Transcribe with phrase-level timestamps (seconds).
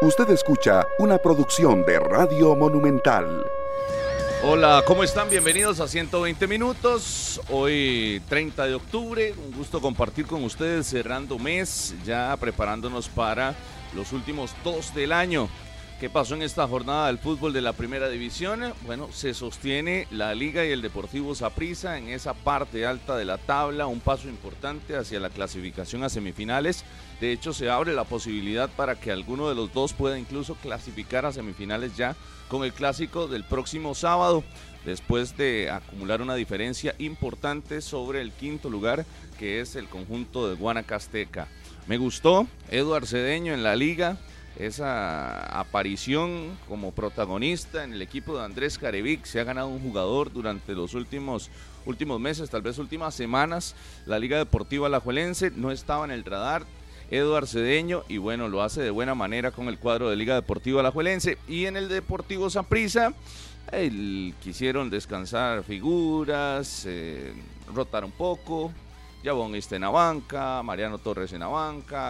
[0.00, 3.44] Usted escucha una producción de Radio Monumental.
[4.44, 5.28] Hola, ¿cómo están?
[5.28, 7.40] Bienvenidos a 120 minutos.
[7.50, 13.56] Hoy 30 de octubre, un gusto compartir con ustedes cerrando mes, ya preparándonos para
[13.92, 15.48] los últimos dos del año.
[15.98, 18.72] ¿Qué pasó en esta jornada del fútbol de la primera división?
[18.86, 23.36] Bueno, se sostiene la Liga y el Deportivo Saprissa en esa parte alta de la
[23.36, 26.84] tabla, un paso importante hacia la clasificación a semifinales.
[27.20, 31.26] De hecho, se abre la posibilidad para que alguno de los dos pueda incluso clasificar
[31.26, 32.14] a semifinales ya
[32.48, 34.44] con el clásico del próximo sábado,
[34.84, 39.04] después de acumular una diferencia importante sobre el quinto lugar,
[39.38, 41.48] que es el conjunto de Guanacasteca.
[41.86, 44.16] Me gustó Eduard Cedeño en la liga
[44.58, 49.24] esa aparición como protagonista en el equipo de Andrés Carevic.
[49.24, 51.50] Se ha ganado un jugador durante los últimos,
[51.86, 53.76] últimos meses, tal vez últimas semanas.
[54.04, 56.64] La Liga Deportiva Alajuelense no estaba en el radar.
[57.10, 60.80] Eduard Cedeño y bueno, lo hace de buena manera con el cuadro de Liga Deportiva
[60.80, 61.38] Alajuelense.
[61.48, 63.14] Y en el Deportivo Saprissa
[64.42, 67.32] quisieron descansar figuras, eh,
[67.74, 68.72] rotar un poco,
[69.22, 69.90] Jabón está en la
[70.62, 71.48] Mariano Torres en la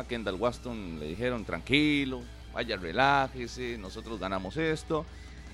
[0.08, 2.20] Kendall Waston le dijeron tranquilo,
[2.52, 5.04] vaya relájese, nosotros ganamos esto.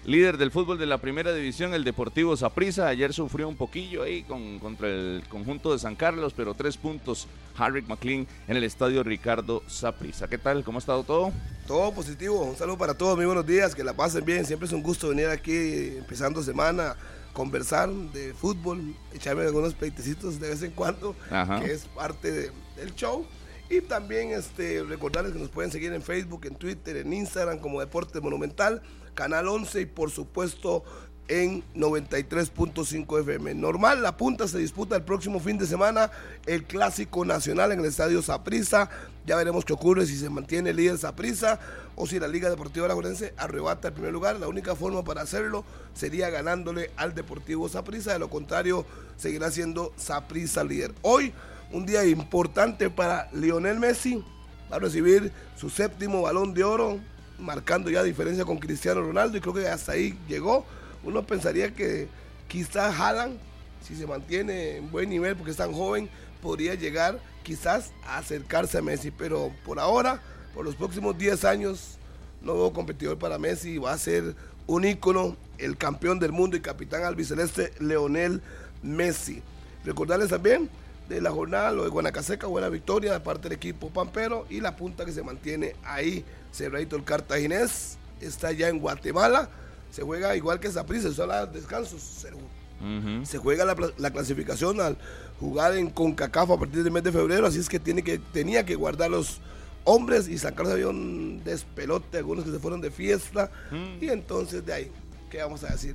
[0.06, 2.88] Líder del fútbol de la primera división, el Deportivo Saprissa.
[2.88, 7.26] Ayer sufrió un poquillo ahí con, contra el conjunto de San Carlos, pero tres puntos.
[7.56, 10.28] Harry McLean en el estadio Ricardo Saprissa.
[10.28, 10.62] ¿Qué tal?
[10.62, 11.32] ¿Cómo ha estado todo?
[11.66, 12.42] Todo positivo.
[12.42, 13.16] Un saludo para todos.
[13.16, 13.74] Muy buenos días.
[13.74, 14.44] Que la pasen bien.
[14.44, 16.96] Siempre es un gusto venir aquí empezando semana
[17.32, 21.16] conversar de fútbol, echarme algunos pleitecitos de vez en cuando,
[21.60, 23.26] que es parte del show.
[23.68, 27.80] Y también este, recordarles que nos pueden seguir en Facebook, en Twitter, en Instagram como
[27.80, 28.82] Deporte Monumental,
[29.14, 30.84] Canal 11 y por supuesto
[31.28, 33.54] en 93.5 FM.
[33.54, 36.10] Normal, la punta se disputa el próximo fin de semana,
[36.46, 38.90] el clásico nacional en el estadio Saprissa.
[39.26, 41.58] Ya veremos qué ocurre si se mantiene líder Saprissa
[41.96, 44.38] o si la Liga Deportiva Alajuelense arrebata el primer lugar.
[44.38, 48.12] La única forma para hacerlo sería ganándole al Deportivo Saprissa.
[48.12, 48.84] De lo contrario,
[49.16, 50.92] seguirá siendo Saprissa líder.
[51.02, 51.32] Hoy,
[51.72, 54.22] un día importante para Lionel Messi.
[54.70, 56.98] Va a recibir su séptimo balón de oro,
[57.44, 60.64] marcando ya diferencia con Cristiano Ronaldo y creo que hasta ahí llegó
[61.04, 62.08] uno pensaría que
[62.48, 63.38] quizás Haaland,
[63.86, 66.08] si se mantiene en buen nivel porque es tan joven,
[66.42, 70.20] podría llegar quizás a acercarse a Messi, pero por ahora,
[70.54, 71.98] por los próximos 10 años,
[72.40, 74.34] no veo competidor para Messi, va a ser
[74.66, 78.40] un ícono, el campeón del mundo y capitán albiceleste Leonel
[78.82, 79.42] Messi.
[79.84, 80.70] Recordarles también
[81.08, 84.74] de la jornada, lo de Guanacaseca, buena victoria de parte del equipo Pampero y la
[84.76, 89.50] punta que se mantiene ahí, Cerradito el Cartaginés, está ya en Guatemala
[89.94, 92.02] se juega igual que Zaprisa, se habla descansos.
[92.02, 92.28] Se,
[93.24, 94.98] se juega la, clasificación al
[95.38, 98.66] jugar en CONCACAF a partir del mes de febrero, así es que, tiene que tenía
[98.66, 99.40] que guardar los
[99.84, 103.52] hombres y sacarse había un despelote, algunos que se fueron de fiesta,
[104.00, 104.92] y entonces de ahí,
[105.30, 105.94] ¿qué vamos a decir?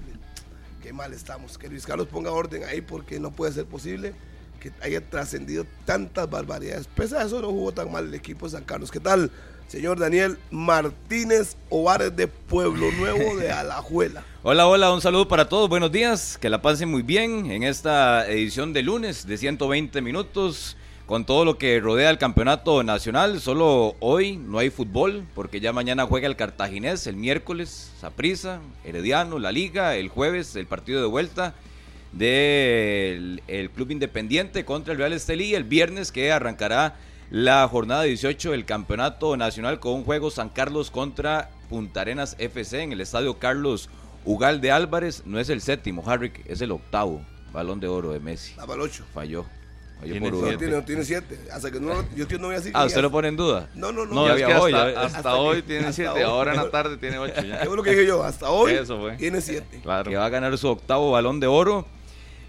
[0.82, 4.14] Qué mal estamos, que Luis Carlos ponga orden ahí porque no puede ser posible
[4.60, 6.88] que haya trascendido tantas barbaridades.
[6.88, 8.92] Pese a eso no jugó tan mal el equipo de San Carlos.
[8.92, 9.32] ¿Qué tal?
[9.70, 14.24] señor Daniel Martínez Ovares de Pueblo Nuevo de Alajuela.
[14.42, 18.28] Hola, hola, un saludo para todos, buenos días, que la pasen muy bien en esta
[18.28, 20.76] edición de lunes de 120 minutos
[21.06, 23.42] con todo lo que rodea el campeonato nacional.
[23.42, 29.38] Solo hoy no hay fútbol porque ya mañana juega el Cartaginés, el miércoles Saprisa, Herediano,
[29.38, 31.54] la Liga, el jueves el partido de vuelta
[32.12, 33.42] del
[33.76, 36.96] Club Independiente contra el Real Estelí, el viernes que arrancará
[37.32, 42.82] la jornada 18 del Campeonato Nacional con un juego San Carlos contra Punta Arenas FC
[42.82, 43.90] en el estadio Carlos
[44.26, 45.24] Ugal de Álvarez.
[45.26, 47.22] No es el séptimo, Harrick, es el octavo
[47.52, 48.54] balón de oro de Messi.
[48.58, 49.06] Ah, el ocho.
[49.14, 49.46] Falló.
[50.02, 50.82] tiene, siete.
[50.84, 51.40] tiene, siete.
[51.52, 52.72] Hasta que no, yo no voy a decir.
[52.76, 53.70] Ah, ¿usted lo pone en duda?
[53.76, 54.16] No, no, no.
[54.16, 56.24] no hasta, hoy, hasta, hoy tiene siete.
[56.24, 57.42] Ahora en la tarde tiene ocho.
[57.42, 57.62] Ya.
[57.62, 58.24] Es lo que dije yo.
[58.24, 58.74] Hasta hoy
[59.18, 59.82] tiene siete.
[59.82, 60.10] Claro.
[60.10, 61.86] Que va a ganar su octavo balón de oro.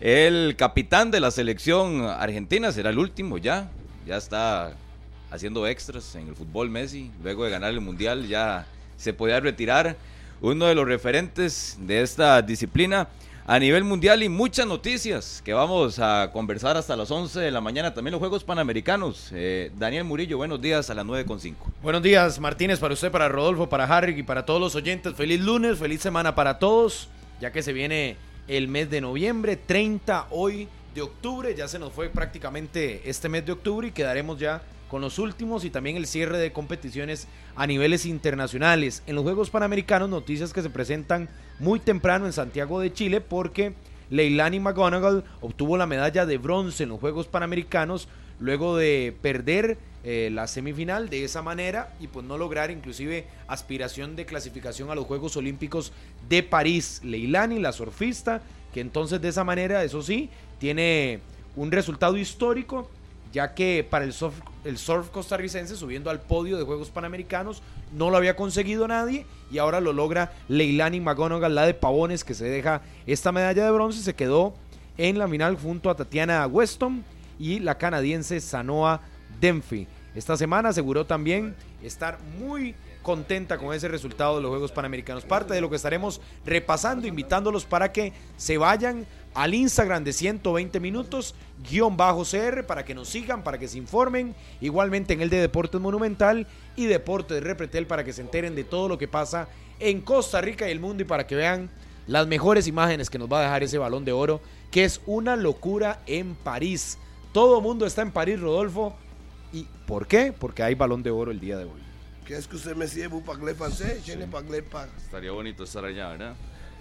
[0.00, 3.70] El capitán de la selección argentina será el último ya
[4.06, 4.72] ya está
[5.30, 8.66] haciendo extras en el fútbol Messi, luego de ganar el Mundial ya
[8.96, 9.96] se podía retirar,
[10.40, 13.08] uno de los referentes de esta disciplina
[13.46, 17.60] a nivel mundial y muchas noticias que vamos a conversar hasta las 11 de la
[17.60, 17.92] mañana.
[17.92, 19.30] También los Juegos Panamericanos.
[19.32, 21.54] Eh, Daniel Murillo, buenos días a las 9.5.
[21.82, 25.14] Buenos días, Martínez, para usted, para Rodolfo, para Harry y para todos los oyentes.
[25.14, 27.08] Feliz lunes, feliz semana para todos,
[27.40, 28.16] ya que se viene
[28.50, 31.54] el mes de noviembre, 30 hoy de octubre.
[31.54, 35.64] Ya se nos fue prácticamente este mes de octubre y quedaremos ya con los últimos
[35.64, 39.04] y también el cierre de competiciones a niveles internacionales.
[39.06, 41.28] En los Juegos Panamericanos, noticias que se presentan
[41.60, 43.72] muy temprano en Santiago de Chile porque
[44.10, 48.08] Leilani McGonagall obtuvo la medalla de bronce en los Juegos Panamericanos
[48.40, 54.16] luego de perder eh, la semifinal de esa manera y pues no lograr inclusive aspiración
[54.16, 55.92] de clasificación a los Juegos Olímpicos
[56.28, 57.00] de París.
[57.04, 58.42] Leilani, la surfista,
[58.72, 61.20] que entonces de esa manera, eso sí, tiene
[61.54, 62.88] un resultado histórico
[63.32, 64.34] ya que para el surf,
[64.64, 69.58] el surf costarricense, subiendo al podio de Juegos Panamericanos, no lo había conseguido nadie y
[69.58, 74.02] ahora lo logra Leilani McGonagall, la de Pavones, que se deja esta medalla de bronce,
[74.02, 74.54] se quedó
[74.98, 77.04] en la final junto a Tatiana Weston
[77.40, 79.00] y la canadiense Sanoa
[79.40, 79.88] Denfi.
[80.14, 85.24] Esta semana aseguró también estar muy contenta con ese resultado de los Juegos Panamericanos.
[85.24, 90.80] Parte de lo que estaremos repasando, invitándolos para que se vayan al Instagram de 120
[90.80, 91.34] minutos,
[91.68, 94.34] guion bajo CR, para que nos sigan, para que se informen.
[94.60, 96.46] Igualmente en el de Deportes Monumental
[96.76, 99.48] y Deportes de Repretel para que se enteren de todo lo que pasa
[99.78, 101.70] en Costa Rica y el mundo y para que vean
[102.06, 104.40] las mejores imágenes que nos va a dejar ese balón de oro,
[104.70, 106.98] que es una locura en París.
[107.32, 108.94] Todo mundo está en París, Rodolfo.
[109.52, 110.32] ¿Y por qué?
[110.36, 111.80] Porque hay balón de oro el día de hoy.
[112.26, 113.08] ¿Qué es que usted me sigue,
[113.54, 114.08] francés?
[114.96, 116.34] Estaría bonito estar allá, ¿verdad?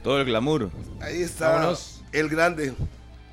[0.04, 0.69] Todo el glamour.
[1.01, 1.74] Ahí está
[2.12, 2.74] el grande.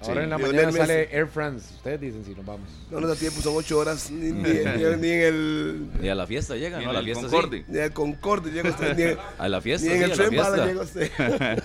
[0.02, 1.74] Ahora en la mañana sale Air France.
[1.76, 2.68] Ustedes dicen si nos vamos.
[2.90, 4.10] No nos da tiempo, son ocho horas.
[4.10, 5.88] Ni, en el.
[6.00, 6.90] Ni a la fiesta llega, ¿no?
[6.90, 7.64] A la fiesta Concorde.
[7.68, 9.18] Ni al Concorde llega usted.
[9.38, 9.88] a la fiesta.
[9.88, 11.10] Ni en el tren llega usted.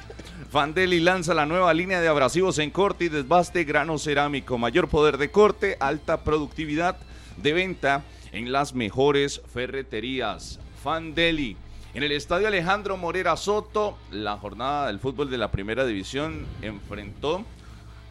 [0.51, 4.57] Fandeli lanza la nueva línea de abrasivos en corte y desbaste grano cerámico.
[4.57, 6.98] Mayor poder de corte, alta productividad
[7.38, 8.03] de venta
[8.33, 10.59] en las mejores ferreterías.
[10.83, 11.56] Fandeli.
[11.94, 17.45] En el estadio Alejandro Morera Soto, la jornada del fútbol de la primera división enfrentó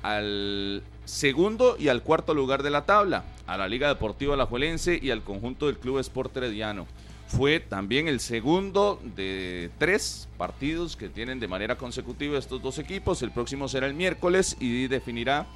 [0.03, 5.11] al segundo y al cuarto lugar de la tabla, a la Liga Deportiva Alajuelense y
[5.11, 6.87] al conjunto del Club Sport Herediano.
[7.31, 13.23] Fue también el segundo de tres partidos que tienen de manera consecutiva estos dos equipos.
[13.23, 15.47] El próximo será el miércoles y definirá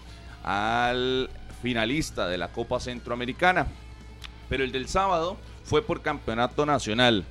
[0.44, 1.28] al
[1.62, 3.66] finalista de la Copa Centroamericana.
[4.48, 7.24] Pero el del sábado fue por campeonato nacional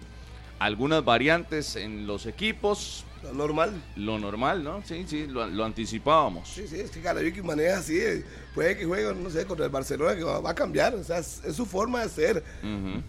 [0.59, 3.05] algunas variantes en los equipos.
[3.23, 3.71] Lo normal.
[3.95, 4.83] Lo normal, ¿no?
[4.85, 6.49] Sí, sí, lo, anticipábamos.
[6.49, 7.97] Sí, sí, es que Galavic maneja así.
[7.97, 8.23] Eh,
[8.53, 10.93] puede que juegue, no sé, contra el Barcelona, que va, a cambiar.
[10.95, 12.43] O sea, es, su forma de ser.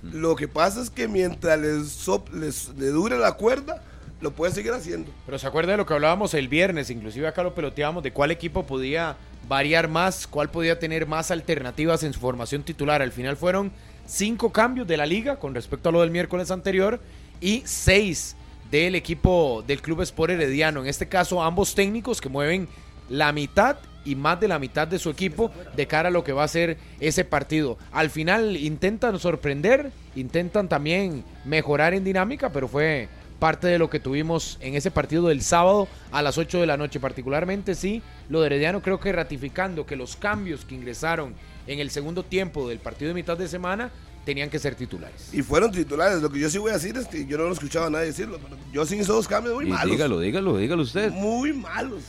[0.03, 3.83] Lo que pasa es que mientras les, le dure la cuerda,
[4.21, 5.11] lo puede seguir haciendo.
[5.27, 8.31] Pero se acuerda de lo que hablábamos el viernes, inclusive acá lo peloteábamos, de cuál
[8.31, 9.17] equipo podía
[9.49, 13.03] variar más, cuál podía tener más alternativas en su formación titular.
[13.03, 13.73] Al final fueron
[14.07, 17.01] cinco cambios de la liga con respecto a lo del miércoles anterior
[17.41, 18.37] y seis
[18.75, 20.81] del equipo del Club Sport Herediano.
[20.81, 22.67] En este caso, ambos técnicos que mueven
[23.09, 26.33] la mitad y más de la mitad de su equipo de cara a lo que
[26.33, 27.79] va a ser ese partido.
[27.93, 33.07] Al final intentan sorprender, intentan también mejorar en dinámica, pero fue
[33.39, 36.77] parte de lo que tuvimos en ese partido del sábado a las 8 de la
[36.77, 36.99] noche.
[36.99, 41.35] Particularmente sí, lo de Herediano creo que ratificando que los cambios que ingresaron
[41.69, 43.93] en el segundo tiempo del partido de mitad de semana
[44.25, 45.29] tenían que ser titulares.
[45.33, 46.23] Y fueron titulares.
[46.23, 48.07] Lo que yo sí voy a decir es que yo no lo escuchaba a nadie
[48.07, 49.91] decirlo, pero yo sí hice dos cambios muy malos.
[49.91, 51.11] Dígalo, dígalo, dígalo usted.
[51.13, 52.03] Muy malos.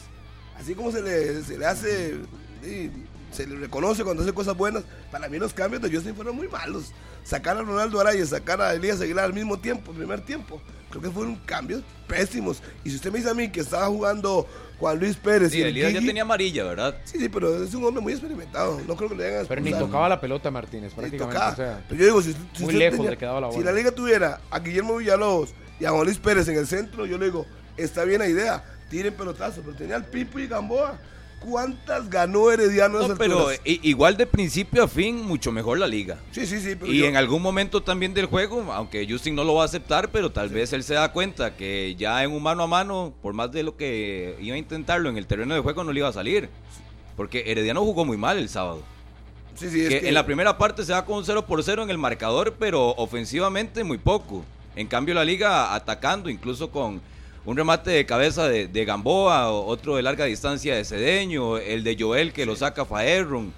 [0.57, 2.15] Así como se le, se le hace,
[3.31, 6.47] se le reconoce cuando hace cosas buenas, para mí los cambios de Justin fueron muy
[6.47, 6.91] malos.
[7.23, 11.09] Sacar a Ronaldo Araya, sacar a Elías Aguilar al mismo tiempo, primer tiempo, creo que
[11.09, 12.61] fueron cambios pésimos.
[12.83, 14.47] Y si usted me dice a mí que estaba jugando
[14.79, 15.51] Juan Luis Pérez.
[15.51, 16.95] Sí, y Elías ya tenía amarilla, ¿verdad?
[17.05, 18.81] Sí, sí, pero es un hombre muy experimentado.
[18.87, 21.37] No creo que le hagan Pero ni tocaba la pelota Martínez, prácticamente.
[21.37, 23.59] O sea, pero yo digo, si, muy lejos le quedaba la bola.
[23.59, 27.05] Si la liga tuviera a Guillermo Villalobos y a Juan Luis Pérez en el centro,
[27.05, 27.45] yo le digo,
[27.77, 29.63] está bien la idea, tiren pelotazos.
[29.63, 30.99] Pero tenía al Pipo y Gamboa.
[31.39, 33.07] ¿Cuántas ganó Herediano?
[33.07, 36.17] No, pero igual de principio a fin, mucho mejor la liga.
[36.31, 36.75] Sí, sí, sí.
[36.85, 40.31] y en algún momento también del juego, aunque Justin no lo va a aceptar, pero
[40.31, 43.51] tal vez él se da cuenta que ya en un mano a mano, por más
[43.51, 46.13] de lo que iba a intentarlo en el terreno de juego, no le iba a
[46.13, 46.49] salir.
[47.15, 48.83] Porque Herediano jugó muy mal el sábado.
[49.55, 51.97] Sí, sí, En la primera parte se va con un 0 por 0 en el
[51.97, 54.43] marcador, pero ofensivamente muy poco.
[54.75, 57.01] En cambio, la liga atacando, incluso con
[57.45, 62.33] un remate de cabeza de, Gamboa, otro de larga distancia de Cedeño, el de Joel
[62.33, 63.53] que lo saca Faerron.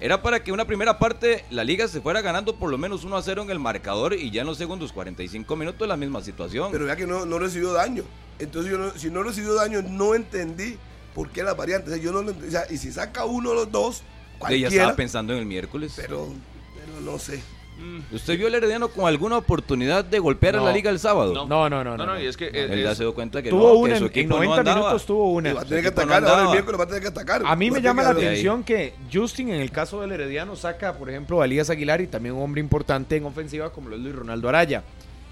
[0.00, 3.16] Era para que una primera parte la liga se fuera ganando por lo menos 1
[3.16, 6.70] a 0 en el marcador y ya en los segundos 45 minutos la misma situación.
[6.70, 8.04] Pero ya que no, no recibió daño.
[8.38, 10.76] Entonces yo si no recibió daño no entendí
[11.14, 12.00] por qué las variantes.
[12.02, 12.30] yo no,
[12.70, 14.02] y si saca uno de los dos,
[14.38, 14.68] cualquiera.
[14.68, 15.94] Ella estaba pensando en el miércoles.
[15.96, 16.28] Pero,
[16.74, 17.42] pero no sé.
[17.78, 18.14] Mm.
[18.14, 21.46] ¿Usted vio al Herediano con alguna oportunidad de golpear a la liga el sábado?
[21.46, 21.96] No, no, no.
[21.96, 23.98] No, no, y es que él ya se dio cuenta que tuvo no, una, que
[23.98, 25.52] su equipo en 90 minutos tuvo una.
[25.52, 27.42] Va a tener que atacar, ahora el miércoles va a tener que atacar.
[27.44, 31.10] A mí me llama la atención que Justin, en el caso del Herediano, saca, por
[31.10, 34.14] ejemplo, a Elías Aguilar y también un hombre importante en ofensiva como lo es Luis
[34.14, 34.82] Ronaldo Araya.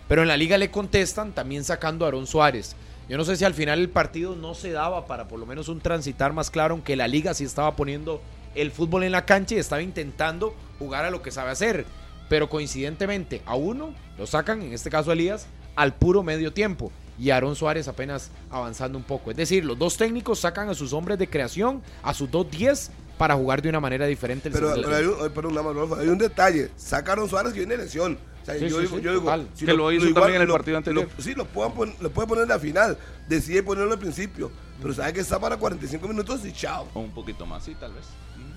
[0.06, 2.76] Pero en la liga le contestan también sacando a Aaron Suárez.
[3.08, 5.68] Yo no sé si al final el partido no se daba para por lo menos
[5.68, 8.20] un transitar más claro, aunque la liga sí estaba poniendo
[8.54, 11.84] el fútbol en la cancha y estaba intentando jugar a lo que sabe hacer.
[12.28, 16.92] Pero coincidentemente a uno lo sacan, en este caso Elías, al puro medio tiempo.
[17.18, 19.30] Y Aaron Suárez apenas avanzando un poco.
[19.30, 22.90] Es decir, los dos técnicos sacan a sus hombres de creación, a sus dos 10
[23.18, 24.50] para jugar de una manera diferente.
[24.50, 26.70] pero, hay un, hay un detalle.
[26.76, 28.18] Sacaron Suárez que viene lesión.
[28.42, 31.08] O sea, yo, digo, yo digo si que lo, hizo también en el partido anterior.
[31.18, 32.98] sí, lo, pueden lo puede poner en la final.
[33.28, 34.50] Decide ponerlo al principio.
[34.82, 36.88] Pero sabe que está para 45 minutos y chao.
[36.92, 38.04] O un poquito más, sí, tal vez.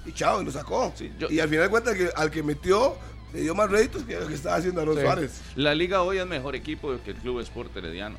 [0.06, 0.94] Y chao, y lo sacó.
[1.30, 2.96] y al final de cuentas, que, al que metió
[3.34, 5.42] le dio más réditos que lo que estaba haciendo Aaron Suárez.
[5.56, 8.18] La liga hoy es mejor equipo que el Club Sport Herediano.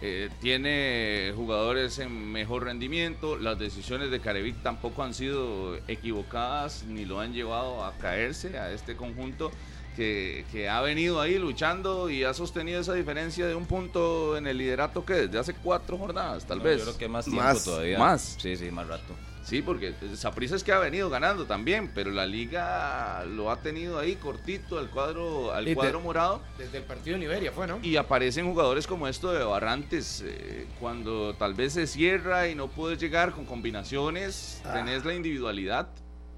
[0.00, 7.04] Eh, tiene jugadores en mejor rendimiento, las decisiones de Carevic tampoco han sido equivocadas ni
[7.04, 9.50] lo han llevado a caerse a este conjunto
[9.96, 14.46] que, que, ha venido ahí luchando y ha sostenido esa diferencia de un punto en
[14.46, 16.78] el liderato que desde hace cuatro jornadas, tal vez.
[16.78, 17.98] Yo creo que más tiempo todavía.
[17.98, 18.36] Más.
[18.38, 19.16] Sí, sí, más rato.
[19.48, 23.98] Sí, porque Saprissa es que ha venido ganando también, pero la liga lo ha tenido
[23.98, 26.42] ahí cortito al cuadro al cuadro morado.
[26.58, 27.78] Desde el partido de Liberia fue, ¿no?
[27.82, 32.68] Y aparecen jugadores como esto de Barrantes, eh, cuando tal vez se cierra y no
[32.68, 34.74] puedes llegar con combinaciones, ah.
[34.74, 35.88] tenés la individualidad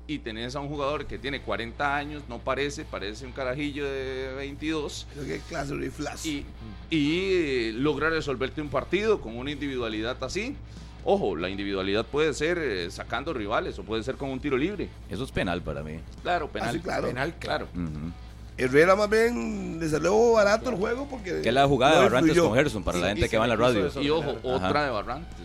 [0.07, 4.35] y tenés a un jugador que tiene 40 años, no parece, parece un carajillo de
[4.37, 5.09] 22.
[5.27, 6.27] Qué clase de flash.
[6.27, 6.47] Y,
[6.91, 10.57] y eh, logra resolverte un partido con una individualidad así.
[11.05, 14.89] Ojo, la individualidad puede ser eh, sacando rivales o puede ser con un tiro libre.
[15.09, 16.01] Eso es penal para mí.
[16.23, 16.77] Claro, penal.
[16.77, 17.09] Ah, claro.
[17.09, 17.69] Penal, claro.
[18.57, 21.41] Herrera más bien le salió barato el juego porque...
[21.41, 23.91] Que la jugada de Barrantes con Gerson para la gente que va en la radio.
[24.01, 25.37] y ojo, otra de Barrantes.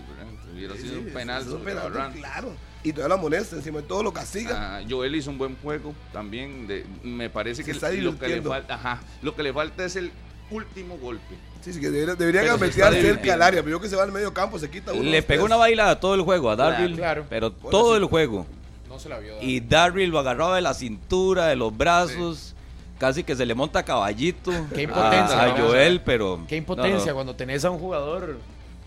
[0.54, 2.22] Hubiera sido un penal sobre Barrantes.
[2.22, 2.54] Claro.
[2.86, 4.78] Y todavía la molesta, encima de todo lo castiga.
[4.78, 6.68] Ah, Joel hizo un buen juego también.
[6.68, 10.12] De, me parece que, lo que, le falta, ajá, lo que le falta es el
[10.52, 11.36] último golpe.
[11.66, 14.32] Sí, sí, que debería, debería cerca al área, pero yo que se va al medio
[14.32, 15.02] campo, se quita uno.
[15.02, 18.46] Le pegó una baila a todo el juego, a Darryl, pero todo el juego.
[18.88, 19.42] No se la vio.
[19.42, 22.54] Y Darryl lo agarraba de la cintura, de los brazos.
[23.00, 26.46] Casi que se le monta caballito Qué impotencia, a, Joel, pero...
[26.48, 28.38] Qué impotencia cuando tenés a un jugador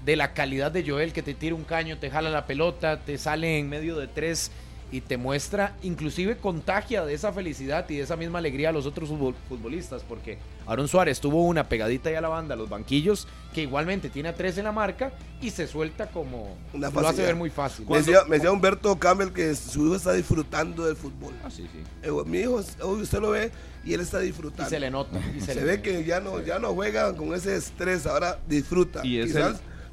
[0.04, 3.18] de la calidad de Joel que te tira un caño, te jala la pelota, te
[3.18, 4.52] sale en medio de tres
[4.90, 8.86] y te muestra, inclusive contagia de esa felicidad y de esa misma alegría a los
[8.86, 9.10] otros
[9.48, 13.62] futbolistas, porque Aaron Suárez tuvo una pegadita ya a la banda, a los banquillos, que
[13.62, 17.36] igualmente tiene a tres en la marca y se suelta como una lo hace ver
[17.36, 17.86] muy fácil.
[17.88, 21.34] Me decía, Humberto Campbell que su hijo está disfrutando del fútbol.
[21.44, 21.80] Ah, sí, sí.
[22.02, 23.50] Eh, mi hijo, usted lo ve
[23.84, 24.68] y él está disfrutando.
[24.68, 25.20] Y se le nota.
[25.36, 29.04] Y se, ve que ya no, ya no juega con ese estrés, ahora disfruta.
[29.04, 29.34] Y es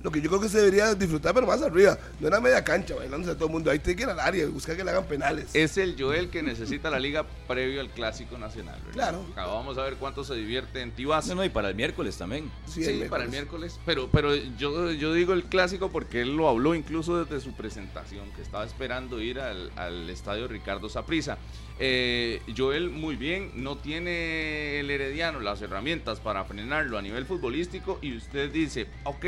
[0.06, 1.98] lo que yo creo que se debería disfrutar, pero más arriba.
[2.20, 3.72] No era media cancha, bailándose a todo el mundo.
[3.72, 5.56] Ahí tiene que ir al área y buscar que le hagan penales.
[5.56, 8.80] Es el Joel que necesita la liga previo al Clásico Nacional.
[8.94, 9.26] Claro.
[9.36, 11.28] vamos a ver cuánto se divierte en Tibás.
[11.28, 12.52] No, no, y para el miércoles también.
[12.68, 13.80] Sí, para el miércoles.
[13.84, 18.32] Pero, pero yo, yo digo el Clásico porque él lo habló incluso desde su presentación,
[18.36, 21.40] que estaba esperando ir al, al estadio Ricardo Saprisa.
[21.80, 27.98] Eh, Joel muy bien, no tiene el Herediano las herramientas para frenarlo a nivel futbolístico
[28.04, 29.26] y usted dice, ok,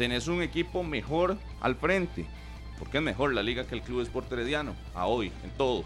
[0.00, 2.24] tenés un equipo mejor al frente,
[2.78, 5.84] porque es mejor la liga que el Club Sport Herediano, a hoy, en todo.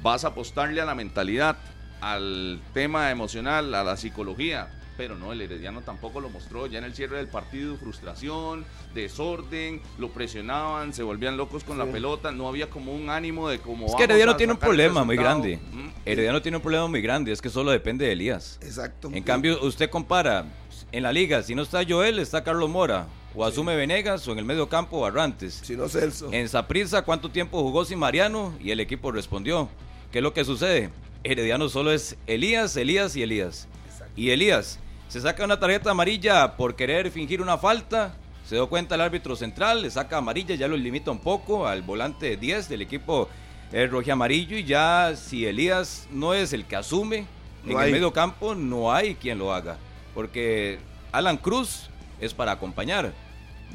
[0.00, 1.58] Vas a apostarle a la mentalidad,
[2.00, 6.66] al tema emocional, a la psicología, pero no, el Herediano tampoco lo mostró.
[6.66, 8.64] Ya en el cierre del partido, frustración,
[8.94, 13.58] desorden, lo presionaban, se volvían locos con la pelota, no había como un ánimo de
[13.58, 13.84] como.
[13.84, 15.60] Es que Herediano tiene un problema muy grande.
[16.06, 18.58] Herediano tiene un problema muy grande, es que solo depende de Elías.
[18.62, 19.10] Exacto.
[19.12, 20.46] En cambio, usted compara
[20.92, 23.06] en la liga, si no está Joel, está Carlos Mora.
[23.34, 25.60] O asume Venegas o en el medio campo Barrantes.
[25.62, 26.32] Si no Celso.
[26.32, 28.54] En Saprissa, ¿cuánto tiempo jugó sin Mariano?
[28.58, 29.68] Y el equipo respondió.
[30.10, 30.90] ¿Qué es lo que sucede?
[31.22, 33.68] Herediano solo es Elías, Elías y Elías.
[34.16, 34.78] Y Elías
[35.08, 38.14] se saca una tarjeta amarilla por querer fingir una falta.
[38.46, 41.82] Se dio cuenta el árbitro central, le saca amarilla, ya lo limita un poco al
[41.82, 43.28] volante 10 del equipo
[43.72, 44.56] el rojo amarillo.
[44.56, 47.26] Y ya si Elías no es el que asume
[47.66, 49.78] en el medio campo, no hay quien lo haga
[50.18, 50.80] porque
[51.12, 53.12] Alan Cruz es para acompañar.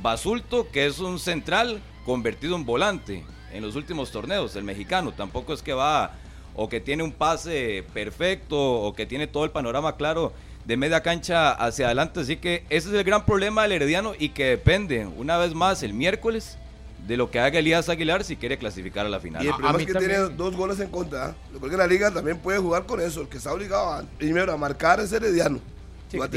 [0.01, 3.23] Basulto, que es un central convertido en volante
[3.53, 6.11] en los últimos torneos, el mexicano, tampoco es que va
[6.53, 10.33] o que tiene un pase perfecto o que tiene todo el panorama claro
[10.65, 14.29] de media cancha hacia adelante, así que ese es el gran problema del Herediano y
[14.29, 16.57] que depende una vez más el miércoles
[17.07, 19.45] de lo que haga Elías Aguilar si quiere clasificar a la final.
[19.45, 22.59] Y el problema es que tiene dos goles en contra, porque la liga también puede
[22.59, 25.71] jugar con eso, el que está obligado primero a marcar es Herediano
[26.17, 26.29] va, a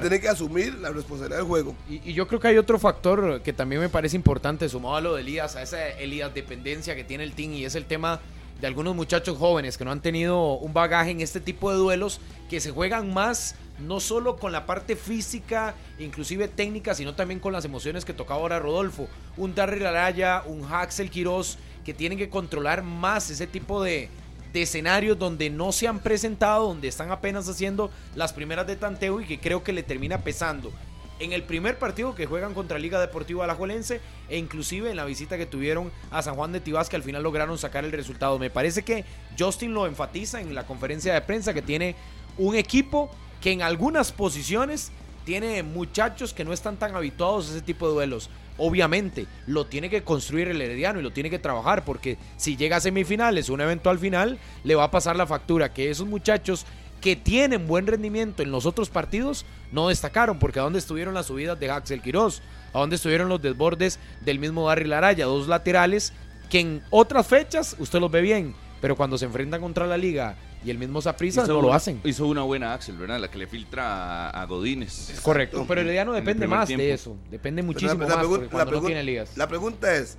[0.00, 1.74] tener que, asumir la responsabilidad del juego.
[1.88, 5.14] Y, yo creo que hay otro factor que también me parece importante, sumado a lo
[5.14, 8.20] de Elías, a esa Elías dependencia que tiene el team, y es el tema
[8.60, 12.20] de algunos muchachos jóvenes que no han tenido un bagaje en este tipo de duelos,
[12.50, 17.52] que se juegan más no solo con la parte física, inclusive técnica, sino también con
[17.52, 19.08] las emociones que tocaba ahora Rodolfo.
[19.36, 24.08] Un Darryl Araya, un Haxel Quiroz, que tienen que controlar más ese tipo de,
[24.52, 29.20] de escenarios donde no se han presentado, donde están apenas haciendo las primeras de tanteo
[29.20, 30.72] y que creo que le termina pesando
[31.20, 35.36] en el primer partido que juegan contra Liga Deportiva Alajuelense e inclusive en la visita
[35.36, 38.38] que tuvieron a San Juan de Tibás que al final lograron sacar el resultado.
[38.38, 39.04] Me parece que
[39.38, 41.96] Justin lo enfatiza en la conferencia de prensa que tiene
[42.36, 44.92] un equipo que en algunas posiciones
[45.24, 48.30] tiene muchachos que no están tan habituados a ese tipo de duelos.
[48.58, 52.76] Obviamente, lo tiene que construir el Herediano y lo tiene que trabajar porque si llega
[52.76, 56.66] a semifinales, un eventual final, le va a pasar la factura que esos muchachos
[57.00, 61.26] que tienen buen rendimiento en los otros partidos no destacaron, porque a dónde estuvieron las
[61.26, 66.12] subidas de Axel Quiroz, a dónde estuvieron los desbordes del mismo Barry Laraya, dos laterales
[66.50, 70.36] que en otras fechas usted los ve bien, pero cuando se enfrentan contra la liga
[70.64, 72.00] y el mismo Saprissa no lo hacen.
[72.04, 73.20] Hizo una buena Axel, ¿verdad?
[73.20, 75.20] La que le filtra a, Godínez.
[75.22, 79.36] Correcto, pero el no depende más de eso, depende muchísimo más cuando no tiene ligas.
[79.36, 80.16] La pregunta es,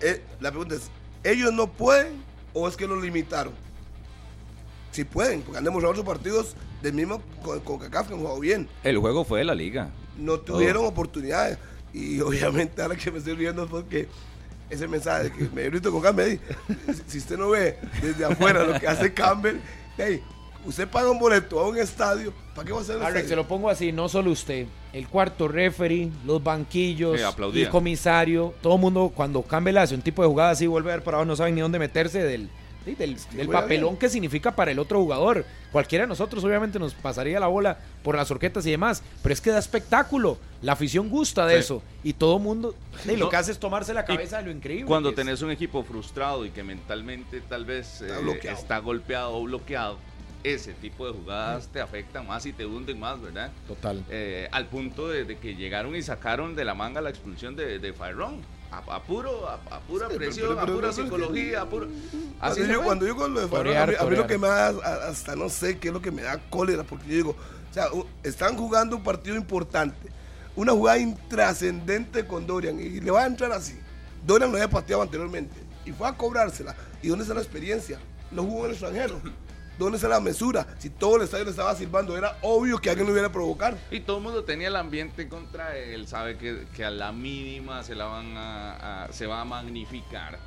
[0.00, 0.90] eh, la pregunta es,
[1.24, 3.52] ¿ellos no pueden o es que lo limitaron?
[4.92, 8.38] si pueden, porque han demostrado sus partidos del mismo con, con CACAF que han jugado
[8.38, 8.68] bien.
[8.84, 9.90] El juego fue de la liga.
[10.18, 11.58] No tuvieron oportunidades.
[11.92, 14.08] Y obviamente ahora que me estoy viendo porque
[14.72, 16.38] ese mensaje que me grito con Campbell,
[17.06, 19.58] si usted no ve desde afuera lo que hace Campbell,
[19.98, 20.22] hey,
[20.64, 23.36] usted paga un boleto a un estadio, ¿para qué va a hacer el Alex, se
[23.36, 27.20] lo pongo así, no solo usted, el cuarto referee, los banquillos,
[27.54, 30.96] el comisario, todo el mundo cuando Campbell hace un tipo de jugada así, vuelve a
[30.96, 32.48] ver para abajo, no saben ni dónde meterse del
[32.84, 35.44] del, papelón que significa para el otro jugador.
[35.70, 39.40] Cualquiera de nosotros obviamente nos pasaría la bola por las orquetas y demás, pero es
[39.40, 40.38] que da espectáculo.
[40.60, 42.74] La afición gusta de eso y todo mundo
[43.06, 44.86] lo que hace es tomarse la cabeza de lo increíble.
[44.86, 49.98] Cuando tenés un equipo frustrado y que mentalmente tal vez está, eh, golpeado o bloqueado,
[50.44, 53.50] ese tipo de jugadas te afectan más y te hunden más, ¿verdad?
[53.66, 54.04] Total.
[54.10, 57.92] Eh, al punto de, que llegaron y sacaron de la manga la expulsión de, de
[58.72, 61.88] a, puro, a, pura presión, a pura psicología, a puro...
[62.40, 64.68] Así yo, cuando yo con lo de Farrón, a, mí, lo que me da,
[65.08, 67.30] hasta no sé qué es lo que me da cólera, porque yo digo,
[67.70, 67.86] o sea,
[68.22, 70.08] están jugando un partido importante,
[70.56, 73.78] una jugada intrascendente con Dorian, y le va a entrar así.
[74.26, 76.74] Dorian lo había pateado anteriormente, y fue a cobrársela.
[77.02, 77.98] ¿Y dónde está la experiencia?
[78.30, 79.20] Lo jugó en el extranjero.
[79.78, 80.66] ¿Dónde está la mesura?
[80.78, 83.76] Si todo el estadio le estaba silbando, era obvio que alguien lo iba a provocar.
[83.90, 87.94] Y todo el mundo tenía el ambiente contra él, sabe que, a la mínima se
[87.94, 90.38] la van a, se va a magnificar.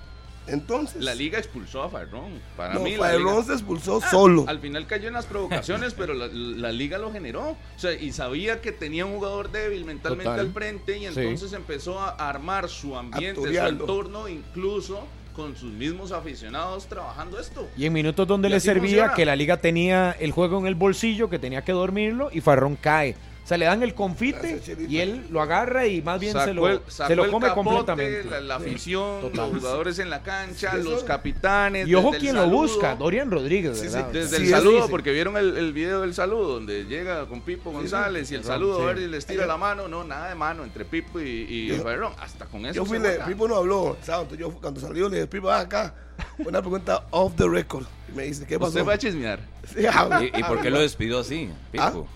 [0.48, 1.04] Entonces.
[1.04, 2.40] La liga expulsó a Farrón.
[2.56, 4.46] Para no, mí, se expulsó ah, solo.
[4.48, 7.52] Al final cayó en las provocaciones, pero la, liga lo generó.
[7.52, 12.00] O sea, y sabía que tenía un jugador débil mentalmente al frente, y entonces empezó
[12.00, 17.68] a armar su ambiente, su entorno, incluso con sus mismos aficionados trabajando esto.
[17.78, 21.30] Y en minutos donde le servía que la liga tenía el juego en el bolsillo,
[21.30, 23.16] que tenía que dormirlo y Farrón cae.
[23.46, 26.82] O sea, le dan el confite y él lo agarra y más bien se lo,
[26.90, 28.42] se lo come completamente.
[28.42, 31.88] La, afición, los jugadores en la cancha, los capitanes.
[31.88, 33.80] Y ojo quien lo busca, Dorian Rodríguez.
[34.12, 38.32] desde el saludo, porque vieron el, el, video del saludo, donde llega con Pipo González
[38.32, 39.88] y el saludo, a ver si les tira la mano.
[39.88, 41.84] No, nada de mano entre Pipo y, y
[42.20, 42.74] Hasta con eso.
[42.74, 43.96] Yo fui Pipo no habló.
[44.40, 45.94] Yo cuando salió le dije, Pipo, acá.
[46.40, 47.86] Una pregunta off the record.
[48.12, 48.70] Y me dice, ¿qué pasó?
[48.70, 49.40] ¿Usted va a chismear?
[49.76, 52.08] ¿Y, por qué lo despidió así, Pipo?
[52.10, 52.15] ¿Ah?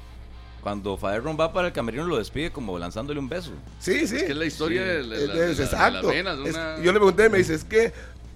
[0.61, 3.51] Cuando Faderron va para el camerino lo despide como lanzándole un beso.
[3.79, 4.17] Sí, sí.
[4.17, 6.11] Es que es la historia de, la, exacto.
[6.11, 7.93] yo le pregunté, me dice, es que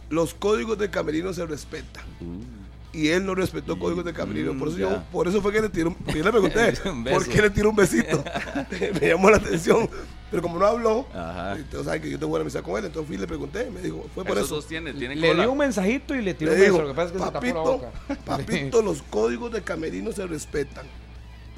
[0.09, 2.05] los códigos de camerino se respetan.
[2.21, 2.63] Uh.
[2.95, 4.57] Y él no respetó códigos de camerino.
[4.57, 6.73] Por eso, yo, por eso fue que le tiró un, yo le pregunté,
[7.11, 8.23] ¿por qué le tiró un besito?
[9.01, 9.89] me llamó la atención.
[10.29, 11.07] Pero como no habló,
[11.55, 13.81] entonces sabe que yo tengo buena amistad con él, entonces fui y le pregunté, me
[13.81, 14.63] dijo, fue por eso.
[14.69, 17.39] le dio un mensajito y le tiró un beso, lo que pasa es que papito,
[17.39, 18.15] se tapó la boca.
[18.25, 20.85] Papito, los códigos de camerino se respetan.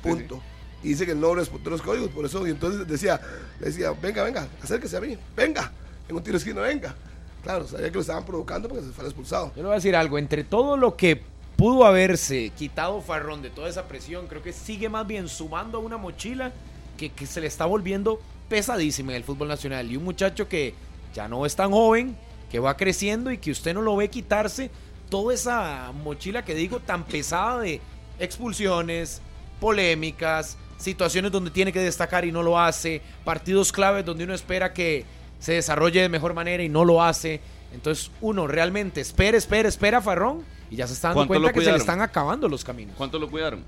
[0.02, 0.42] Punto
[0.86, 3.20] y dice que no respetó los códigos, por eso, y entonces decía,
[3.60, 5.72] decía, venga, venga, acérquese a mí, venga,
[6.08, 6.94] en un tiro esquina, venga.
[7.42, 9.48] Claro, sabía que lo estaban provocando porque se fue expulsado.
[9.56, 11.20] Yo le voy a decir algo, entre todo lo que
[11.58, 15.82] pudo haberse quitado Farrón de toda esa presión, creo que sigue más bien sumando a
[15.82, 16.54] una mochila
[16.98, 19.92] que, que se le está volviendo pesadísima en el fútbol nacional.
[19.92, 20.76] Y un muchacho que
[21.16, 22.16] ya no es tan joven,
[22.52, 24.70] que va creciendo y que usted no lo ve quitarse
[25.10, 27.82] toda esa mochila que digo tan pesada de
[28.20, 29.22] expulsiones,
[29.60, 34.74] polémicas, situaciones donde tiene que destacar y no lo hace, partidos claves donde uno espera
[34.74, 35.06] que
[35.40, 37.42] se desarrolle de mejor manera y no lo hace.
[37.74, 41.62] Entonces uno realmente espera, espera, espera a Farrón y ya se está dando cuenta que
[41.62, 42.96] se le están acabando los caminos.
[42.98, 43.64] ¿Cuánto lo cuidaron?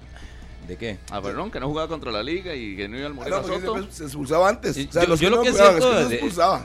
[0.67, 0.97] ¿De qué?
[1.11, 3.87] A Farrón, que no jugaba contra la liga y que no iba al Moreno Soto.
[3.89, 4.75] Se, expulsaba antes.
[5.19, 6.09] yo, lo que siento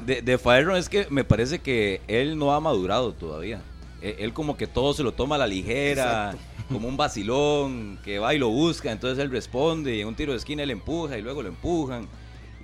[0.04, 3.60] de, de, Farrón es que me parece que él no ha madurado todavía.
[4.00, 6.34] E, él como que todo se lo toma a la ligera
[6.72, 10.32] como un vacilón que va y lo busca, entonces él responde y en un tiro
[10.32, 12.08] de esquina él empuja y luego lo empujan.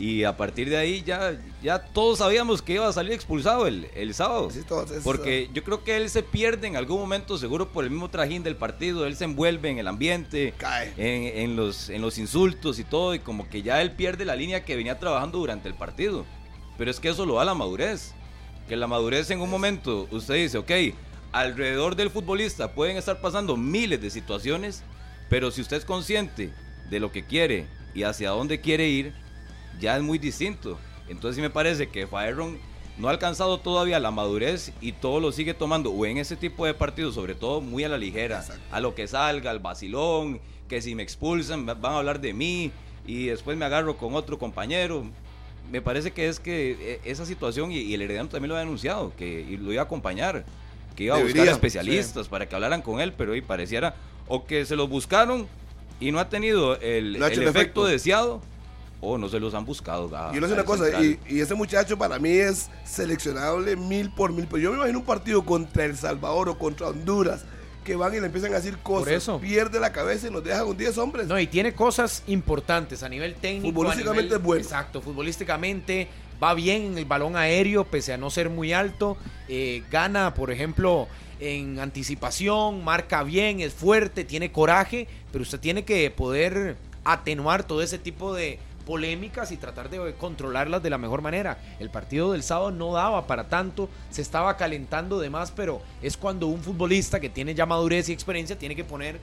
[0.00, 3.88] Y a partir de ahí ya, ya todos sabíamos que iba a salir expulsado el,
[3.96, 4.48] el sábado.
[5.02, 8.44] porque yo creo que él se pierde en algún momento, seguro por el mismo trajín
[8.44, 9.06] del partido.
[9.06, 10.54] Él se envuelve en el ambiente,
[10.96, 13.12] En, en, los, en los insultos y todo.
[13.12, 16.24] Y como que ya él pierde la línea que venía trabajando durante el partido.
[16.76, 18.14] Pero es que eso lo da la madurez.
[18.68, 20.70] Que la madurez en un momento, usted dice, ok,
[21.32, 24.82] alrededor del futbolista pueden estar pasando miles de situaciones.
[25.28, 26.52] Pero si usted es consciente
[26.88, 29.12] de lo que quiere y hacia dónde quiere ir
[29.80, 30.78] ya es muy distinto.
[31.08, 32.58] Entonces sí me parece que Faerron
[32.98, 36.66] no ha alcanzado todavía la madurez y todo lo sigue tomando, o en ese tipo
[36.66, 40.82] de partidos, sobre todo muy a la ligera, a lo que salga, al vacilón, que
[40.82, 42.72] si me expulsan van a hablar de mí
[43.06, 45.04] y después me agarro con otro compañero.
[45.70, 49.12] Me parece que es que e, esa situación, y, el heredero también lo ha denunciado,
[49.16, 50.44] que lo iba a acompañar,
[50.98, 53.94] que iba a buscar especialistas para que hablaran con él, pero hoy pareciera
[54.26, 55.46] o que se los buscaron
[56.00, 58.42] y no ha tenido el, efecto deseado
[59.00, 60.10] o no se los han buscado.
[60.34, 64.48] yo le sé una cosa, y, ese muchacho para mí es seleccionable mil por mil.
[64.48, 67.44] Pero yo me imagino un partido contra El Salvador o contra Honduras
[67.84, 69.30] que van y le empiezan a decir cosas.
[69.40, 71.28] Pierde la cabeza y nos deja con 10 hombres.
[71.28, 73.72] No, y tiene cosas importantes a nivel técnico.
[73.72, 74.62] Futbolísticamente es bueno.
[74.64, 76.08] Exacto, futbolísticamente
[76.42, 79.16] va bien en el balón aéreo, pese a no ser muy alto.
[79.48, 81.08] Eh, gana, por ejemplo,
[81.40, 87.82] en anticipación, marca bien, es fuerte, tiene coraje, pero usted tiene que poder atenuar todo
[87.82, 91.58] ese tipo de, polémicas y tratar de controlarlas de la mejor manera.
[91.78, 96.16] El partido del sábado no daba para tanto, se estaba calentando de más, pero es
[96.16, 99.20] cuando un futbolista que tiene ya madurez y experiencia tiene que poner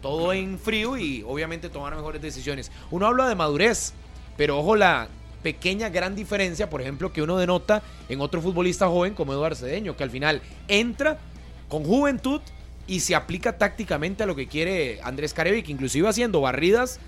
[0.00, 2.72] todo en frío y obviamente tomar mejores decisiones.
[2.90, 3.92] Uno habla de madurez,
[4.38, 5.08] pero ojo la
[5.42, 9.96] pequeña gran diferencia, por ejemplo, que uno denota en otro futbolista joven como Eduardo Cedeño,
[9.96, 11.18] que al final entra
[11.68, 12.40] con juventud
[12.86, 16.98] y se aplica tácticamente a lo que quiere Andrés Carevic, inclusive haciendo barridas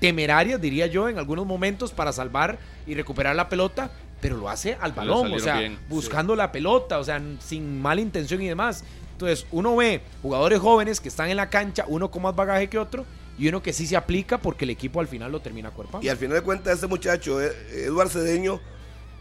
[0.00, 4.76] temerarias, diría yo, en algunos momentos para salvar y recuperar la pelota, pero lo hace
[4.80, 8.84] al balón, o sea, buscando la pelota, o sea, sin mala intención y demás.
[9.12, 12.78] Entonces, uno ve jugadores jóvenes que están en la cancha, uno con más bagaje que
[12.78, 13.04] otro,
[13.38, 16.04] y uno que sí se aplica porque el equipo al final lo termina cuerpando.
[16.04, 17.52] Y al final de cuentas, este muchacho, eh,
[17.84, 18.60] Eduardo Cedeño,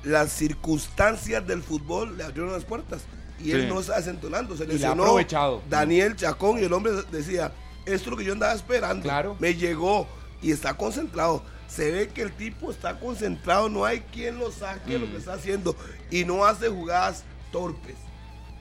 [0.04, 3.02] las circunstancias del fútbol le abrieron las puertas.
[3.44, 5.04] Y él no está acentonando, se lesionó.
[5.04, 5.62] aprovechado.
[5.70, 7.52] Daniel Chacón y el hombre decía,
[7.86, 9.04] esto es lo que yo andaba esperando.
[9.04, 9.36] Claro.
[9.40, 10.08] Me llegó
[10.42, 11.44] y está concentrado.
[11.68, 15.18] Se ve que el tipo está concentrado, no hay quien lo saque lo que mm.
[15.18, 15.76] está haciendo
[16.10, 17.96] y no hace jugadas torpes.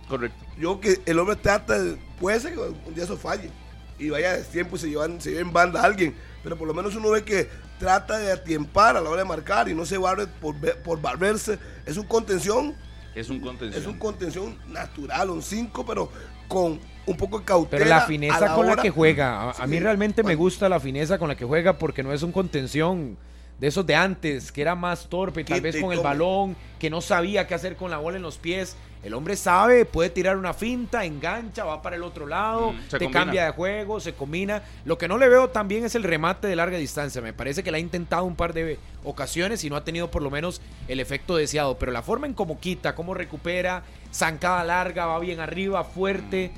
[0.09, 0.45] Correcto.
[0.59, 1.77] Yo que el hombre trata,
[2.19, 3.51] puede ser que un día eso falle
[3.98, 6.74] y vaya de tiempo y se llevan, se en banda a alguien, pero por lo
[6.74, 9.98] menos uno ve que trata de atiempar a la hora de marcar y no se
[9.98, 11.59] barre por, por barrerse.
[11.87, 12.74] Es un contención.
[13.14, 13.83] Es un contención.
[13.83, 16.11] Es un contención natural, un 5, pero
[16.48, 17.78] con un poco de cautela.
[17.78, 21.28] Pero la fineza con la que juega, a, mí realmente me gusta la fineza con
[21.28, 23.16] la que juega porque no es un contención
[23.59, 27.01] de esos de antes, que era más torpe, tal vez con el balón, que no
[27.01, 28.77] sabía qué hacer con la bola en los pies.
[29.05, 33.11] El hombre sabe, puede tirar una finta, engancha, va para el otro lado, mm, te
[33.11, 34.62] cambia de juego, se combina.
[34.87, 37.21] Lo que no le veo también es el remate de larga distancia.
[37.21, 40.23] Me parece que la ha intentado un par de ocasiones y no ha tenido por
[40.23, 41.79] lo menos el efecto deseado.
[41.79, 46.51] Pero la forma en cómo quita, cómo recupera, zancada larga, va bien arriba, fuerte.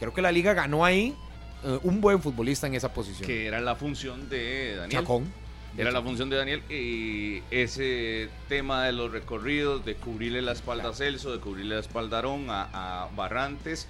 [0.00, 1.16] Creo que la liga ganó ahí
[1.62, 3.24] eh, un buen futbolista en esa posición.
[3.24, 5.00] Que era la función de Daniel.
[5.00, 5.43] Chacón.
[5.76, 10.90] Era la función de Daniel y ese tema de los recorridos, de cubrirle la espalda
[10.90, 13.88] a Celso, de cubrirle la espalda a Arón, a, Barrantes,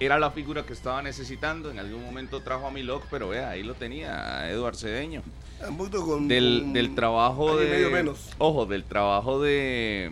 [0.00, 1.70] era la figura que estaba necesitando.
[1.70, 5.22] En algún momento trajo a Milok, pero vea, ahí lo tenía Eduard Cedeño.
[6.26, 8.12] del, del trabajo de.
[8.38, 10.10] Ojo, del trabajo de.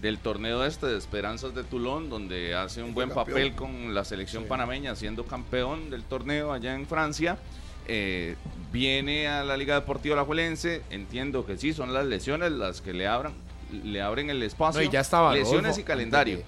[0.00, 4.44] Del torneo este de Esperanzas de Tulón, donde hace un buen papel con la selección
[4.44, 7.38] panameña, siendo campeón del torneo allá en Francia.
[7.86, 8.36] Eh,
[8.72, 13.06] viene a la Liga Deportiva Alajuelense, entiendo que sí, son las lesiones las que le
[13.06, 13.34] abran
[13.72, 14.82] le abren el espacio.
[14.82, 16.42] ya estaba lesiones y calendario.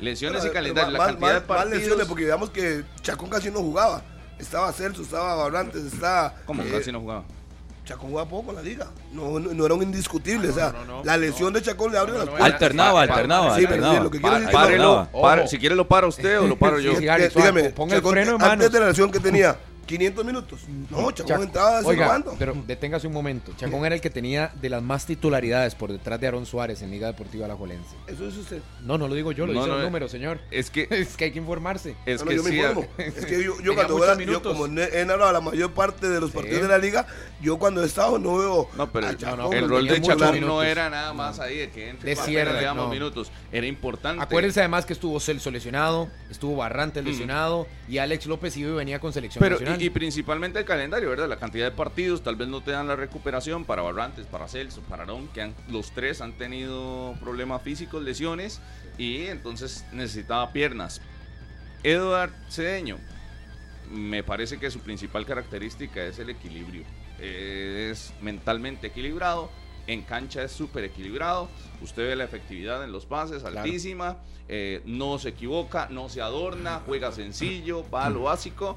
[0.00, 0.92] Lesiones y calendario.
[0.92, 1.78] la cantidad de partidos.
[1.78, 4.02] lesiones porque digamos que Chacón casi no jugaba.
[4.38, 6.34] Estaba Celso, estaba Barrantes, estaba.
[6.44, 7.24] ¿Cómo eh, casi no jugaba?
[7.84, 8.88] Chacón jugaba poco en la liga.
[9.12, 10.50] No, no, era un indiscutible.
[10.50, 12.52] o sea, la lesión de Chacón le abre las puertas.
[12.52, 13.56] Alternaba, alternaba.
[13.56, 14.00] Sí, alternaba.
[14.00, 16.98] lo que quiero decir si quiere lo para usted o lo paro yo.
[16.98, 20.60] dígame, ponga el freno en Antes de la lesión que tenía 500 minutos.
[20.90, 23.52] No, Chacón entraba de Oiga, Pero deténgase un momento.
[23.56, 26.90] Chacón era el que tenía de las más titularidades por detrás de Aaron Suárez en
[26.90, 27.96] Liga Deportiva Alajuelense.
[28.06, 28.60] ¿Eso es usted?
[28.82, 30.40] No, no lo digo yo, lo dice el número, señor.
[30.50, 31.96] Es que, es que hay que informarse.
[32.04, 32.86] Es que yo me informo.
[32.98, 36.30] es que yo, yo cuando veo, yo como he narrado la mayor parte de los
[36.32, 37.06] partidos de la liga,
[37.40, 38.68] yo cuando he estado no veo.
[38.76, 39.08] No, pero
[39.52, 42.14] el rol de Chacón no era nada más ahí de que entre.
[42.14, 43.30] De minutos.
[43.52, 44.22] Era importante.
[44.22, 47.06] Acuérdense además que estuvo Celso lesionado, estuvo Barrantes mm.
[47.06, 49.80] lesionado y Alex López iba y venía con selección Pero, nacional.
[49.80, 51.28] Y, principalmente el calendario, ¿verdad?
[51.28, 54.80] La cantidad de partidos, tal vez no te dan la recuperación para Barrantes, para Celso,
[54.82, 58.60] para Arón, que los tres han tenido problemas físicos, lesiones,
[58.98, 61.00] y entonces necesitaba piernas.
[61.82, 62.98] Eduard Cedeño,
[63.90, 66.82] me parece que su principal característica es el equilibrio.
[67.20, 69.50] Es mentalmente equilibrado,
[69.86, 71.48] en cancha es súper equilibrado.
[71.82, 74.16] Usted ve la efectividad en los pases altísima.
[74.48, 78.76] Eh, no se equivoca, no se adorna, juega sencillo, va a lo básico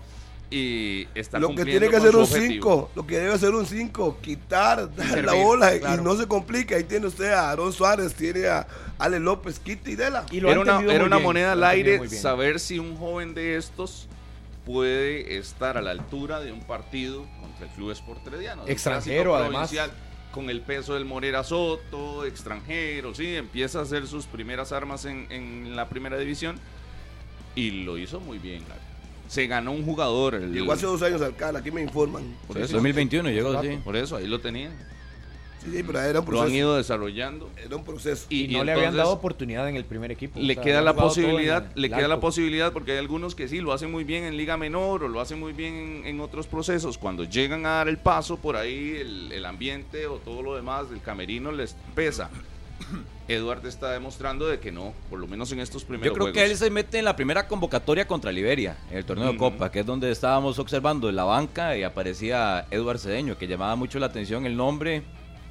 [0.52, 4.18] y está lo que tiene que hacer un 5 lo que debe hacer un 5
[4.20, 4.90] quitar
[5.24, 8.66] la bola y no se complica ahí tiene usted a Aaron Suárez tiene a
[8.98, 10.26] Ale López quita y dela.
[10.32, 14.08] Y era una, era una moneda al aire saber si un joven de estos
[14.66, 19.72] puede estar a la altura de un partido contra el Club Sport Herediano extranjero además
[20.32, 25.76] con el peso del Morera Soto, extranjero, sí, empieza a hacer sus primeras armas en,
[25.76, 26.58] la primera división
[27.56, 28.64] y lo hizo muy bien.
[29.28, 30.40] Se ganó un jugador.
[30.40, 32.36] llegó hace dos años al CAL, aquí me informan.
[32.48, 32.74] Por eso.
[32.74, 33.80] 2021 llegó, sí.
[33.84, 34.72] Por eso, ahí lo tenía.
[35.64, 36.44] Sí, pero era un proceso.
[36.44, 37.50] Lo han ido desarrollando.
[37.64, 38.26] Era un proceso.
[38.30, 40.40] Y, no le habían dado oportunidad en el primer equipo.
[40.40, 43.92] Le queda la posibilidad, le queda la posibilidad porque hay algunos que sí lo hacen
[43.92, 46.98] muy bien en liga menor o lo hacen muy bien en, otros procesos.
[46.98, 51.02] Cuando llegan a dar el paso por ahí, el, ambiente o todo lo demás del
[51.02, 52.30] camerino les pesa.
[53.28, 56.46] Eduardo está demostrando de que no, por lo menos en estos primeros Yo creo que
[56.46, 59.82] él se mete en la primera convocatoria contra Liberia, en el torneo de Copa, que
[59.82, 64.08] es donde estábamos observando en la banca y aparecía Eduardo Cedeño, que llamaba mucho la
[64.08, 65.04] atención el nombre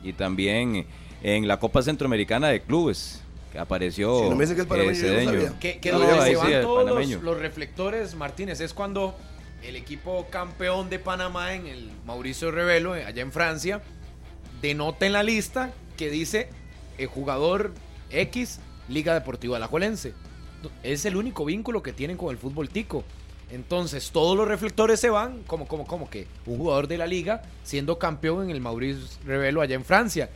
[0.02, 0.86] y también
[1.22, 5.58] en la Copa Centroamericana de Clubes que apareció si no me dice que es panameño,
[5.58, 9.16] que, que donde se van todos los, reflectores Martínez es cuando
[9.62, 13.82] el equipo campeón de Panamá en el Mauricio Revelo allá en Francia
[14.60, 16.50] denota en la lista que dice
[16.98, 17.72] el jugador
[18.10, 20.12] X Liga Deportiva Alajuelense
[20.82, 23.04] es el único vínculo que tienen con el fútbol tico
[23.50, 27.42] entonces todos los reflectores se van, como, como, como que un jugador de la liga
[27.62, 30.30] siendo campeón en el Maurice Revelo allá en Francia.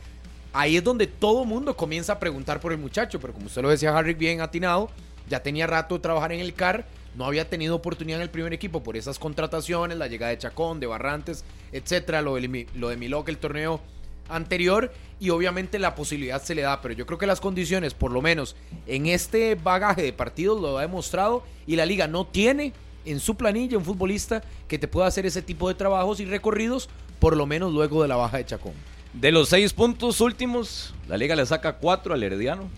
[0.51, 3.69] Ahí es donde todo mundo comienza a preguntar por el muchacho, pero como usted lo
[3.69, 4.89] decía Harry bien atinado,
[5.29, 8.53] ya tenía rato de trabajar en el CAR, no había tenido oportunidad en el primer
[8.53, 12.97] equipo por esas contrataciones, la llegada de Chacón, de Barrantes, etcétera, lo de, lo de
[12.97, 13.81] Milok, el torneo
[14.29, 18.11] anterior y obviamente la posibilidad se le da, pero yo creo que las condiciones, por
[18.11, 18.55] lo menos
[18.87, 22.73] en este bagaje de partidos, lo ha demostrado y la liga no tiene
[23.05, 26.89] en su planilla un futbolista que te pueda hacer ese tipo de trabajos y recorridos,
[27.19, 28.73] por lo menos luego de la baja de Chacón.
[29.13, 32.69] De los seis puntos últimos, la liga le saca cuatro al Herediano.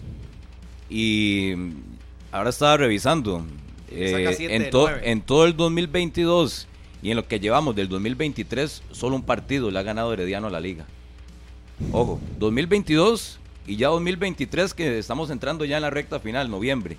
[0.90, 1.54] Y
[2.32, 3.46] ahora estaba revisando.
[3.90, 4.70] Eh, en,
[5.04, 6.68] en todo el 2022
[7.02, 10.50] y en lo que llevamos del 2023, solo un partido le ha ganado Herediano a
[10.50, 10.86] la liga.
[11.92, 16.98] Ojo, 2022 y ya 2023 que estamos entrando ya en la recta final, noviembre.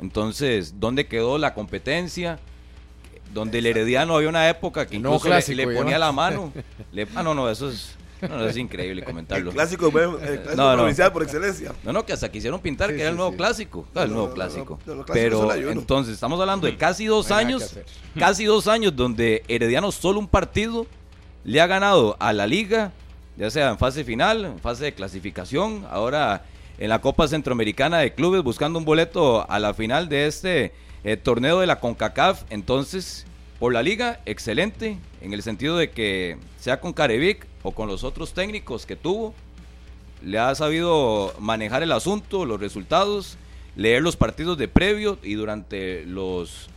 [0.00, 2.38] Entonces, ¿dónde quedó la competencia?
[3.32, 6.52] Donde el Herediano había una época que incluso le, ponía la mano.
[7.14, 9.50] ah, no, no, eso es, es increíble comentarlo.
[9.50, 11.72] El clásico, el clásico provincial por excelencia.
[11.82, 13.86] No, no, que hasta quisieron pintar que era el nuevo clásico.
[13.94, 14.78] el nuevo clásico.
[15.12, 17.78] Pero entonces, estamos hablando de casi dos años,
[18.18, 20.86] casi dos años donde Herediano solo un partido
[21.44, 22.92] le ha ganado a la liga,
[23.36, 26.44] ya sea en fase final, en fase de clasificación, ahora
[26.78, 30.72] en la Copa Centroamericana de Clubes buscando un boleto a la final de este
[31.04, 32.44] eh, torneo de la CONCACAF.
[32.50, 33.26] Entonces,
[33.58, 38.04] por la liga, excelente, en el sentido de que sea con Carevic o con los
[38.04, 39.34] otros técnicos que tuvo,
[40.22, 43.38] le ha sabido manejar el asunto, los resultados,
[43.76, 46.68] leer los partidos de previo y durante los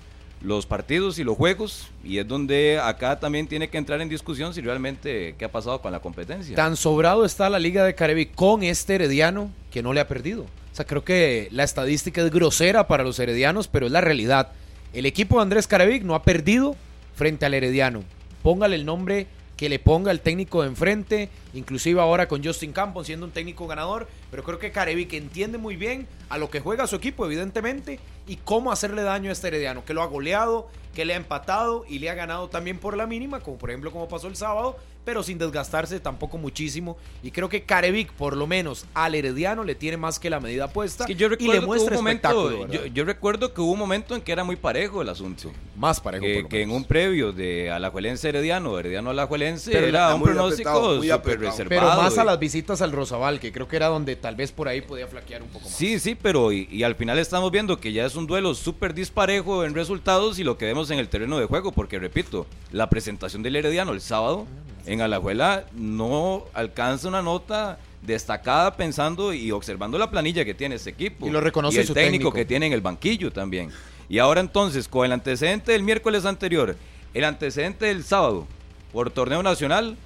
[0.41, 4.53] los partidos y los juegos y es donde acá también tiene que entrar en discusión
[4.53, 6.55] si realmente qué ha pasado con la competencia.
[6.55, 10.43] Tan sobrado está la Liga de Caribe con este Herediano que no le ha perdido.
[10.43, 14.51] O sea, creo que la estadística es grosera para los heredianos, pero es la realidad.
[14.93, 16.75] El equipo de Andrés Carevic no ha perdido
[17.15, 18.03] frente al Herediano.
[18.41, 23.07] Póngale el nombre que le ponga el técnico de enfrente, inclusive ahora con Justin Campos
[23.07, 26.87] siendo un técnico ganador, pero creo que Carevic entiende muy bien a lo que juega
[26.87, 31.05] su equipo, evidentemente, y cómo hacerle daño a este Herediano, que lo ha goleado, que
[31.05, 34.07] le ha empatado y le ha ganado también por la mínima, como por ejemplo como
[34.07, 36.97] pasó el sábado, pero sin desgastarse tampoco muchísimo.
[37.23, 40.67] Y creo que Carevic, por lo menos al Herediano, le tiene más que la medida
[40.67, 44.43] puesta y le muestra un momento, yo, recuerdo que hubo un momento en que era
[44.43, 45.51] muy parejo el asunto.
[45.75, 46.47] más parejo.
[46.47, 51.69] Que, en un previo de Alajuelense Herediano, Herediano Alajuelense, era un pronóstico súper reservado.
[51.69, 54.67] Pero más a las visitas al Rosabal, que creo que era donde tal vez por
[54.67, 55.73] ahí podía flaquear un poco más.
[55.73, 59.65] Sí, sí, pero y, al final estamos viendo que ya es un duelo súper disparejo
[59.65, 63.43] en resultados y lo que vemos en el terreno de juego, porque repito, la presentación
[63.43, 64.47] del Herediano el sábado
[64.85, 70.91] en Alajuela no alcanza una nota destacada pensando y observando la planilla que tiene ese
[70.91, 71.27] equipo.
[71.27, 73.71] Y lo reconoce el técnico, que tiene en el banquillo también.
[74.07, 76.75] Y ahora entonces, con el antecedente del miércoles anterior,
[77.13, 78.47] el antecedente del sábado,
[78.91, 79.97] por torneo nacional,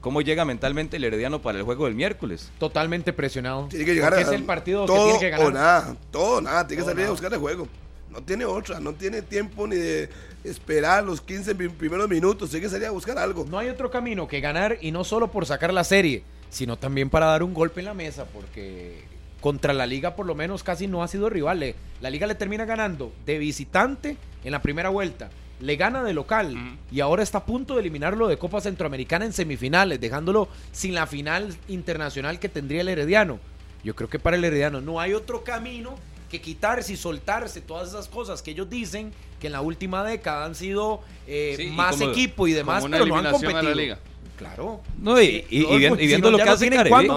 [0.00, 2.50] ¿cómo llega mentalmente el Herediano para el juego del miércoles?
[2.58, 3.66] Totalmente presionado.
[3.68, 5.46] Tiene que llegar a, es el partido todo que tiene que ganar.
[5.46, 7.68] o nada, todo nada, tiene que salir a buscar el juego.
[8.10, 10.08] No tiene otra, no tiene tiempo ni de
[10.44, 13.44] esperar los 15 primeros minutos, tiene que salir a buscar algo.
[13.48, 17.10] No hay otro camino que ganar y no solo por sacar la serie, sino también
[17.10, 19.04] para dar un golpe en la mesa, porque
[19.40, 21.74] contra la liga por lo menos casi no ha sido rival.
[22.00, 25.28] La liga le termina ganando de visitante en la primera vuelta
[25.60, 29.32] le gana de local y ahora está a punto de eliminarlo de Copa Centroamericana en
[29.32, 33.38] semifinales, dejándolo sin la final internacional que tendría el Herediano.
[33.82, 35.94] Yo creo que para el Herediano no hay otro camino
[36.30, 40.44] que quitarse y soltarse todas esas cosas que ellos dicen que en la última década
[40.44, 43.62] han sido eh, más equipo y demás, pero no han competido.
[43.62, 43.98] la liga.
[44.36, 44.80] Claro.
[45.00, 47.10] No, y, viendo, lo que hace Carevic.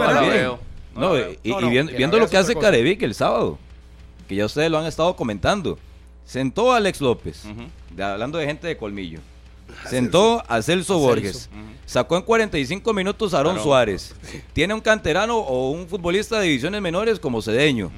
[0.95, 1.38] No, y,
[1.97, 3.58] viendo, lo que hace Carevic el sábado,
[4.28, 5.78] que ya ustedes lo han estado comentando.
[6.30, 7.44] Sentó a Alex López
[8.00, 9.20] hablando de gente de colmillo.
[9.89, 11.50] Sentó a Celso Borges.
[11.88, 14.13] Sacó en 45 minutos a Aaron Suárez.
[14.54, 17.92] Tiene un canterano o un futbolista de divisiones menores como Cedeño.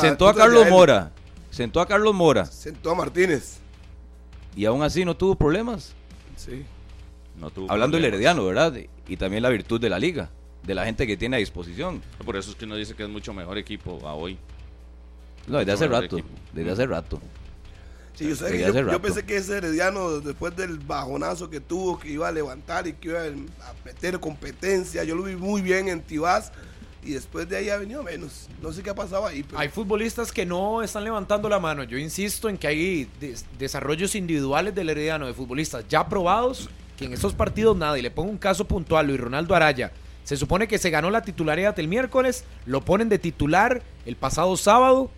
[0.00, 1.12] Sentó a Carlos Mora.
[1.50, 2.46] Sentó a Carlos Mora.
[2.46, 3.58] Sentó a Martínez.
[4.56, 5.92] Y aún así no tuvo problemas.
[6.36, 6.64] Sí.
[7.38, 8.72] No tuvo Hablando del Herediano, ¿verdad?
[9.06, 10.30] Y también la virtud de la liga,
[10.62, 12.02] de la gente que tiene a disposición.
[12.24, 14.38] Por eso es que uno dice que es mucho mejor equipo a hoy.
[15.46, 16.16] No, desde hace rato.
[16.52, 17.20] Desde hace rato.
[18.14, 22.86] Sí, yo, pensé que ese Herediano, después del bajonazo que tuvo, que iba a levantar
[22.86, 26.52] y que iba a meter competencia, yo lo vi muy bien en Tibás
[27.02, 28.48] y después de ahí ha venido menos.
[28.62, 29.44] No sé qué ha pasado ahí.
[29.56, 31.82] Hay futbolistas que no están levantando la mano.
[31.82, 33.10] Yo insisto en que hay
[33.58, 37.98] desarrollos individuales del Herediano, de futbolistas ya probados, que en esos partidos nada.
[37.98, 39.90] Y le pongo un caso puntual, Luis Ronaldo Araya.
[40.22, 44.56] Se supone que se ganó la titularidad el miércoles, lo ponen de titular el pasado
[44.56, 45.10] sábado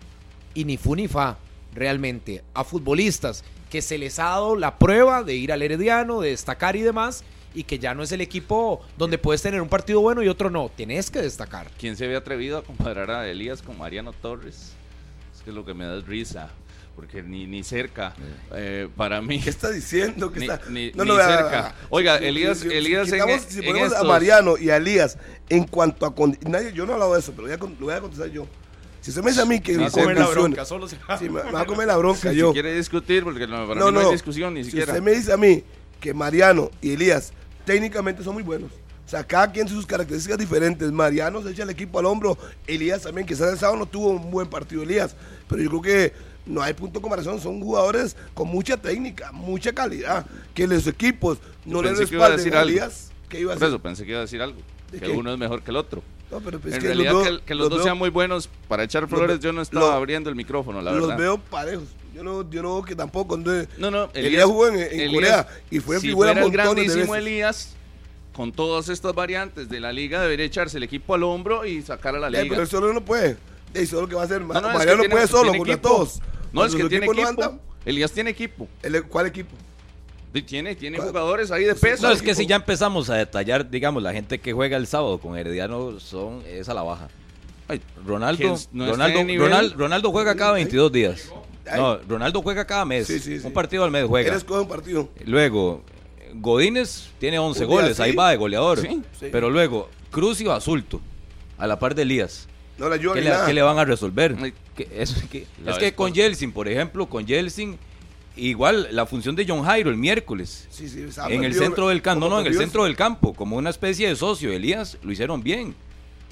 [0.57, 1.37] y ni fu ni fa
[1.71, 6.31] realmente a futbolistas que se les ha dado la prueba de ir al Herediano, de
[6.31, 10.01] destacar y demás, y que ya no es el equipo donde puedes tener un partido
[10.01, 10.71] bueno y otro no.
[10.75, 11.69] Tienes que destacar.
[11.77, 14.73] ¿Quién se había atrevido a comparar a Elías con Mariano Torres?
[15.35, 16.49] Es que lo que me da es risa.
[16.95, 18.15] Porque ni, ni cerca,
[18.55, 19.39] eh, para mí.
[19.39, 20.31] ¿Qué está diciendo?
[20.31, 20.59] que está...
[20.67, 21.75] no, ni cerca.
[21.91, 23.09] Oiga, Elías, Elías
[23.47, 26.15] si, ponemos a Mariano y a Elías en cuanto a...
[26.49, 28.47] Nadie, yo no he hablado de eso, pero lo voy a contestar yo.
[29.07, 29.71] Si se me dice a mí que.
[29.77, 32.33] Me va a comer la bronca, solo se sí, me, va a comer la bronca
[32.33, 32.49] yo.
[32.49, 34.87] Si quiere discutir, porque no, para no, mí no, hay discusión ni siquiera.
[34.87, 35.63] Si usted me dice a mí
[36.01, 37.31] que Mariano y Elías
[37.63, 38.69] técnicamente son muy buenos.
[38.69, 40.91] O sea, cada quien sus características diferentes.
[40.91, 42.37] Mariano se echa el equipo al hombro.
[42.67, 45.15] Elías también, que el sábado no tuvo un buen partido Elías.
[45.47, 46.13] Pero yo creo que
[46.45, 47.39] no hay punto de comparación.
[47.39, 50.25] Son jugadores con mucha técnica, mucha calidad.
[50.53, 53.11] Que los equipos no les respalden a Elías.
[53.29, 53.69] ¿Qué iba a decir?
[53.69, 54.59] Por eso pensé que iba a decir algo.
[54.91, 56.03] Que uno es mejor que el otro.
[56.29, 59.53] No, pero pues en realidad que, los, dos sean muy buenos para echar flores, yo
[59.53, 61.07] no estaba abriendo el micrófono, la verdad.
[61.07, 61.87] Los veo parejos.
[62.13, 63.37] Yo no, yo no que tampoco.
[63.37, 67.75] No, no, Elías, jugó en, Corea y fue si fuera el grandísimo Elías,
[68.33, 72.15] con todas estas variantes de la liga, debería echarse el equipo al hombro y sacar
[72.15, 72.45] a la liga.
[72.49, 73.37] pero él solo no puede.
[73.73, 74.41] Y solo que va a hacer.
[74.41, 76.21] No, no, Mariano no puede solo contra todos.
[76.51, 77.59] No, es que tiene equipo.
[77.85, 78.67] Elías tiene equipo.
[79.09, 79.55] ¿Cuál equipo?
[80.45, 82.07] Tiene, tiene jugadores ahí de peso.
[82.07, 85.17] No, es que si ya empezamos a detallar, digamos, la gente que juega el sábado
[85.17, 87.09] con Herediano son, es a la baja.
[88.05, 91.31] Ronaldo, Ronaldo, Ronaldo, juega cada 22 días.
[91.75, 93.09] No, Ronaldo juega cada mes.
[93.43, 94.37] un partido al mes juega.
[94.49, 95.09] un partido.
[95.25, 95.83] Luego,
[96.35, 98.79] Godínez tiene 11 goles, ahí va de goleador.
[99.19, 101.01] Pero luego, Cruz y Basulto,
[101.57, 102.47] a la par de Elías.
[102.77, 104.37] No la ¿Qué, le, ¿Qué le van a resolver?
[104.77, 107.79] es, que, es que con Yeltsin, por ejemplo, con Yeltsin
[108.37, 110.67] Igual la función de John Jairo el miércoles.
[111.27, 112.29] en el centro del campo.
[112.29, 114.51] No, no, en el centro del campo, como una especie de socio.
[114.51, 115.75] Elías lo hicieron bien.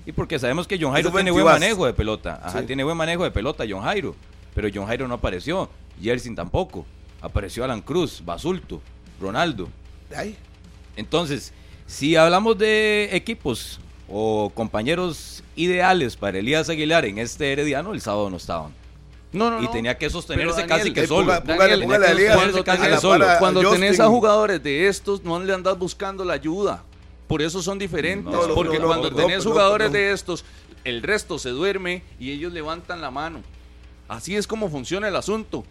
[0.06, 2.40] Y porque sabemos que John Jairo tiene buen manejo de pelota.
[2.44, 4.16] Ajá, tiene buen manejo de pelota John Jairo.
[4.54, 5.70] Pero John Jairo no apareció.
[6.00, 6.86] Yersin tampoco.
[7.22, 8.82] Apareció Alan Cruz, Basulto,
[9.20, 9.68] Ronaldo.
[10.96, 11.54] Entonces,
[11.88, 18.30] si hablamos de equipos o compañeros ideales para Elías Aguilar en este Herediano, el sábado
[18.30, 18.72] no estaban.
[19.36, 21.34] No, no, y tenía que sostenerse casi que solo.
[23.40, 26.84] Cuando tenés a jugadores de estos, no le andas buscando la ayuda.
[27.28, 28.34] Por eso son diferentes.
[28.54, 30.46] porque cuando tenés jugadores de estos,
[30.84, 33.42] el resto se duerme y ellos levantan la mano.
[34.08, 35.64] Así es como funciona el asunto.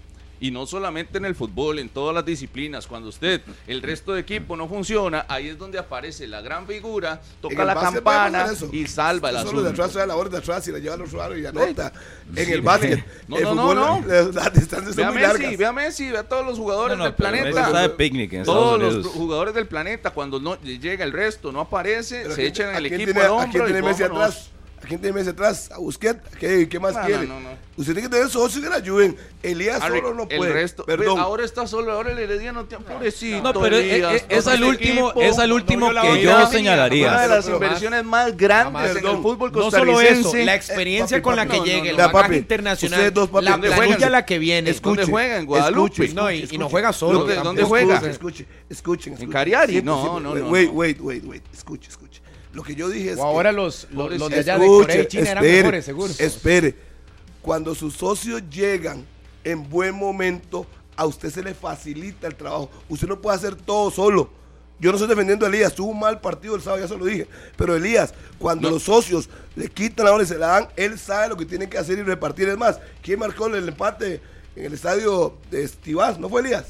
[0.45, 2.87] Y no solamente en el fútbol, en todas las disciplinas.
[2.87, 7.23] Cuando usted, el resto de equipo no funciona, ahí es donde aparece la gran figura,
[7.41, 9.63] toca la campana y salva el asunto.
[9.63, 11.95] de atrás la de atrás y la lleva a los y anota.
[12.37, 13.03] En el básquet.
[13.27, 14.07] No, no, no, no.
[14.33, 17.81] Las distancias son muy Messi, Ve a Messi, ve a todos los jugadores del planeta.
[17.81, 22.47] De picnic todos los jugadores del planeta, cuando no llega el resto, no aparece, se
[22.47, 24.51] echan en el equipo tiene, ¿A quién tiene Messi atrás?
[24.85, 25.71] ¿A quién tiene atrás?
[25.73, 26.21] ¿A Busquets?
[26.39, 27.27] ¿Qué, qué más quiere?
[27.77, 29.17] Usted tiene que tener socios que la ayuden.
[29.43, 30.51] Elías solo no puede.
[30.51, 31.19] El resto, Perdón.
[31.19, 33.43] Ahora está solo, ahora el Herediano tiene pobrecito.
[33.43, 37.09] No, pero Elías, es, el último, es el último que yo señalaría.
[37.09, 40.23] Una de las inversiones más grandes en el fútbol costarricense.
[40.23, 44.27] No solo eso, la experiencia con la que llegue, el bagaje internacional, la planilla la
[44.27, 44.71] que viene.
[44.75, 45.39] ¿Dónde juega?
[45.39, 46.09] En Guadalupe.
[46.09, 47.25] No, y no juega solo.
[47.25, 48.03] ¿Dónde juega?
[48.07, 49.17] Escuche, escuchen.
[49.19, 49.81] En Cariari.
[49.81, 50.51] No, no, no.
[50.51, 51.43] Wait, wait, wait, wait.
[51.55, 52.24] Escuche, escuche.
[52.55, 53.19] Lo que yo dije es.
[53.19, 56.13] O ahora los, los, de allá de Corea y China eran mejores, seguro.
[56.19, 56.75] Espere.
[57.43, 59.05] Cuando sus socios llegan
[59.43, 62.71] en buen momento, a usted se le facilita el trabajo.
[62.89, 64.31] Usted no puede hacer todo solo.
[64.79, 67.05] Yo no estoy defendiendo a Elías, tuvo un mal partido el sábado, ya se lo
[67.05, 67.27] dije.
[67.57, 71.29] Pero Elías, cuando los socios le quitan la bola y se la dan, él sabe
[71.29, 72.49] lo que tiene que hacer y repartir.
[72.49, 74.21] Es más, ¿quién marcó el empate
[74.57, 76.19] en el estadio de Estivás?
[76.19, 76.67] ¿No fue Elías?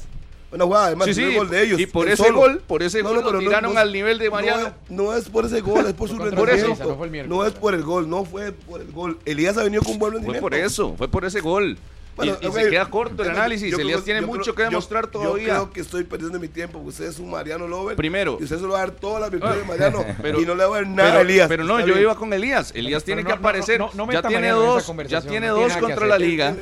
[0.63, 1.79] Jugada, además, sí, sí, gol de ellos.
[1.79, 4.73] Y por ese gol, por ese gol lo tiraron al nivel de Mariano.
[4.89, 6.97] No, es por ese gol, es por su rendimiento.
[7.27, 9.19] no, es por el gol, no fue por el gol.
[9.25, 10.41] Elías ha venido con un buen rendimiento.
[10.41, 11.77] Fue por eso, fue por ese gol
[12.23, 13.77] y, se queda corto el análisis.
[13.77, 15.47] Elías tiene mucho que demostrar todavía.
[15.47, 16.79] Yo creo que estoy perdiendo mi tiempo.
[16.79, 17.95] Usted es un Mariano Lover.
[17.95, 18.37] Primero.
[18.39, 20.05] Y usted se lo va a dar todas las virtudes de Mariano.
[20.41, 21.47] y no le va a dar nada a Elías.
[21.47, 22.71] Pero no, yo iba con Elías.
[22.75, 23.81] Elías tiene que aparecer.
[24.11, 26.55] ya tiene dos, ya tiene dos contra la liga.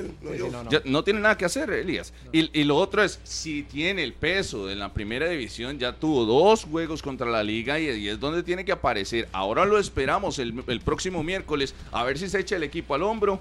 [0.85, 2.13] No tiene nada que hacer, Elías.
[2.31, 6.65] Y lo otro es, si tiene el peso de la primera división, ya tuvo dos
[6.65, 9.27] juegos contra la liga y es donde tiene que aparecer.
[9.31, 13.39] Ahora lo esperamos el próximo miércoles a ver si se echa el equipo al hombro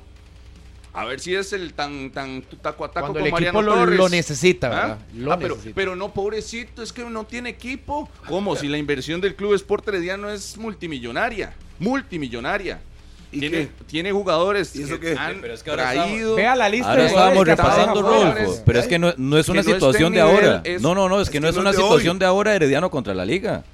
[0.95, 4.99] a ver si es el tan tan taco como el equipo lo, lo, necesita, ¿verdad?
[5.30, 8.09] ah, pero, pero no, pobrecito, es que no tiene equipo.
[8.28, 8.57] ¿Cómo?
[8.57, 11.55] Si la inversión del Club Sport Herediano es multimillonaria.
[11.78, 12.80] Multimillonaria.
[13.30, 16.34] Tiene, tiene, jugadores ¿Y eso que han pero es que traído.
[16.34, 18.62] Vea la lista ahora estábamos repasando, Rolfo.
[18.66, 20.62] Pero es que no, no es una situación de ahora.
[20.80, 23.64] no, no, no, es, que, no es una situación de ahora Herediano contra la Liga.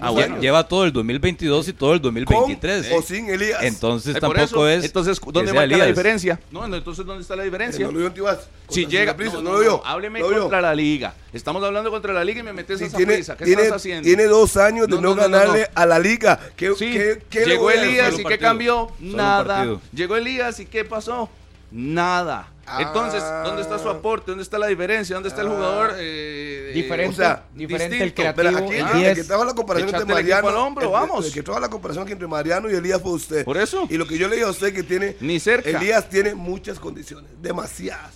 [0.00, 0.38] Ah, bueno.
[0.40, 2.92] Lleva todo el 2022 y todo el 2023.
[2.92, 3.62] o sin Elías.
[3.62, 4.84] Entonces tampoco es.
[4.84, 6.40] Entonces, ¿dónde marca la diferencia?
[6.50, 7.86] No, entonces, ¿dónde está la diferencia?
[7.86, 9.14] No lo vio Si llega.
[9.14, 9.86] no, lo vio.
[9.86, 11.14] Hábleme contra la liga.
[11.32, 13.36] Estamos hablando contra la liga y me metes esa tiene, prisa.
[13.36, 14.02] ¿Qué tiene, estás haciendo?
[14.02, 16.40] Tiene dos años de no, ganarle a la liga.
[16.56, 18.90] ¿Qué, qué, qué Llegó Elías y ¿qué cambió?
[18.98, 19.78] Nada.
[19.92, 21.28] Llegó Elías y ¿qué pasó?
[21.70, 22.48] Nada.
[22.78, 23.92] Entonces, ¿dónde está su ah.
[23.92, 24.30] aporte?
[24.30, 25.14] ¿Dónde está la diferencia?
[25.14, 25.94] ¿Dónde está el jugador?
[25.98, 28.52] Eh, diferente, o sea, diferente el creativo.
[28.66, 30.48] Pero aquí el, que trajo la comparación entre Mariano.
[30.48, 31.26] Al hombro, vamos.
[31.26, 33.44] El, que trajo la comparación entre Mariano y Elías fue usted.
[33.44, 33.86] Por eso.
[33.88, 35.16] Y lo que yo le digo a usted que tiene.
[35.20, 35.70] Ni cerca.
[35.70, 38.14] Elías tiene muchas condiciones, demasiadas.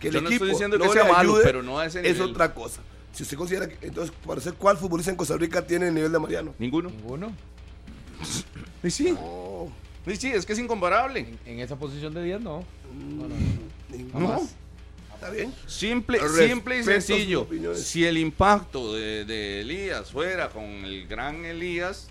[0.00, 2.16] Que el yo equipo no estoy diciendo que sea malo, pero no a ese nivel.
[2.16, 2.80] Es otra cosa.
[3.12, 3.86] Si usted considera que.
[3.86, 6.54] Entonces, para ser cuál futbolista en Costa Rica tiene el nivel de Mariano.
[6.58, 6.90] Ninguno.
[6.90, 7.32] Ninguno.
[8.82, 9.16] Y sí.
[10.06, 11.26] Y sí, es que es incomparable.
[11.46, 12.64] En, esa posición de 10 no.
[12.92, 13.34] No, no.
[14.12, 14.48] No.
[15.66, 17.46] Simple, simple y sencillo.
[17.74, 22.08] Si el impacto de, Elías fuera con el gran Elías,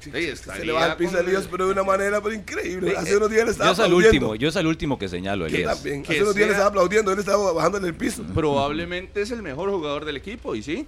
[0.00, 2.96] se le va al piso a Elías, pero de una manera pero increíble.
[2.96, 5.46] Hace unos días le estaba yo es el último, yo es el último que señalo,
[5.46, 5.78] Elías.
[5.78, 8.24] Hace unos días le estaba aplaudiendo, él estaba bajando en el piso.
[8.34, 10.86] Probablemente es el mejor jugador del equipo, y sí,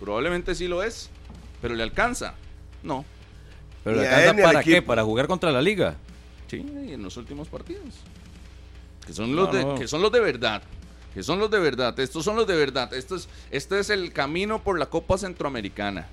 [0.00, 1.10] probablemente sí lo es,
[1.62, 2.34] pero ¿le alcanza?
[2.82, 3.04] No.
[3.82, 4.82] ¿Pero le alcanza para qué?
[4.82, 5.96] ¿Para jugar contra la liga?
[6.48, 7.94] Sí, en los últimos partidos.
[9.08, 10.62] Que son, los de, que son los de verdad
[11.14, 14.12] que son los de verdad, estos son los de verdad, esto es, este es el
[14.12, 16.06] camino por la Copa Centroamericana.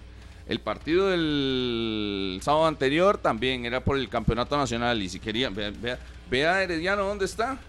[0.48, 5.72] El partido del sábado anterior también era por el campeonato nacional y si querían, vea,
[5.72, 7.60] vea, vea Herediano dónde está.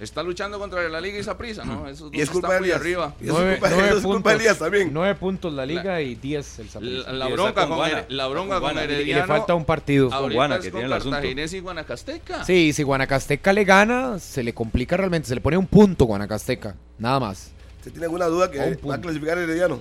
[0.00, 1.88] Está luchando contra la Liga y Saprisa, ¿no?
[1.88, 2.80] Eso y es culpa de Elías.
[2.80, 3.14] arriba.
[3.20, 4.90] Y nueve, es culpa, de Elías también.
[4.92, 7.12] Nueve puntos la Liga y diez el Saprisa.
[7.12, 7.78] La, bronca con,
[8.08, 9.10] la bronca con, Herediano.
[9.10, 10.10] Y le falta un partido.
[10.10, 11.18] Con Guana, que tiene el asunto.
[11.24, 12.44] y Guanacasteca.
[12.44, 15.28] Sí, si Guanacasteca le gana, se le complica realmente.
[15.28, 16.76] Se le pone un punto Guanacasteca.
[16.98, 17.50] Nada más.
[17.82, 19.80] ¿Se tiene alguna duda que va a clasificar Herediano?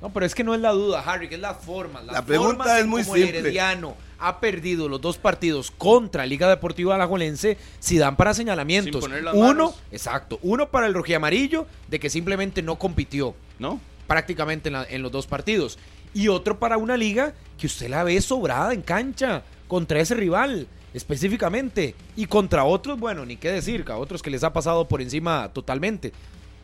[0.00, 2.00] No, pero es que no es la duda, Harry, que es la forma.
[2.02, 3.38] La, pregunta es muy simple.
[3.38, 9.04] Herediano ha perdido los dos partidos contra Liga Deportiva Alajuelense si dan para señalamientos.
[9.32, 13.34] uno, exacto, uno para el rojiamarillo de que simplemente no compitió.
[13.58, 13.80] ¿No?
[14.06, 15.78] Prácticamente en, los dos partidos.
[16.14, 20.68] Y otro para una liga que usted la ve sobrada en cancha contra ese rival
[20.94, 21.94] específicamente.
[22.16, 25.50] Y contra otros, bueno, ni qué decir, a otros que les ha pasado por encima
[25.52, 26.12] totalmente.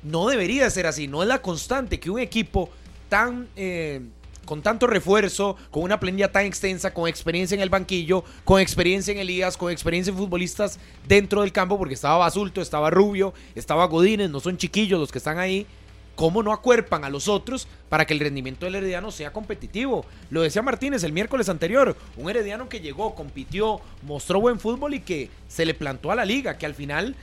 [0.03, 2.71] No debería ser así, no es la constante que un equipo
[3.15, 4.01] tan eh,
[4.45, 9.13] con tanto refuerzo, con una planilla tan extensa, con experiencia en el banquillo, con experiencia
[9.13, 13.85] en Elías, con experiencia en futbolistas dentro del campo, porque estaba Basulto, estaba Rubio, estaba
[13.87, 15.65] Godínez, no son chiquillos los que están ahí.
[16.17, 20.05] ¿Cómo no acuerpan a los otros para que el rendimiento del Herediano sea competitivo?
[20.31, 25.01] Lo decía Martínez el miércoles anterior, un Herediano que llegó, compitió, mostró buen fútbol y
[25.01, 27.15] que se le plantó a la liga, que al final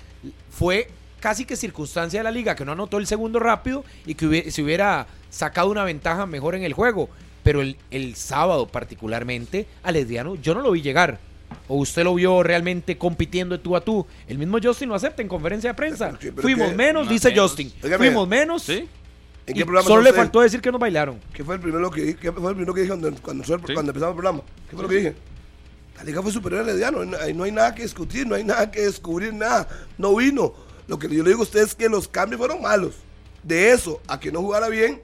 [0.49, 0.87] fue
[1.19, 4.63] casi que circunstancia de la liga, que no anotó el segundo rápido y que se
[4.63, 7.09] hubiera sacado una ventaja mejor en el juego.
[7.41, 11.19] Pero el, el sábado particularmente, al Herediano yo no lo vi llegar.
[11.67, 14.05] ¿O usted lo vio realmente compitiendo de tú a tú?
[14.27, 16.17] El mismo Justin lo acepta en conferencia de prensa.
[16.37, 17.71] Fuimos menos, dice Justin.
[17.97, 18.63] Fuimos menos.
[18.63, 18.87] ¿Sí?
[19.47, 21.19] ¿En qué programa solo le faltó decir que nos bailaron.
[21.33, 23.95] ¿Qué fue el primero que, qué fue el primero que dije cuando, cuando, empezamos el
[23.97, 24.41] programa?
[24.69, 25.15] ¿Qué fue lo que dije?
[25.97, 27.03] La liga fue superior a Herediano.
[27.05, 29.67] No no hay nada que discutir, no hay nada que descubrir, nada.
[29.97, 30.53] No vino.
[30.87, 32.95] Lo que yo le digo a usted es que los cambios fueron malos.
[33.43, 35.01] De eso a que no jugara bien,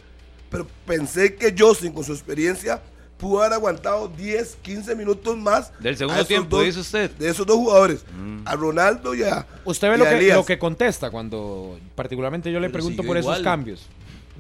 [0.49, 2.81] pero pensé que Justin, con su experiencia,
[3.17, 5.71] pudo haber aguantado 10, 15 minutos más.
[5.79, 7.11] Del segundo tiempo, dice usted.
[7.11, 8.47] De esos dos jugadores, mm.
[8.47, 9.45] a Ronaldo y a.
[9.65, 13.85] Usted ve lo, que, lo que contesta cuando, particularmente yo le pregunto por esos cambios.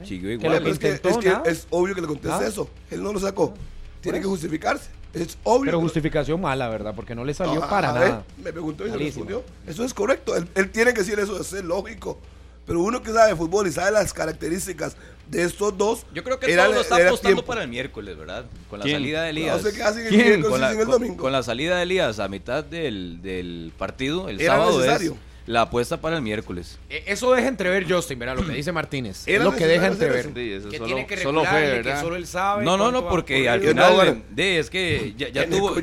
[0.03, 0.67] igual.
[0.67, 1.01] es, que,
[1.45, 2.47] es, obvio que le conteste ah.
[2.47, 2.69] eso.
[2.91, 3.53] Él no lo sacó.
[4.01, 4.89] Tiene que justificarse.
[5.13, 5.65] Es obvio.
[5.65, 6.93] Pero justificación mala, ¿verdad?
[6.95, 8.23] Porque no le salió ah, para nada.
[8.43, 9.43] me preguntó y se respondió.
[9.65, 10.35] Eso es correcto.
[10.35, 12.19] Él, él, tiene que decir eso, es lógico.
[12.67, 14.97] Pero uno que sabe de fútbol y sabe las características
[15.29, 16.05] de estos dos.
[16.13, 18.45] Yo creo que todo lo está apostando para el miércoles, ¿verdad?
[18.69, 19.63] Con la salida de Elías.
[19.63, 21.17] No sé qué hacen el miércoles con la, el domingo.
[21.17, 25.13] Con, la salida de Elías a mitad del, del partido, el sábado es
[25.45, 26.77] la apuesta para el miércoles.
[26.89, 28.35] E, eso deja entrever Justin, ¿verdad?
[28.35, 29.23] Lo que dice Martínez.
[29.25, 30.33] Es lo que deja entrever.
[30.33, 32.65] que tiene que solo fue, que solo él sabe.
[32.65, 35.75] No, no, no, porque al final de, es que ya, ya tuvo,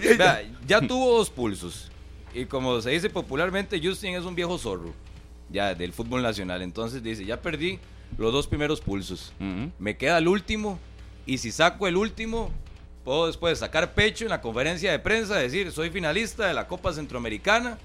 [0.67, 1.91] ya tuvo dos pulsos.
[2.35, 4.93] Y como se dice popularmente, Justin es un viejo zorro
[5.51, 6.63] ya del fútbol nacional.
[6.63, 7.79] Entonces dice, ya perdí
[8.19, 9.33] los dos primeros pulsos.
[9.79, 10.79] Me queda el último
[11.27, 12.51] y si saco el último,
[13.05, 16.93] puedo después sacar pecho en la conferencia de prensa, decir, soy finalista de la Copa
[16.93, 17.79] Centroamericana,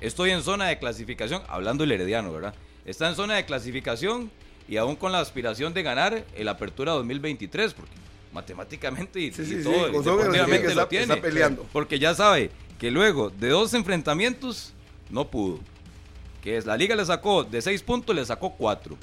[0.00, 2.54] estoy en zona de clasificación, hablando el herediano, ¿verdad?
[2.84, 4.30] Está en zona de clasificación
[4.68, 7.92] y aún con la aspiración de ganar el Apertura 2023, porque
[8.32, 9.88] matemáticamente y, todo,
[10.74, 11.16] lo tiene.
[11.18, 11.66] peleando.
[11.72, 12.50] Porque ya sabe
[12.80, 14.72] que luego de dos enfrentamientos
[15.10, 15.60] no pudo
[16.42, 18.96] que es la liga le sacó de 6 puntos, le sacó 4.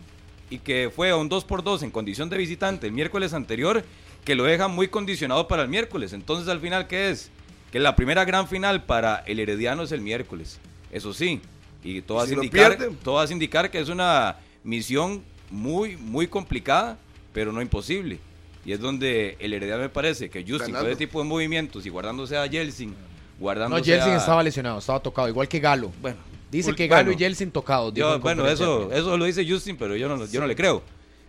[0.49, 3.83] Y que fue a un 2 por 2 en condición de visitante el miércoles anterior,
[4.25, 6.13] que lo deja muy condicionado para el miércoles.
[6.13, 7.31] Entonces, al final, ¿qué es?
[7.71, 10.59] Que la primera gran final para el Herediano es el miércoles.
[10.91, 11.41] Eso sí.
[11.83, 16.97] Y todo, hace, indicar, todo hace indicar que es una misión muy, muy complicada,
[17.31, 18.19] pero no imposible.
[18.65, 21.89] Y es donde el Herediano me parece que Justin, con ese tipo de movimientos y
[21.89, 22.93] guardándose a Yeltsin,
[23.39, 25.91] guardándose No, Yeltsin estaba lesionado, estaba tocado, igual que Galo.
[26.01, 26.17] Bueno,
[26.51, 27.93] Dice que Galo y Yeltsin tocados.
[28.21, 30.81] bueno, eso, eso lo dice Justin, pero yo no, yo no le creo.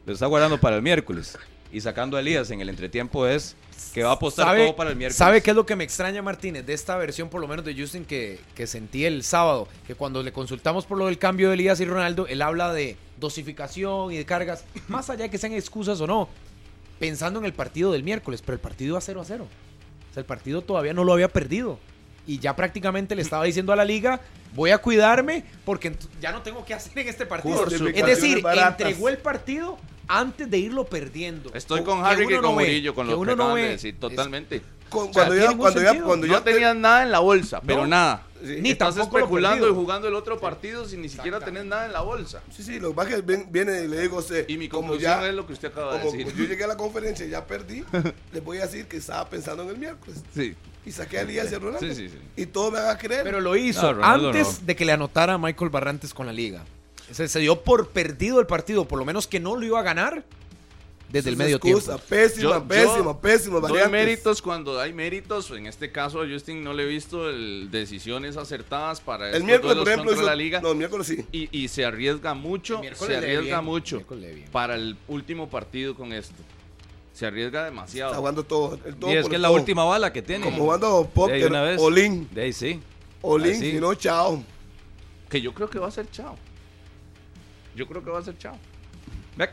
[0.07, 1.39] Lo está guardando para el miércoles.
[1.73, 3.55] Y sacando a Elías en el entretiempo es
[3.95, 5.17] que va a apostar todo para el miércoles.
[5.17, 7.81] ¿Sabe qué es lo que me extraña, Martínez, de esta versión, por lo menos de
[7.81, 9.69] Justin, que, que sentí el sábado?
[9.87, 12.97] Que cuando le consultamos por lo del cambio de Elías y Ronaldo, él habla de
[13.21, 16.29] dosificación y de cargas, más allá de que sean excusas o no,
[16.99, 19.47] pensando en el partido del miércoles, pero el partido a 0 a 0.
[20.11, 21.79] O sea, el partido todavía no lo había perdido
[22.27, 24.21] y ya prácticamente le estaba diciendo a la liga,
[24.55, 27.67] voy a cuidarme porque ya no tengo que hacer en este partido.
[27.67, 31.53] Es decir, entregó el partido antes de irlo perdiendo.
[31.55, 33.55] Estoy con Harry y con Murillo, con lo que uno no
[33.99, 34.63] totalmente.
[34.89, 38.27] cuando, ya, cuando, ya, cuando no tenían nada en la bolsa, pero nada.
[38.43, 42.01] Ni Estás especulando y jugando el otro partido sin ni siquiera tener nada en la
[42.01, 42.43] bolsa.
[42.51, 44.49] Sí, sí, lo que pasa es que viene y le digo a usted.
[44.49, 46.35] Y mi conclusión es lo que usted acaba de decir.
[46.35, 47.85] Yo llegué a la conferencia y ya perdí.
[48.33, 50.23] le voy a decir que estaba pensando en el miércoles.
[50.35, 51.87] Sí y saqué a Elías y a Ronaldo.
[51.87, 52.19] Sí, sí, sí.
[52.37, 53.23] Y todo me haga creer.
[53.23, 56.65] Pero lo hizo antes de que le anotara a Michael Barrantes con la liga.
[57.11, 59.83] Se, se dio por perdido el partido, por lo menos que no lo iba a
[59.83, 60.25] ganar
[61.11, 62.07] desde el medio excusa, tiempo.
[62.09, 63.61] Pésima, pésima, pésima.
[63.61, 65.51] Doy méritos cuando hay méritos.
[65.51, 69.89] En este caso, a Justin no le he visto decisiones acertadas para el miércoles, por
[69.89, 70.61] ejemplo, la liga.
[70.61, 71.25] No, el miércoles sí.
[71.33, 74.03] Y, y se arriesga mucho, se arriesga mucho
[74.53, 76.35] para el último partido con esto
[77.13, 78.13] se arriesga demasiado.
[78.13, 78.79] Está jugando todo.
[79.09, 80.45] y es que es la última bala que tiene.
[80.45, 82.27] Como jugando póker, Olin.
[82.33, 82.81] De ahí sí.
[83.21, 84.43] Olin, si no, chao.
[85.29, 86.37] Que yo creo que va a ser chao.
[87.77, 88.57] Yo creo que va a ser chao.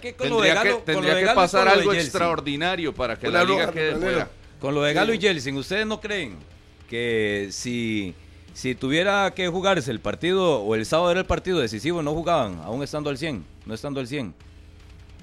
[0.02, 3.44] Que con tendría lo de Galo, que, tendría que pasar algo extraordinario para que la
[3.44, 4.30] liga quede fuera.
[4.60, 6.36] Con lo de Galo y Jelsin, ¿ustedes no creen
[6.90, 8.14] que si,
[8.54, 12.60] si tuviera que jugarse el partido o el sábado era el partido decisivo, no jugaban,
[12.64, 14.34] aún estando al 100, no estando al 100?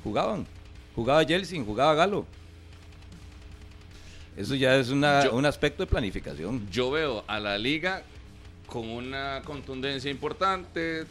[0.03, 0.47] Jugaban.
[0.95, 2.25] Jugaba Jelsin, jugaba Galo.
[4.37, 6.69] Eso ya es un aspecto de planificación.
[6.71, 8.03] Yo veo a la liga
[8.67, 11.05] con una contundencia importante,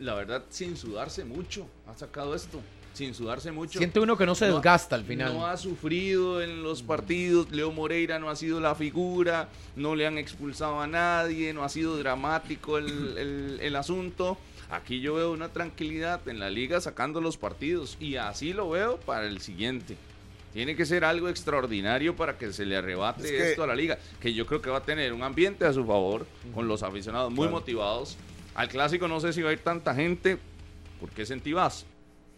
[0.00, 2.60] la verdad, sin sudarse mucho, ha sacado esto,
[2.94, 3.78] sin sudarse mucho.
[3.78, 5.34] Siente uno que no se desgasta al final.
[5.34, 10.06] No ha sufrido en los partidos, Leo Moreira no ha sido la figura, no le
[10.06, 14.38] han expulsado a nadie, no ha sido dramático el, el asunto.
[14.70, 18.98] Aquí yo veo una tranquilidad en la liga sacando los partidos y así lo veo
[18.98, 19.96] para el siguiente.
[20.52, 24.34] Tiene que ser algo extraordinario para que se le arrebate esto a la liga, que
[24.34, 27.48] yo creo que va a tener un ambiente a su favor, con los aficionados muy
[27.48, 28.16] motivados.
[28.60, 30.36] Al clásico no sé si va a ir tanta gente,
[31.00, 31.86] porque es en Tibás.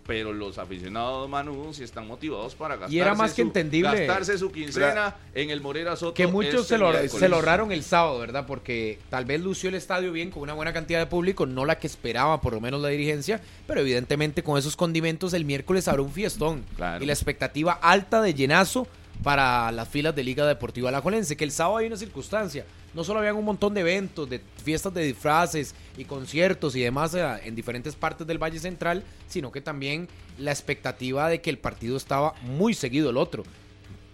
[0.06, 4.06] pero los aficionados manudos sí están motivados para gastarse, y era más que su, entendible
[4.06, 6.14] gastarse su quincena en el Morera Soto.
[6.14, 8.46] Que muchos este se, lo, se lo ahorraron el sábado, ¿verdad?
[8.46, 11.78] Porque tal vez lució el estadio bien con una buena cantidad de público, no la
[11.80, 16.02] que esperaba por lo menos la dirigencia, pero evidentemente con esos condimentos el miércoles habrá
[16.02, 16.64] un fiestón.
[16.76, 17.02] Claro.
[17.02, 18.86] Y la expectativa alta de llenazo
[19.24, 22.64] para las filas de Liga Deportiva Alajuelense, que el sábado hay una circunstancia.
[22.94, 27.14] No solo habían un montón de eventos, de fiestas de disfraces y conciertos y demás
[27.14, 31.58] eh, en diferentes partes del Valle Central, sino que también la expectativa de que el
[31.58, 33.44] partido estaba muy seguido el otro.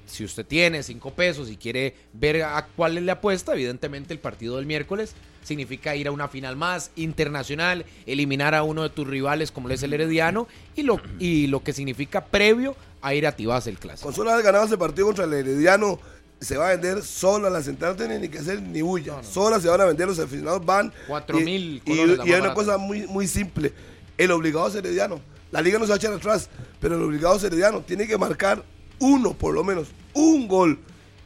[0.07, 4.21] Si usted tiene cinco pesos y quiere ver a cuál es la apuesta, evidentemente el
[4.21, 9.07] partido del miércoles significa ir a una final más internacional, eliminar a uno de tus
[9.07, 13.27] rivales como lo es el Herediano y lo, y lo que significa previo a ir
[13.27, 14.11] a Tibás el clásico.
[14.11, 15.99] Ese partido contra el Herediano,
[16.41, 19.13] se va a vender sola la central, no tiene ni que hacer ni bulla.
[19.17, 19.25] No, no.
[19.25, 20.93] Sola se van a vender, los aficionados van.
[21.07, 23.73] Cuatro y- mil Y, y una cosa muy, muy simple:
[24.17, 25.21] el obligado es Herediano.
[25.51, 26.49] La liga no se va a echar atrás,
[26.81, 27.81] pero el obligado es Herediano.
[27.81, 28.63] Tiene que marcar
[28.99, 30.79] uno, por lo menos, un gol.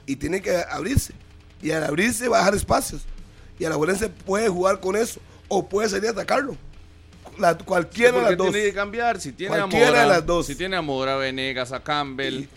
[0.07, 1.13] Y tiene que abrirse.
[1.61, 3.03] Y al abrirse va a dejar espacios.
[3.59, 5.21] Y Alajuelense puede jugar con eso.
[5.49, 6.57] O puede salir a atacarlo.
[7.39, 8.51] La- cualquiera de las dos.
[8.53, 9.21] tiene que cambiar.
[9.21, 10.47] Si tiene a Cualquiera Mora, de las dos.
[10.47, 12.49] Si tiene a Mora, Venegas, a Campbell, Y-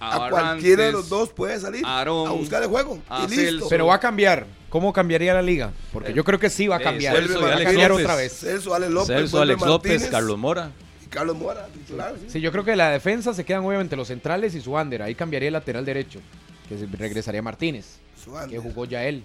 [0.00, 3.00] a, cualquiera de los dos puede salir a buscar el juego.
[3.26, 3.66] y listo.
[3.68, 4.46] Pero va a cambiar.
[4.68, 5.72] ¿Cómo cambiaría la liga?
[5.92, 7.16] Porque yo creo que sí va a Eh, cambiar.
[7.16, 8.04] Celso y va a Alex cambiar López.
[8.04, 8.32] otra vez.
[8.32, 10.70] Celso, Alex López, Celso, vuelve Alex López, Martínez Carlos Mora.
[11.04, 12.14] y Carlos Mora, titular.
[12.20, 12.26] sí.
[12.28, 15.02] Sí, yo creo que la defensa se quedan obviamente los centrales y su under.
[15.02, 16.20] Ahí cambiaría el lateral derecho,
[16.68, 19.24] que regresaría Martínez, Su que jugó ya él.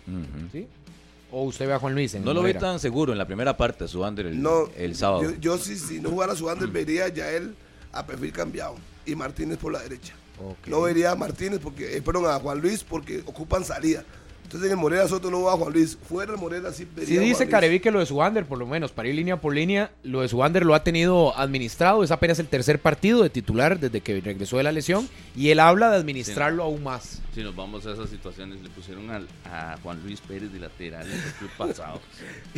[0.51, 0.67] ¿sí?
[1.31, 3.57] O usted ve a Juan Luis en No lo vi tan seguro en la primera
[3.57, 5.23] parte, su under el, No, el sábado.
[5.23, 7.55] Yo, yo sí, si no jugara su banda, vería ya él
[7.93, 10.13] a perfil cambiado y Martínez por la derecha.
[10.65, 14.03] No vería a Martínez, porque, eh, perdón, a Juan Luis porque ocupan salida.
[14.51, 15.97] Entonces en el Morera Soto no va a Juan Luis.
[16.09, 17.47] Fuera el Morera sí Juan dice.
[17.47, 20.19] Careví que lo de su under, por lo menos, para ir línea por línea, lo
[20.21, 22.03] de su under lo ha tenido administrado.
[22.03, 25.07] Es apenas el tercer partido de titular desde que regresó de la lesión.
[25.37, 27.21] Y él habla de administrarlo aún más.
[27.33, 31.05] Si nos vamos a esas situaciones, le pusieron al- a Juan Luis Pérez de lateral
[31.09, 32.01] en el club pasado.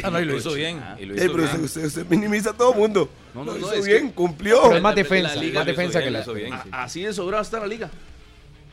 [0.03, 0.79] Ah, no, y lo hizo bien.
[0.81, 0.97] Ah.
[0.99, 1.63] y lo Eh, hizo pero bien.
[1.63, 3.07] usted, minimiza a todo el mundo.
[3.35, 4.63] No, no, lo hizo bien, que- cumplió.
[4.63, 6.25] Pero es más de- de defensa, la liga más defensa que la
[6.71, 7.91] Así de sobrado está la liga.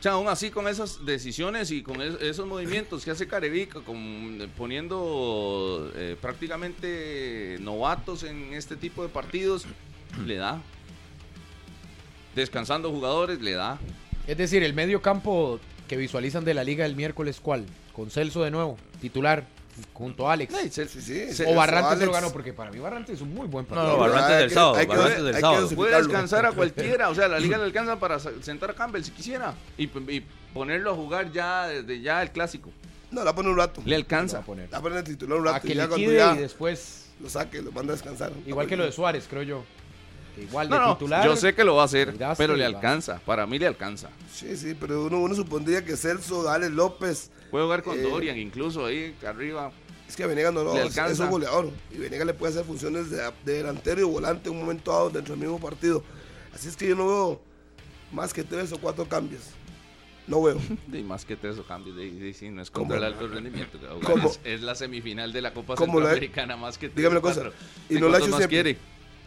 [0.03, 4.49] O aún así con esas decisiones y con es- esos movimientos que hace Carevica, con,
[4.57, 9.65] poniendo eh, prácticamente novatos en este tipo de partidos,
[10.25, 10.61] le da.
[12.35, 13.79] Descansando jugadores, le da.
[14.27, 17.65] Es decir, el medio campo que visualizan de la liga el miércoles, ¿cuál?
[17.93, 19.45] Con Celso de nuevo, titular,
[19.93, 20.53] junto a Alex.
[20.71, 20.85] Sí,
[21.31, 21.43] sí.
[21.47, 23.93] o Barrantes se lo ganó, porque para mí Barrantes es un muy buen No, partido.
[23.93, 24.75] no, Barrantes Hay del que- sábado.
[24.75, 25.69] hay que- Barrantes del sábado.
[25.75, 29.11] Puede descansar a cualquiera, o sea, la liga le alcanza para sentar a Campbell si
[29.11, 32.69] quisiera y, y ponerlo a jugar ya desde ya el clásico.
[33.11, 33.81] No, la va a poner un rato.
[33.83, 34.37] Le La alcanza.
[34.37, 34.73] Va a poner.
[34.73, 35.67] va a poner el titular un A rato.
[35.67, 38.31] que y ya cuando liquide ya y después, lo saque, lo manda a descansar.
[38.45, 39.63] igual que lo de Suárez, creo yo.
[40.37, 41.25] Igual de No, no, titular.
[41.25, 43.19] yo sé que lo va a hacer, pero le alcanza.
[43.25, 44.07] Para mí le alcanza.
[44.33, 48.37] Sí, sí, pero uno, uno supondría que Celso, Alex López, Puede jugar con Eh, Dorian,
[48.37, 49.71] incluso ahí arriba.
[50.07, 51.11] es que a Venegas no lo Le alcanza.
[51.11, 51.69] es un goleador.
[51.93, 55.09] Y Venegas le puede hacer funciones de, de delantero y volante en un momento dado
[55.09, 56.03] dentro del mismo partido.
[56.53, 57.41] Así es que yo no veo
[58.11, 59.41] más que tres o cuatro cambios.
[60.27, 60.57] No veo.
[60.87, 63.77] De más que tres o cambios de, de- sí, no es contra el alto rendimiento.
[64.25, 67.21] Es, es la semifinal de la Copa ¿Cómo la- Centroamericana más que tres Dígame una
[67.21, 67.49] cosa,
[67.89, 68.75] y ¿De no la ha cuántos hecho siempre.
[68.75, 68.77] quiere?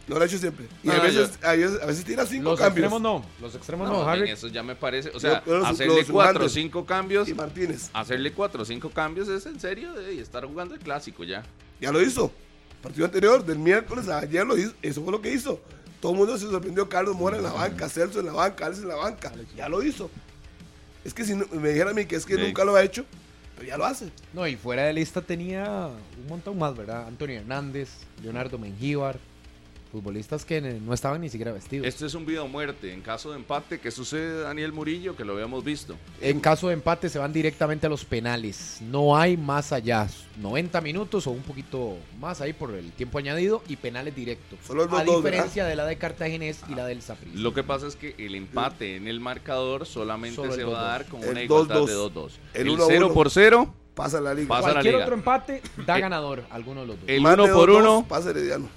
[0.06, 0.66] No lo ha hecho siempre.
[0.82, 2.84] Y No, a, veces, a, veces, a veces tira cinco Los cambios.
[2.84, 3.24] extremos no.
[3.40, 4.30] Los extremos no, No, Harry.
[4.30, 5.08] eso ya me parece.
[5.10, 7.26] O sea, Yo- yo los- hacerle los cuatro o cinco cambios.
[7.28, 7.88] Y Martínez.
[7.94, 11.42] Hacerle cuatro o cinco cambios es en serio de estar jugando el clásico ya.
[11.80, 12.30] Ya lo hizo.
[12.82, 14.74] Partido anterior, del miércoles a ayer lo hizo.
[14.82, 15.58] Eso fue lo que hizo.
[16.00, 16.86] Todo el mundo se sorprendió.
[16.86, 19.32] Carlos Mora en la banca, Celso en la banca, Alex en la banca.
[19.56, 20.10] Ya lo hizo.
[21.02, 22.42] Es que si no- me dijera a mí que es que Sí.
[22.42, 23.06] nunca lo ha hecho,
[23.56, 24.10] pero ya lo hace.
[24.34, 25.88] No, y fuera de lista tenía
[26.20, 27.06] un montón más, ¿verdad?
[27.06, 27.88] Antonio Hernández,
[28.22, 29.18] Leonardo Mengíbar,
[29.98, 31.86] futbolistas que no estaban ni siquiera vestidos.
[31.86, 32.92] Esto es un vida o muerte.
[32.92, 35.14] En caso de empate, ¿qué sucede Daniel Murillo?
[35.16, 35.94] Que lo habíamos visto.
[36.20, 38.78] En caso de empate se van directamente a los penales.
[38.82, 40.08] No hay más allá.
[40.40, 44.58] 90 minutos o un poquito más ahí por el tiempo añadido y penales directos.
[44.66, 47.38] Solo a 2-2, diferencia de la de Cartaginés y la del Saprissa.
[47.38, 50.82] Lo que pasa es que el empate en el marcador solamente Solo se va a
[50.82, 50.88] 2-2.
[50.98, 51.86] dar con El una igualdad 2-2.
[51.86, 52.30] de 2-2.
[52.54, 52.84] El El 1-1.
[52.88, 54.48] 0 por 0, Pasa la liga.
[54.48, 55.04] Pasa la Cualquier liga.
[55.04, 57.04] otro empate da Eh, ganador, alguno de los dos.
[57.08, 58.68] el Más 1 de por 2-2, 1, Pasa Herediano.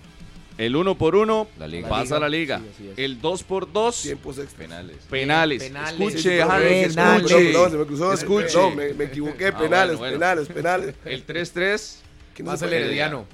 [0.58, 1.88] El 1 por 1 La liga.
[1.90, 2.62] pasa a la liga.
[2.78, 2.92] Sí.
[2.98, 4.56] El 2 por 2 Tiempos extras.
[4.68, 4.98] Penales.
[5.10, 5.64] penales.
[5.64, 5.92] Penales.
[5.94, 7.36] Escuche, Sí, sí, Harry, escuche.
[7.52, 8.14] Perdón, se me cruzó.
[8.14, 8.58] Escuche.
[8.58, 9.48] No, me, me equivoqué.
[9.48, 10.44] Ah, penales, bueno, bueno.
[10.48, 10.96] penales, penales.
[11.06, 11.96] El 3-3
[12.34, 12.74] ¿Quién no Pasa el?
[12.74, 13.26] Herediano.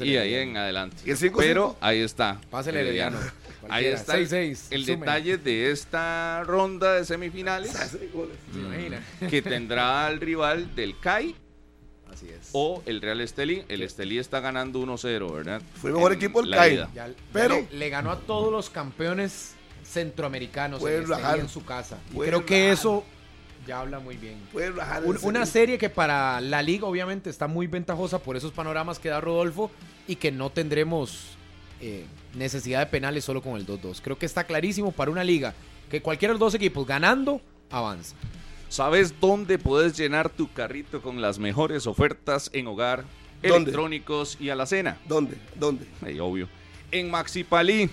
[0.00, 0.50] Y ahí Herediano.
[0.50, 0.96] en adelante.
[1.04, 1.32] ¿Y el 5-5?
[1.36, 2.40] Pero ahí está.
[2.50, 3.18] Pasa el Herediano.
[3.68, 5.00] Ahí está el, 6-6, el sumen.
[5.00, 7.72] detalle de esta ronda de semifinales
[8.12, 8.36] goles.
[8.52, 9.00] ¿Se imagina?
[9.28, 11.34] que tendrá al rival del CAI
[12.16, 12.48] Así es.
[12.52, 13.62] O el Real Estelí.
[13.68, 15.60] El Estelí está ganando 1-0, ¿verdad?
[15.74, 16.86] Fue el mejor equipo el CAI.
[17.30, 19.54] Pero le, ganó a todos los campeones
[19.84, 21.98] centroamericanos en, su casa.
[22.14, 23.04] Y creo que eso
[23.66, 24.40] ya habla muy bien.
[25.22, 29.20] una serie que para la liga obviamente está muy ventajosa por esos panoramas que da
[29.20, 29.70] Rodolfo
[30.08, 31.36] y que no tendremos
[31.82, 34.00] eh, necesidad de penales solo con el 2-2.
[34.02, 35.52] Creo que está clarísimo para una liga
[35.90, 38.16] que cualquiera de los dos equipos ganando avanza.
[38.68, 43.04] ¿Sabes dónde puedes llenar tu carrito con las mejores ofertas en hogar,
[43.42, 44.98] electrónicos y a la cena?
[45.06, 45.36] ¿Dónde?
[45.54, 45.86] ¿Dónde?
[46.20, 46.48] obvio.
[46.90, 47.88] En Maxipalí.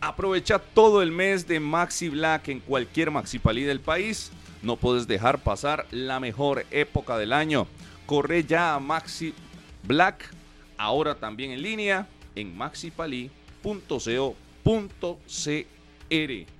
[0.00, 4.30] Aprovecha todo el mes de Maxi Black en cualquier Maxipalí del país.
[4.62, 7.66] No puedes dejar pasar la mejor época del año.
[8.06, 9.34] Corre ya a Maxi
[9.82, 10.30] Black,
[10.76, 13.30] ahora también en línea en maxipali.co.cr.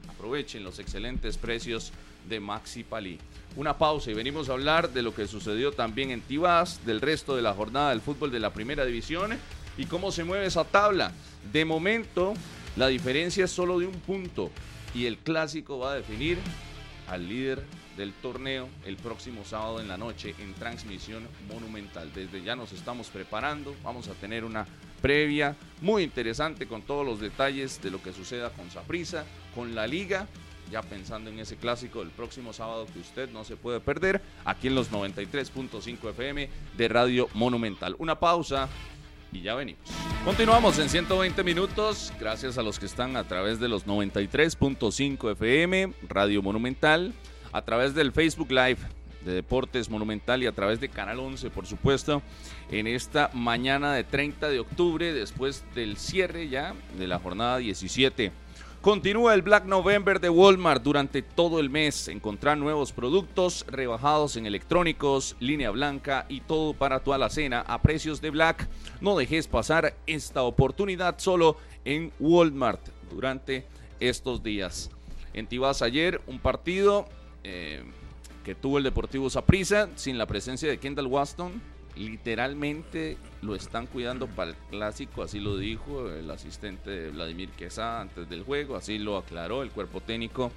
[0.09, 1.93] Aprovechen los excelentes precios
[2.29, 3.19] de Maxipali.
[3.57, 7.37] Una pausa y venimos a hablar de lo que sucedió también en Tibás, del resto
[7.37, 9.39] de la jornada del fútbol de la primera división
[9.79, 11.13] y cómo se mueve esa tabla.
[11.53, 12.35] De momento,
[12.77, 14.51] la diferencia es solo de un punto
[14.93, 16.39] y el clásico va a definir
[17.09, 17.63] al líder
[17.97, 22.11] del torneo el próximo sábado en la noche en transmisión monumental.
[22.13, 24.67] Desde ya nos estamos preparando, vamos a tener una
[25.01, 29.25] previa muy interesante con todos los detalles de lo que suceda con Saprisa,
[29.55, 30.27] con la liga,
[30.71, 34.69] ya pensando en ese clásico del próximo sábado que usted no se puede perder aquí
[34.69, 37.97] en los 93.5 FM de Radio Monumental.
[37.99, 38.69] Una pausa
[39.33, 39.83] y ya venimos.
[40.25, 45.93] Continuamos en 120 minutos, gracias a los que están a través de los 93.5 FM,
[46.09, 47.13] Radio Monumental
[47.55, 48.79] a través del Facebook Live
[49.25, 52.21] de Deportes Monumental y a través de Canal 11, por supuesto,
[52.71, 58.33] en esta mañana de 30 de octubre, después del cierre ya de la jornada 17.
[58.85, 62.07] Continúa el Black November de Walmart durante todo el mes.
[62.09, 68.21] Encontrar nuevos productos rebajados en electrónicos, línea blanca y todo para tu alacena a precios
[68.21, 68.69] de Black.
[69.01, 71.57] No dejes pasar esta oportunidad solo
[71.87, 73.65] en Walmart durante
[74.01, 74.91] estos días.
[75.33, 77.07] En Tibás ayer un partido
[77.43, 77.83] eh,
[78.45, 81.74] que tuvo el Deportivo Saprissa sin la presencia de Kendall Waston.
[81.97, 88.01] Literalmente lo están cuidando para el clásico, así lo dijo el asistente de Vladimir Quesada
[88.01, 90.51] antes del juego, así lo aclaró el cuerpo técnico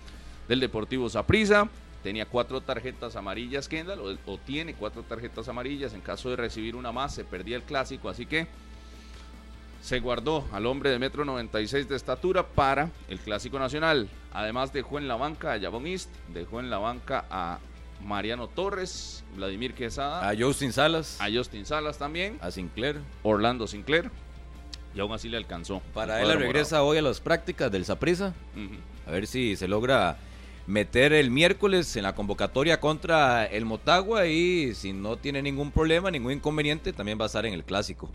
[0.48, 1.70] del Deportivo Saprissa.
[2.02, 5.94] Tenía cuatro tarjetas amarillas Kendall, o, o tiene cuatro tarjetas amarillas.
[5.94, 8.48] En caso de recibir una más, se perdía el clásico, así que
[9.82, 14.10] se guardó al hombre de metro 96 de estatura para el Clásico Nacional.
[14.34, 17.60] Además dejó en la banca a Yabon East, dejó en la banca a
[18.04, 20.30] Mariano Torres, Vladimir Quesada.
[20.30, 21.20] A Justin Salas.
[21.20, 22.38] A Justin Salas también.
[22.42, 23.02] A Sinclair.
[23.24, 24.12] Orlando Sinclair.
[24.96, 25.82] Y aún así le alcanzó.
[25.94, 28.34] Para él regresa hoy a las prácticas del Saprisa.
[29.06, 30.18] A ver si se logra
[30.66, 36.12] meter el miércoles en la convocatoria contra el Motagua y si no tiene ningún problema,
[36.12, 38.10] ningún inconveniente, también va a estar en el clásico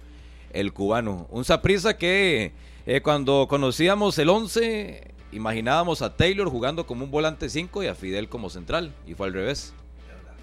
[0.53, 1.26] el cubano.
[1.30, 2.53] Un Saprisa que
[2.87, 7.95] eh, cuando conocíamos el 11, imaginábamos a Taylor jugando como un volante 5 y a
[7.95, 9.72] Fidel como central, y fue al revés.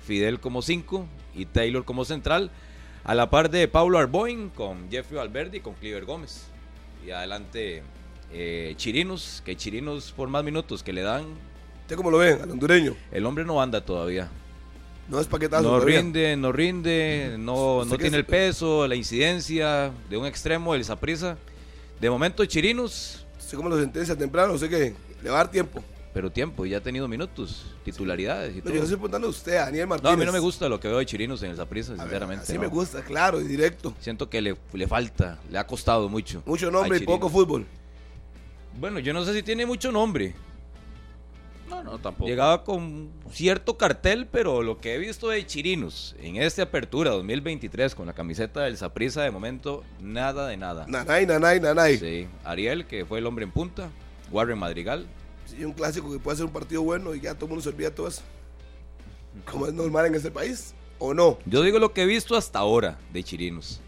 [0.05, 2.51] Fidel como 5 y Taylor como central,
[3.03, 6.47] a la par de Paulo Arboin con Jeffrey Alberti y con Cliver Gómez.
[7.05, 7.83] Y adelante
[8.31, 11.25] eh, Chirinos, que Chirinos por más minutos que le dan.
[11.81, 12.95] ¿Usted cómo lo ve, al hondureño?
[13.11, 14.29] El hombre no anda todavía.
[15.07, 15.63] No es paquetazo.
[15.63, 20.85] No rinde, no rinde, no, no tiene el peso, la incidencia de un extremo del
[20.85, 21.37] Zaprisa.
[21.99, 23.18] De momento, Chirinos.
[23.49, 24.93] Sé como lo sentencia temprano, sé que
[25.23, 25.83] le va a dar tiempo.
[26.13, 28.71] Pero tiempo, ya ha tenido minutos, titularidades y todo.
[28.75, 30.11] Yo estoy preguntando a usted, Daniel Martínez.
[30.11, 32.45] No, a mí no me gusta lo que veo de Chirinos en el Zaprisa, sinceramente.
[32.45, 33.95] sí me gusta, claro, y directo.
[33.99, 36.43] Siento que le, le falta, le ha costado mucho.
[36.45, 37.65] Mucho nombre y poco fútbol.
[38.79, 40.35] Bueno, yo no sé si tiene mucho nombre.
[41.69, 42.27] No, no, tampoco.
[42.27, 47.93] Llegaba con cierto cartel, pero lo que he visto de Chirinos en esta apertura 2023
[47.93, 50.85] con la camiseta del Saprisa de momento, nada de nada.
[50.87, 51.97] Nanay, nanay, nanay.
[51.97, 53.89] Sí, Ariel, que fue el hombre en punta,
[54.31, 55.07] Warren Madrigal.
[55.45, 57.69] Sí, un clásico que puede ser un partido bueno y ya todo el mundo se
[57.69, 58.23] olvida todo eso.
[59.49, 61.37] Como es normal en este país, ¿o no?
[61.45, 63.79] Yo digo lo que he visto hasta ahora de Chirinos.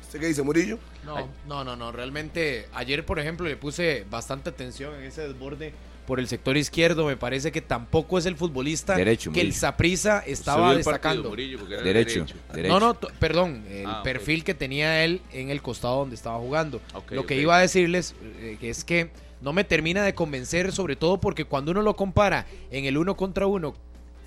[0.00, 0.78] ¿Usted qué dice, Murillo?
[1.04, 1.92] No, no, no, no.
[1.92, 5.74] Realmente, ayer, por ejemplo, le puse bastante atención en ese desborde
[6.06, 10.74] por el sector izquierdo, me parece que tampoco es el futbolista que el Saprisa estaba
[10.74, 11.34] destacando.
[11.34, 12.26] derecho,
[12.68, 16.80] No, no, perdón, el ah, perfil que tenía él en el costado donde estaba jugando.
[17.10, 21.20] Lo que iba a decirles eh, es que no me termina de convencer, sobre todo
[21.20, 23.74] porque cuando uno lo compara en el uno contra uno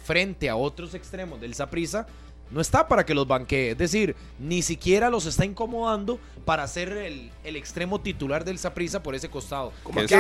[0.04, 2.08] frente a otros extremos del Saprisa,
[2.52, 3.72] no está para que los banquee.
[3.72, 9.16] Es decir, ni siquiera los está incomodando para ser el, extremo titular del Saprisa por
[9.16, 9.74] ese costado.
[9.84, 10.16] Como aquí,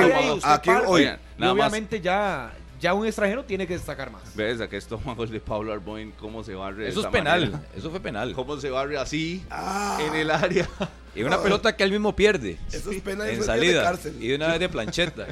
[0.86, 1.09] hoy.
[1.38, 4.36] y obviamente ya, ya un extranjero tiene que destacar más.
[4.36, 4.59] ¿Ves?
[4.61, 6.89] Aquí estómago el de Pablo Arboin, cómo se barre.
[6.89, 8.34] Eso es penal, eso fue penal.
[8.34, 9.99] Cómo se barre así ah.
[10.01, 10.67] en el área.
[11.15, 12.59] Y una pelota que él mismo pierde.
[12.71, 13.97] Eso es penal en salida.
[14.19, 15.28] Y de una vez de plancheta.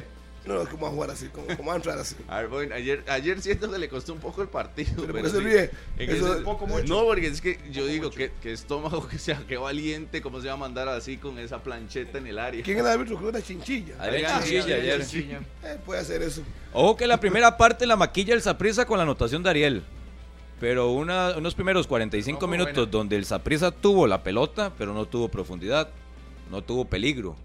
[0.46, 2.14] No, es como a jugar así, como, como a entrar así.
[2.28, 4.94] Arboin, ayer, ayer siento que le costó un poco el partido.
[4.96, 5.70] Pero, pero se ríe.
[5.98, 6.84] Eso es poco mucho.
[6.86, 10.46] No, porque es que yo digo que, que, estómago que sea, que valiente, cómo se
[10.46, 12.62] va a mandar así con esa plancheta en el área.
[12.62, 13.16] ¿Quién es el árbitro?
[13.16, 13.94] Creo que una chinchilla.
[13.98, 15.00] Adrián Chinchilla, ayer.
[15.64, 16.42] Eh, puede hacer eso.
[16.72, 19.84] Ojo que la primera parte la maquilla el Saprisa con la anotación de Ariel.
[20.60, 25.28] Pero una, unos primeros 45 minutos donde el Saprisa tuvo la pelota, pero no tuvo
[25.28, 25.90] profundidad,
[26.50, 27.36] no tuvo peligro.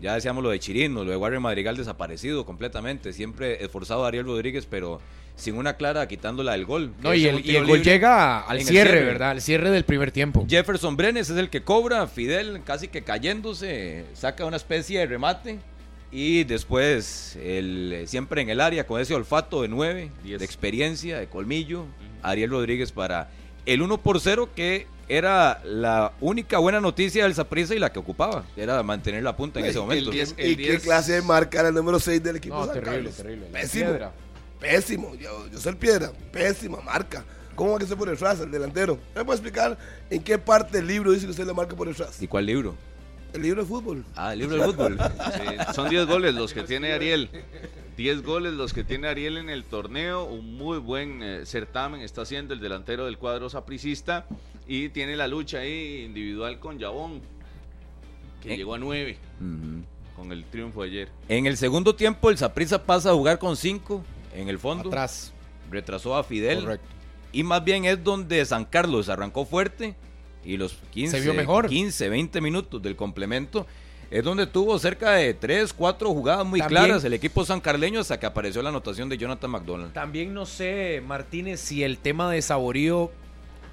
[0.00, 3.12] Ya decíamos lo de Chirino, lo de Warren Madrigal desaparecido completamente.
[3.12, 5.00] Siempre esforzado a Ariel Rodríguez, pero
[5.36, 6.92] sin una clara quitándola del gol.
[7.00, 9.30] No, y el, gol llega al cierre, ¿verdad?
[9.30, 10.46] Al cierre del primer tiempo.
[10.48, 15.58] Jefferson Brenes es el que cobra, Fidel casi que cayéndose, saca una especie de remate.
[16.10, 21.28] Y después, el, siempre en el área, con ese olfato de nueve, de experiencia, de
[21.28, 21.84] colmillo,
[22.22, 23.28] Ariel Rodríguez para
[23.66, 27.98] el 1 por 0 que era la única buena noticia del Saprissa y la que
[27.98, 30.10] ocupaba, era mantener la punta en ese momento.
[30.12, 32.56] ¿Y qué clase de marca era el número 6 del equipo?
[32.56, 33.46] No, terrible, terrible.
[33.46, 33.90] Pésimo.
[34.60, 35.14] Pésimo.
[35.14, 36.12] Yo, yo soy el piedra.
[36.32, 37.24] Pésima marca.
[37.54, 38.98] ¿Cómo va que se pone el frase, el delantero?
[39.16, 39.76] ¿Me puede explicar
[40.10, 42.24] en qué parte del libro dice que usted le marca por el frase?
[42.24, 42.76] ¿Y cuál libro?
[43.32, 44.04] El libro de fútbol.
[44.14, 44.98] Ah, el libro de fútbol.
[45.74, 47.30] son 10 goles los que tiene Ariel.
[47.98, 50.24] 10 goles los que tiene Ariel en el torneo.
[50.24, 54.24] Un muy buen eh, certamen está haciendo el delantero del cuadro sapricista.
[54.68, 57.20] Y tiene la lucha ahí individual con Yabón,
[58.40, 58.56] que ¿Eh?
[58.56, 59.18] llegó a 9
[60.14, 61.08] con el triunfo de ayer.
[61.28, 64.90] En el segundo tiempo, el Saprissa pasa a jugar con 5 en el fondo.
[64.90, 65.32] Atrás.
[65.68, 66.60] Retrasó a Fidel.
[66.60, 66.86] Correcto.
[67.32, 69.96] Y más bien es donde San Carlos arrancó fuerte
[70.44, 71.68] y los 15, vio mejor.
[71.68, 73.66] 15, 20 minutos del complemento
[74.10, 78.26] es donde tuvo cerca de 3, 4 jugadas muy claras el equipo sancarleño hasta que
[78.26, 79.92] apareció la anotación de Jonathan McDonald.
[79.92, 83.10] También no sé, Martínez, si el tema de Saborío...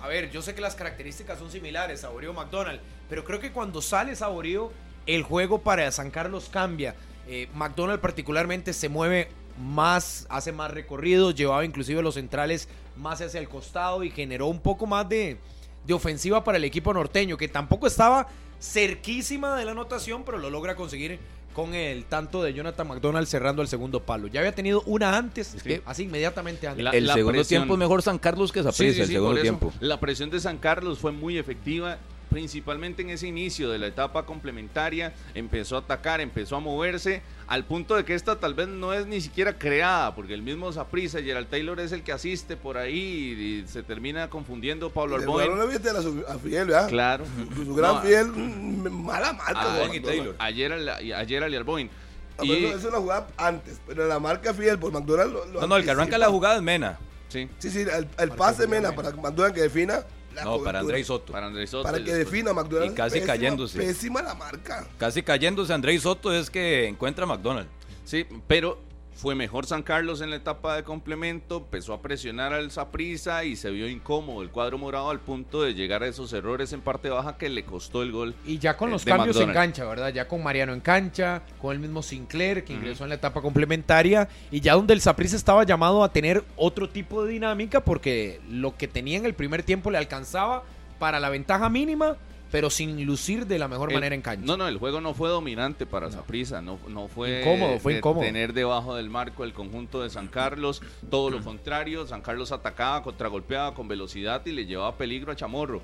[0.02, 2.80] A ver, yo sé que las características son similares, Saborío McDonald,
[3.10, 4.72] pero creo que cuando sale Saborío,
[5.06, 6.96] el juego para San Carlos cambia.
[7.28, 12.68] Eh, McDonald particularmente se mueve más, hace más recorridos, llevaba inclusive los centrales
[12.98, 15.38] más hacia el costado y generó un poco más de,
[15.86, 18.28] de ofensiva para el equipo norteño, que tampoco estaba
[18.60, 21.20] cerquísima de la anotación, pero lo logra conseguir
[21.54, 24.28] con el tanto de Jonathan McDonald cerrando el segundo palo.
[24.28, 26.86] Ya había tenido una antes, así inmediatamente antes.
[26.94, 29.74] el segundo tiempo es mejor San Carlos que Zapriza, el segundo tiempo.
[29.80, 31.98] La presión de San Carlos fue muy efectiva
[32.30, 37.66] principalmente en ese inicio de la etapa complementaria, empezó a atacar, empezó a moverse, al
[37.66, 41.22] punto de que esta tal vez no es ni siquiera creada, porque el mismo Zaprisa,
[41.22, 45.56] Gerald Taylor es el que asiste por ahí y se termina confundiendo Pablo Arboin.
[45.56, 46.90] No viste a, Fiel, ¿verdad?
[46.90, 47.26] Claro.
[47.56, 49.54] Su, gran Fiel, mm, mala marca.
[49.56, 50.36] Ah, Taylor.
[50.40, 51.90] Ayer, ayer Ali Arboin.
[52.38, 52.66] Ah, y...
[52.66, 55.34] Es una jugada antes, pero la marca Fiel por McDonald's.
[55.34, 56.98] Lo, no, no, el que arranca la jugada es Mena.
[57.28, 57.86] Sí, sí, sí
[58.18, 60.04] el, pase de Mena para McDonald's que defina
[60.44, 61.34] no, para Andrés Soto.
[61.34, 61.84] Para Andrés Soto.
[61.84, 62.94] Para que defina McDonald's.
[62.94, 63.78] Y casi cayéndose.
[63.78, 64.88] Pésima la marca.
[64.98, 67.72] Casi cayéndose Andrés Soto es que encuentra McDonald's.
[68.04, 68.80] Sí, pero
[69.16, 73.56] fue mejor San Carlos en la etapa de complemento, empezó a presionar al Saprisa y
[73.56, 77.10] se vio incómodo el cuadro morado al punto de llegar a esos errores en parte
[77.10, 78.36] baja que le costó el gol.
[78.46, 80.14] Y ya con los cambios en cancha, ¿verdad?
[80.14, 84.28] Ya con Mariano en cancha, con el mismo Sinclair que ingresó en la etapa complementaria
[84.52, 88.76] y ya donde el Saprisa estaba llamado a tener otro tipo de dinámica porque lo
[88.76, 90.64] que tenía en el primer tiempo le alcanzaba
[91.00, 92.18] para la ventaja mínima
[92.56, 94.46] pero sin lucir de la mejor manera en cancha.
[94.46, 98.24] No, no, el juego no fue dominante para Zaprisa, no, no fue incómodo, fue incómodo.
[98.24, 103.04] tener debajo del marco el conjunto de San Carlos, todo lo contrario, San Carlos atacaba,
[103.04, 105.82] contragolpeaba con velocidad y le llevaba peligro a Chamorro,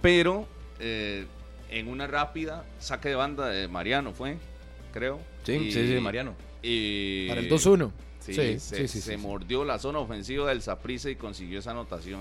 [0.00, 0.48] pero
[0.80, 1.26] eh,
[1.68, 4.38] en una rápida saque de banda de Mariano fue,
[4.94, 5.20] creo.
[5.42, 6.34] Sí, sí, sí, Mariano.
[6.62, 7.90] Y, para el 2-1.
[8.20, 12.20] Sí, sí, sí, se, mordió la zona ofensiva del Zaprisa y consiguió esa anotación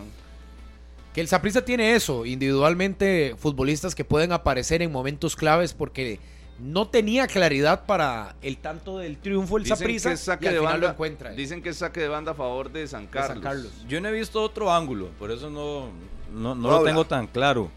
[1.13, 6.19] que el Saprissa tiene eso, individualmente futbolistas que pueden aparecer en momentos claves porque
[6.59, 11.31] no tenía claridad para el tanto del triunfo el Saprissa y al final lo encuentra.
[11.31, 13.71] Dicen que es saque de banda a favor de San Carlos.
[13.87, 15.89] Yo no he visto otro ángulo, por eso no,
[16.31, 17.69] no, lo tengo tan claro.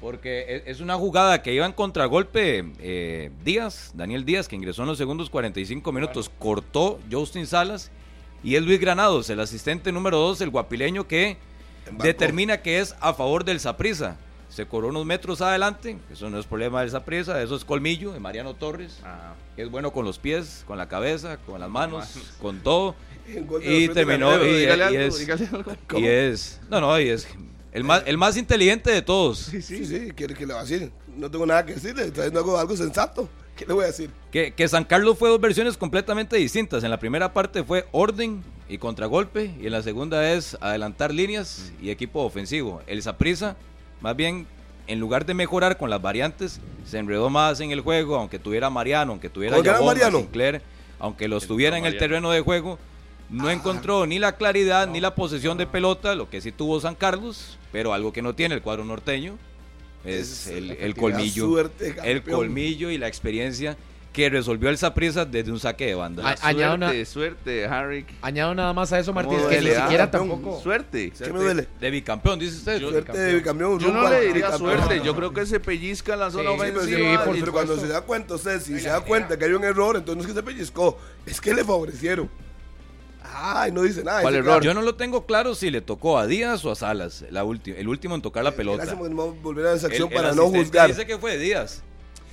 [0.00, 4.88] Porque es una jugada que iba en contragolpe eh, Díaz, Daniel Díaz, que ingresó en
[4.88, 7.90] los segundos 45 minutos, cortó Justin Salas
[8.42, 11.36] y es Luis Granados, el asistente número 2, el guapileño que
[11.98, 14.16] determina que es a favor del Saprisa.
[14.48, 18.18] Se corrió unos metros adelante, eso no es problema del Saprisa, eso es colmillo de
[18.18, 19.34] Mariano Torres, ah.
[19.54, 22.96] que es bueno con los pies, con la cabeza, con las manos, con todo.
[23.62, 24.64] y terminó y,
[26.04, 27.28] es, no, no, y es
[27.72, 29.38] el más, el más inteligente de todos.
[29.38, 30.90] Sí, sí, sí, ¿qué, le va a decir?
[31.16, 33.28] No tengo nada que decirle, está algo sensato.
[33.56, 34.10] ¿Qué le voy a decir?
[34.32, 36.82] Que, que San Carlos fue dos versiones completamente distintas.
[36.82, 39.52] En la primera parte fue orden, y contragolpe.
[39.60, 42.80] Y en la segunda es adelantar líneas y equipo ofensivo.
[42.86, 43.56] El Saprisa,
[44.00, 44.46] más bien,
[44.86, 48.70] en lugar de mejorar con las variantes, se enredó más en el juego, aunque tuviera
[48.70, 50.18] Mariano, aunque tuviera Mariano?
[50.18, 50.62] Sinclair,
[50.98, 52.78] aunque los tuviera en el terreno de juego,
[53.28, 53.52] no ah.
[53.52, 57.58] encontró ni la claridad ni la posesión de pelota, lo que sí tuvo San Carlos,
[57.72, 59.36] pero algo que no tiene el cuadro norteño
[60.04, 61.70] es, el, colmillo.
[62.02, 63.76] el colmillo y la experiencia
[64.12, 66.36] que resolvió el Saprissa desde un saque de banda.
[66.36, 68.06] suerte, suerte, Harry.
[68.22, 70.60] Añado nada más a eso, Martínez, que ni siquiera ah, tampoco.
[70.60, 71.12] Suerte.
[71.16, 71.68] ¿Qué me duele?
[71.80, 72.80] De bicampeón, dice usted.
[72.80, 73.78] suerte de bicampeón.
[73.78, 77.24] Yo no le diría suerte, yo creo que se pellizca en la zona ofensiva.
[77.24, 80.16] pero cuando se da cuenta, usted, si se da cuenta que hay un error, entonces
[80.16, 82.28] no es que se pellizcó, es que le favorecieron.
[83.22, 84.22] Ay, no dice nada.
[84.22, 84.62] ¿Cuál error?
[84.62, 87.88] Yo no lo tengo claro si le tocó a Díaz o a Salas, la el
[87.88, 88.84] último en tocar la pelota.
[88.84, 88.98] Gracias
[89.42, 90.88] volver a esa acción para no juzgar.
[90.88, 91.82] Dice que fue Díaz.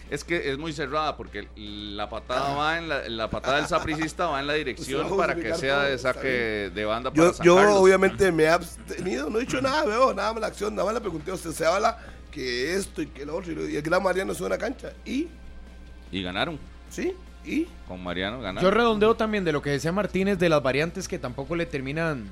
[0.10, 4.40] Es que es muy cerrada porque la patada va en la, patada del sapricista va
[4.40, 8.44] en la dirección para que sea de saque de banda para Yo, yo obviamente me
[8.44, 11.32] he abstenido, no he dicho nada, veo, nada más la acción, nada más le pregunté
[11.32, 11.98] a usted, se habla
[12.32, 15.28] que esto y que lo otro, y el Gran Mariano es una cancha, y...
[16.10, 16.58] Y ganaron.
[16.90, 17.68] Sí, y...
[17.88, 18.64] Con Mariano ganaron.
[18.64, 22.30] Yo redondeo también de lo que decía Martínez de las variantes que tampoco le terminan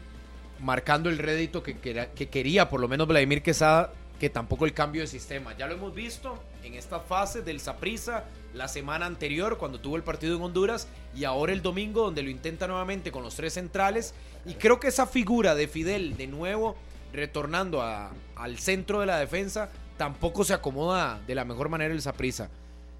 [0.62, 5.02] marcando el rédito que, que quería, por lo menos Vladimir Quesada que tampoco el cambio
[5.02, 5.56] de sistema.
[5.58, 10.04] Ya lo hemos visto en esta fase del Saprisa la semana anterior cuando tuvo el
[10.04, 14.14] partido en Honduras y ahora el domingo donde lo intenta nuevamente con los tres centrales
[14.46, 16.76] y creo que esa figura de Fidel de nuevo
[17.14, 22.50] retornando al centro de la defensa tampoco se acomoda de la mejor manera el Saprisa.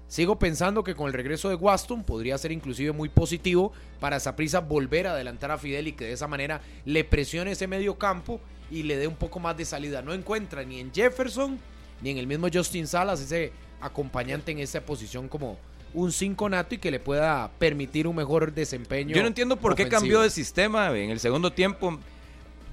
[0.08, 4.60] Sigo pensando que con el regreso de Waston podría ser inclusive muy positivo para Saprisa
[4.60, 8.40] volver a adelantar a Fidel y que de esa manera le presione ese medio campo
[8.70, 10.02] y le dé un poco más de salida.
[10.02, 11.58] No encuentra ni en Jefferson
[12.02, 15.58] ni en el mismo Justin Salas ese acompañante en esa posición como
[15.94, 19.14] un 5 nato y que le pueda permitir un mejor desempeño.
[19.14, 21.98] Yo no entiendo por qué cambió de sistema en el segundo tiempo.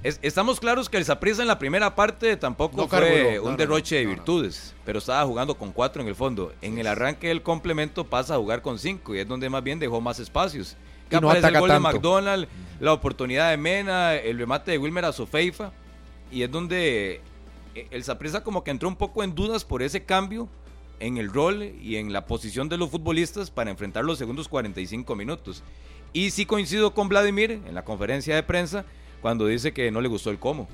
[0.03, 4.75] estamos claros que el Saprissa en la primera parte tampoco fue un derroche de virtudes,
[4.85, 6.53] pero estaba jugando con cuatro en el fondo.
[6.61, 9.79] En el arranque del complemento pasa a jugar con cinco y es donde más bien
[9.79, 10.75] dejó más espacios.
[11.09, 12.47] Que no el gol de McDonald,
[12.79, 15.71] la oportunidad de Mena, el remate de Wilmer a Sofeifa
[16.31, 17.21] y es donde
[17.75, 20.49] el Saprissa como que entró un poco en dudas por ese cambio
[20.99, 25.15] en el rol y en la posición de los futbolistas para enfrentar los segundos 45
[25.15, 25.63] minutos.
[26.13, 28.85] Y sí coincido con Vladimir en la conferencia de prensa
[29.21, 30.67] cuando dice que no le gustó el cómo.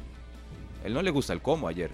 [0.84, 1.92] Él no le gusta el cómo ayer.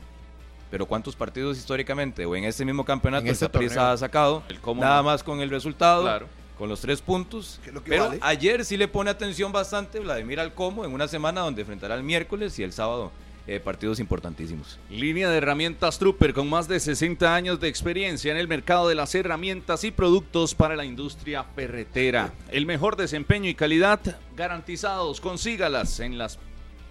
[0.72, 4.44] Pero ¿cuántos partidos históricamente o en ese mismo campeonato el Saprissa ha sacado?
[4.50, 6.28] El cómo Nada más con el resultado.
[6.58, 7.60] Con los tres puntos.
[7.86, 11.96] pero ayer sí le pone atención bastante Vladimir al cómo en una semana donde enfrentará
[11.96, 13.12] el miércoles y el sábado
[13.48, 14.80] eh, partidos importantísimos.
[14.90, 18.96] Línea de herramientas Trooper con más de 60 años de experiencia en el mercado de
[18.96, 22.34] las herramientas y productos para la industria ferretera.
[22.50, 24.00] El mejor desempeño y calidad
[24.36, 25.22] garantizados.
[25.22, 26.40] Consígalas en las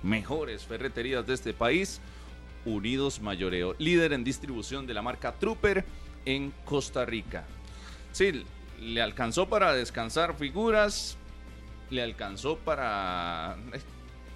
[0.04, 2.00] mejores ferreterías de este país.
[2.64, 5.84] Unidos Mayoreo, líder en distribución de la marca Trooper
[6.24, 7.44] en Costa Rica.
[8.12, 8.44] Sí,
[8.80, 11.16] le alcanzó para descansar figuras,
[11.90, 13.56] le alcanzó para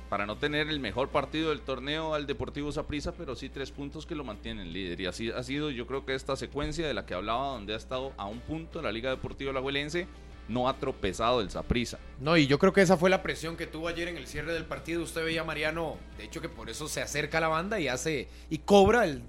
[0.09, 4.07] para no tener el mejor partido del torneo al Deportivo Saprissa, pero sí tres puntos
[4.07, 5.01] que lo mantienen líder.
[5.01, 7.77] Y así ha sido, yo creo que esta secuencia de la que hablaba, donde ha
[7.77, 10.07] estado a un punto la Liga Deportiva Alajuelense,
[10.49, 11.99] no ha tropezado el Saprissa.
[12.21, 14.55] No, y yo creo que esa fue la presión que tuvo ayer en el cierre
[14.55, 15.03] del partido.
[15.03, 17.89] Usted veía a Mariano, de hecho que por eso se acerca a la banda y
[17.89, 19.23] hace y cobra el,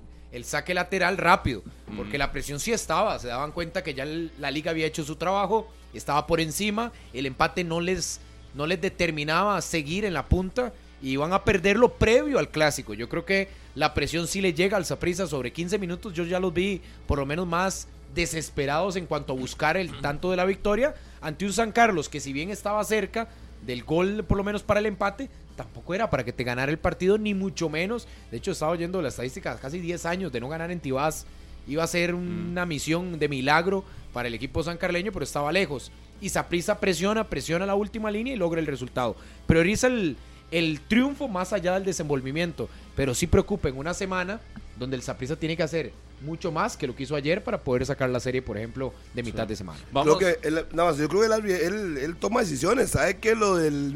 [0.46, 1.62] saque lateral rápido,
[1.98, 5.18] porque la presión sí estaba, se daban cuenta que ya la liga había hecho su
[5.18, 8.22] trabajo, estaba por encima, el empate no les
[8.54, 12.94] no les determinaba seguir en la punta y iban a perderlo previo al clásico.
[12.94, 16.14] Yo creo que la presión sí le llega al Saprissa sobre 15 minutos.
[16.14, 20.32] Yo ya los vi por lo menos más desesperados en cuanto a buscar el tanto
[20.32, 23.30] de la victoria ante un San Carlos que si bien estaba cerca
[23.66, 26.80] del gol por lo menos para el empate, tampoco era para que te ganara el
[26.80, 28.08] partido ni mucho menos.
[28.32, 31.26] De hecho estaba oyendo la estadística, casi 10 años de no ganar en Tibás.
[31.68, 35.92] Iba a ser una misión de milagro para el equipo sancarleño, pero estaba lejos
[36.22, 39.16] y Saprisa presiona, presiona la última línea y logra el resultado.
[39.48, 40.18] Prioriza el,
[40.52, 44.40] el triunfo más allá del desenvolvimiento, pero sí preocupa en una semana
[44.78, 45.92] donde el Saprisa tiene que hacer
[46.22, 49.24] mucho más que lo que hizo ayer para poder sacar la serie, por ejemplo, de
[49.24, 49.80] mitad de semana.
[49.92, 50.38] Creo que
[50.74, 53.94] nada más, yo creo que él, toma decisiones, sabe que lo del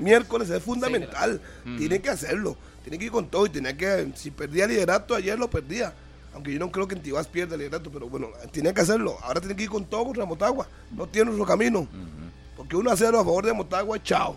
[0.00, 0.50] miércoles.
[0.50, 1.40] es fundamental,
[1.78, 5.38] tiene que hacerlo, tiene que ir con todo y tenía que, si perdía liderato ayer
[5.38, 5.94] lo perdía
[6.34, 9.18] aunque yo no creo que en Tibás pierda el liderato, pero bueno, tiene que hacerlo.
[9.22, 10.66] Ahora tiene que ir con todo contra Motagua.
[10.90, 11.86] No tiene otro camino.
[12.56, 14.36] Porque 1 a 0 a favor de Motagua, chao.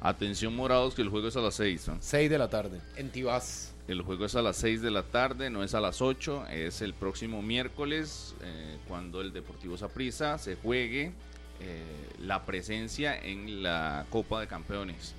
[0.00, 1.90] Atención morados que el juego es a las 6.
[2.00, 3.74] 6 de la tarde, en Tibás.
[3.88, 6.82] El juego es a las 6 de la tarde, no es a las 8, es
[6.82, 11.12] el próximo miércoles, eh, cuando el Deportivo Saprissa se juegue
[11.60, 11.84] eh,
[12.20, 15.14] la presencia en la Copa de Campeones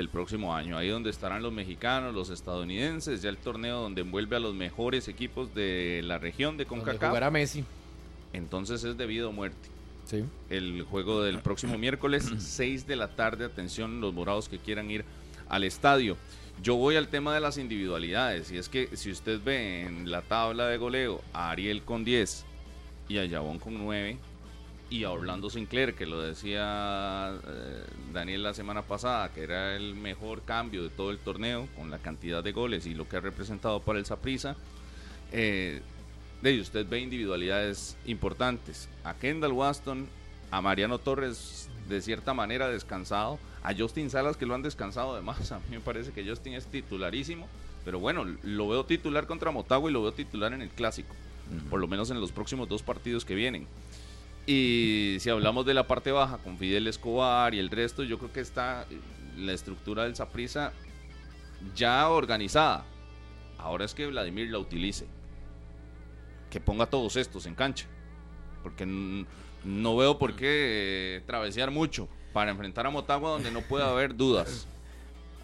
[0.00, 0.78] del próximo año.
[0.78, 5.08] Ahí donde estarán los mexicanos, los estadounidenses, ya el torneo donde envuelve a los mejores
[5.08, 7.30] equipos de la región de CONCACAF.
[7.30, 7.64] Messi.
[8.32, 9.68] Entonces es debido a muerte.
[10.06, 10.24] Sí.
[10.48, 13.44] El juego del próximo miércoles, 6 de la tarde.
[13.44, 15.04] Atención, los morados que quieran ir
[15.48, 16.16] al estadio.
[16.62, 18.50] Yo voy al tema de las individualidades.
[18.50, 22.44] Y es que si usted ve en la tabla de goleo a Ariel con 10
[23.08, 24.16] y a Yabón con 9
[24.90, 29.94] y a Orlando Sinclair, que lo decía eh, Daniel la semana pasada, que era el
[29.94, 33.20] mejor cambio de todo el torneo con la cantidad de goles y lo que ha
[33.20, 34.56] representado para el Saprissa.
[35.30, 35.80] Eh,
[36.42, 38.88] de usted ve individualidades importantes.
[39.04, 40.08] A Kendall Waston,
[40.50, 45.52] a Mariano Torres de cierta manera descansado, a Justin Salas que lo han descansado además.
[45.52, 47.46] A mí me parece que Justin es titularísimo,
[47.84, 51.14] pero bueno, lo veo titular contra Motagua y lo veo titular en el clásico,
[51.68, 53.66] por lo menos en los próximos dos partidos que vienen.
[54.52, 58.32] Y si hablamos de la parte baja con Fidel Escobar y el resto, yo creo
[58.32, 58.84] que está
[59.38, 60.72] la estructura del Saprisa
[61.76, 62.84] ya organizada.
[63.58, 65.06] Ahora es que Vladimir la utilice
[66.50, 67.86] que ponga todos estos en cancha.
[68.64, 68.84] Porque
[69.64, 74.16] no veo por qué eh, travesear mucho para enfrentar a Motagua donde no puede haber
[74.16, 74.66] dudas.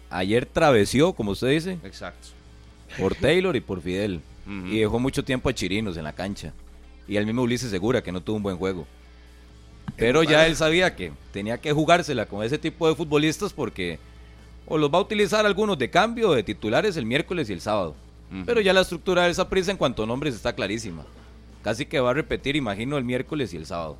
[0.09, 1.79] Ayer travesió, como usted dice.
[1.85, 2.27] Exacto.
[2.99, 4.19] Por Taylor y por Fidel.
[4.65, 6.51] Y dejó mucho tiempo a Chirinos en la cancha.
[7.07, 8.85] Y al mismo Ulises Segura, que no tuvo un buen juego.
[9.95, 13.99] Pero ya él sabía que tenía que jugársela con ese tipo de futbolistas porque
[14.67, 17.95] o los va a utilizar algunos de cambio de titulares el miércoles y el sábado.
[18.45, 21.05] Pero ya la estructura de esa prisa en cuanto a nombres está clarísima.
[21.63, 23.97] Casi que va a repetir, imagino, el miércoles y el sábado.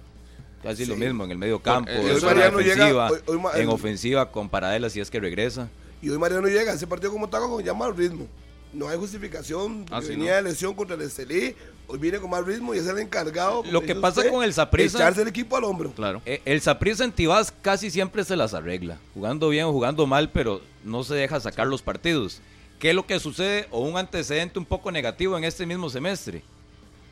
[0.62, 3.10] Casi lo mismo en el medio campo, en, ofensiva,
[3.56, 5.70] en ofensiva con Paradela si es que regresa.
[6.02, 8.28] Y hoy Mariano llega, ese partido como está con llama al ritmo.
[8.74, 11.56] No hay justificación, ah, venía de lesión contra el Estelí,
[11.88, 13.64] hoy viene con más ritmo y es el encargado.
[13.72, 14.98] Lo que pasa con el Saprissa.
[14.98, 15.92] Echarse el equipo al hombro.
[15.94, 16.22] Claro.
[16.26, 18.98] Eh, el Saprissa en Tibás casi siempre se las arregla.
[19.14, 22.42] Jugando bien o jugando mal, pero no se deja sacar los partidos.
[22.80, 23.68] ¿Qué es lo que sucede?
[23.72, 26.44] O un antecedente un poco negativo en este mismo semestre.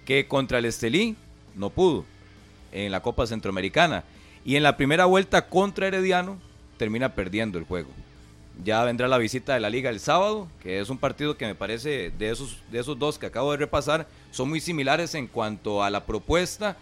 [0.05, 1.15] Que contra el Estelí
[1.55, 2.05] no pudo
[2.71, 4.03] en la Copa Centroamericana.
[4.43, 6.37] Y en la primera vuelta contra Herediano
[6.77, 7.89] termina perdiendo el juego.
[8.63, 11.55] Ya vendrá la visita de la liga el sábado, que es un partido que me
[11.55, 15.83] parece de esos, de esos dos que acabo de repasar, son muy similares en cuanto
[15.83, 16.77] a la propuesta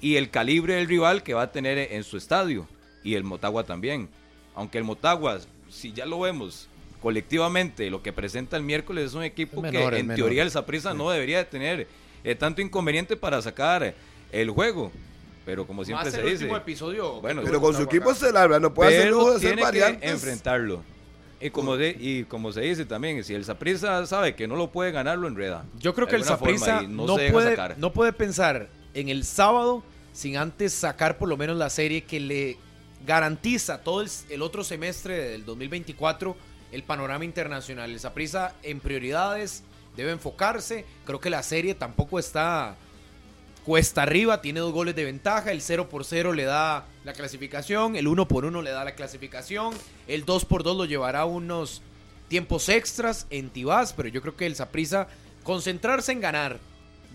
[0.00, 2.66] y el calibre del rival que va a tener en su estadio.
[3.04, 4.08] Y el Motagua también.
[4.54, 6.68] Aunque el Motagua, si ya lo vemos,
[7.00, 11.10] colectivamente lo que presenta el miércoles es un equipo que en teoría el Saprissa no
[11.10, 11.86] debería de tener
[12.24, 13.94] eh, tanto inconveniente para sacar
[14.30, 14.90] el juego.
[15.44, 16.48] Pero como siempre se dice.
[16.48, 17.20] episodio.
[17.20, 20.82] Bueno, pero con su equipo se larga, no puede hacer lujo de tiene que enfrentarlo.
[21.42, 24.70] Y como, de, y como se dice también, si el Saprissa sabe que no lo
[24.70, 25.64] puede ganar, lo enreda.
[25.78, 29.82] Yo creo que el Saprissa no, no puede, no puede pensar en el sábado
[30.12, 32.58] sin antes sacar por lo menos la serie que le
[33.04, 36.36] garantiza todo el, el otro semestre del 2024
[36.72, 37.90] el panorama internacional.
[37.90, 39.62] El Saprissa en prioridades
[39.96, 40.84] debe enfocarse.
[41.04, 42.76] Creo que la serie tampoco está
[43.64, 47.96] cuesta arriba, tiene dos goles de ventaja, el 0 por 0 le da la clasificación,
[47.96, 49.74] el 1 por 1 le da la clasificación,
[50.08, 51.82] el 2 por 2 lo llevará unos
[52.28, 55.08] tiempos extras en Tibás, pero yo creo que el Saprissa
[55.44, 56.58] concentrarse en ganar.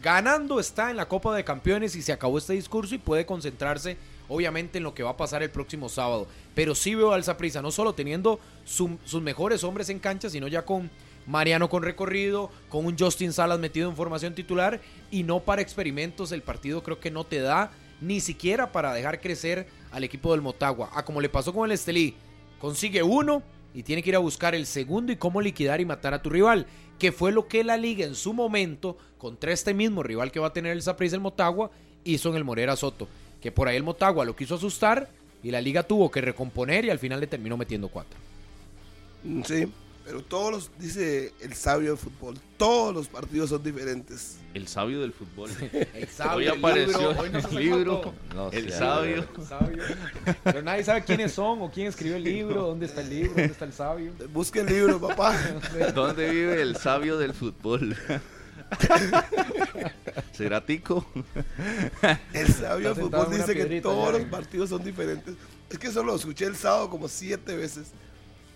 [0.01, 3.97] Ganando está en la Copa de Campeones y se acabó este discurso y puede concentrarse
[4.29, 6.27] obviamente en lo que va a pasar el próximo sábado.
[6.53, 10.65] Pero sí veo al Zaprisa no solo teniendo sus mejores hombres en cancha, sino ya
[10.65, 10.91] con
[11.28, 16.32] Mariano con recorrido, con un Justin Salas metido en formación titular y no para experimentos.
[16.32, 17.71] El partido creo que no te da
[18.01, 20.89] ni siquiera para dejar crecer al equipo del Motagua.
[20.93, 22.15] A como le pasó con el Estelí,
[22.59, 26.13] consigue uno y tiene que ir a buscar el segundo y cómo liquidar y matar
[26.13, 26.65] a tu rival,
[26.97, 30.47] que fue lo que la liga en su momento, contra este mismo rival que va
[30.47, 31.69] a tener el Zaprisa el Motagua,
[32.03, 33.07] hizo en el Morera Soto
[33.41, 35.09] que por ahí el Motagua lo quiso asustar
[35.43, 38.17] y la liga tuvo que recomponer y al final le terminó metiendo cuatro.
[39.45, 39.68] Sí,
[40.07, 44.38] pero todos los, dice el sabio del fútbol, todos los partidos son diferentes.
[44.53, 45.49] El sabio del fútbol.
[45.93, 46.53] El sabio.
[46.53, 48.13] Hoy apareció el libro.
[48.53, 49.25] el, sabio.
[50.45, 53.51] Pero nadie sabe quiénes son o quién escribió el libro, dónde está el libro, dónde
[53.51, 54.13] está el sabio.
[54.31, 55.38] Busque el libro, papá.
[55.93, 57.93] ¿Dónde vive el sabio del fútbol?
[60.31, 61.05] ¿Será tico?
[62.31, 65.35] El sabio fútbol dice que todos los partidos son diferentes.
[65.69, 67.91] Es que eso lo escuché el sábado como siete veces.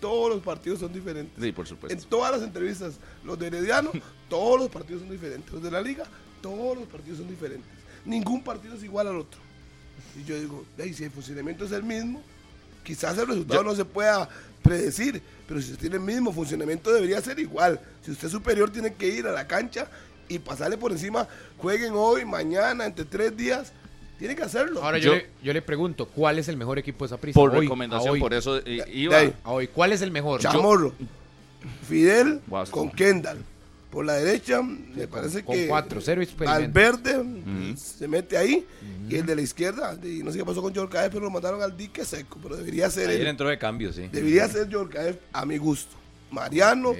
[0.02, 1.40] Todos los partidos son diferentes.
[1.40, 1.96] Sí, por supuesto.
[1.96, 3.92] En todas las entrevistas, los de Herediano,
[4.28, 5.52] todos los partidos son diferentes.
[5.52, 6.02] Los de la Liga,
[6.42, 7.70] todos los partidos son diferentes.
[8.04, 9.40] Ningún partido es igual al otro.
[10.20, 12.20] Y yo digo, si el funcionamiento es el mismo,
[12.82, 14.28] quizás el resultado no se pueda
[14.60, 17.80] predecir, pero si usted tiene el mismo funcionamiento debería ser igual.
[18.04, 19.86] Si usted es superior tiene que ir a la cancha
[20.28, 23.72] y pasarle por encima, jueguen hoy, mañana, entre tres días,
[24.18, 24.82] Tiene que hacerlo.
[24.82, 27.34] Ahora yo, le, pregunto, ¿cuál es el mejor equipo de esa prisa?
[27.34, 29.66] Por recomendación, por eso iba a hoy.
[29.68, 30.40] ¿Cuál es el mejor?
[30.40, 30.92] Chamorro.
[31.88, 32.40] Fidel
[32.70, 33.44] con Kendall.
[33.90, 35.44] Por la derecha, me parece que.
[35.44, 37.22] Con 4-0 Al verde
[37.76, 38.64] se mete ahí.
[39.08, 41.62] Y el de la izquierda, y no sé qué pasó con George pero lo mandaron
[41.62, 42.38] al dique seco.
[42.42, 43.10] Pero debería ser.
[43.10, 44.08] Ayer entró de cambio, sí.
[44.10, 45.94] Debería ser George a mi gusto.
[46.30, 46.94] Mariano,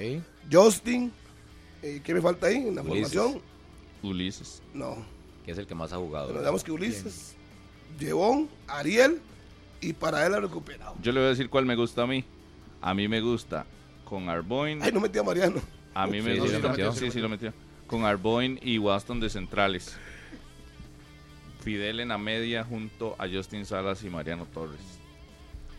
[0.51, 1.11] Justin.
[1.81, 3.41] Eh, ¿Qué me falta ahí en la formación?
[4.03, 4.61] Ulises.
[4.73, 5.12] No.
[5.45, 6.27] Que es el que más ha jugado.
[6.27, 7.35] Pero digamos que Ulises,
[7.99, 9.19] Llevón, Ariel
[9.81, 10.95] y para él ha recuperado.
[11.01, 12.23] Yo le voy a decir cuál me gusta a mí.
[12.81, 13.65] A mí me gusta
[14.05, 14.81] con Arboin.
[14.81, 15.61] Ay, no metí a Mariano.
[15.93, 16.93] A mí me gusta.
[16.93, 17.53] Sí, sí, lo metió.
[17.87, 19.95] Con Arboin y Waston de centrales.
[21.61, 24.81] Fidel en la media junto a Justin Salas y Mariano Torres.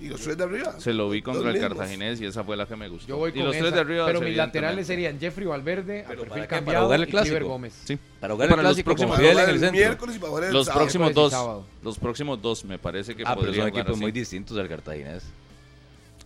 [0.05, 0.79] ¿Y los tres de arriba?
[0.79, 3.09] Se lo vi contra el Cartaginés y esa fue la que me gustó.
[3.09, 4.05] Yo voy y los tres de arriba.
[4.05, 7.37] Pero mis laterales serían Jeffrey Valverde, pero a perfil cambiado, para el clásico.
[7.37, 7.73] y Gómez.
[7.85, 10.69] Sí, para jugar el clásico los próximos, en el, miércoles y para jugar el los
[10.69, 11.65] próximos dos.
[11.83, 15.25] Los próximos dos me parece que ah, podrían pero son equipos muy distintos del Cartaginés.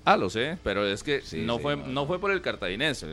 [0.04, 2.06] Ah, lo sé, pero es que no fue no.
[2.06, 3.04] fue por el cartaginés.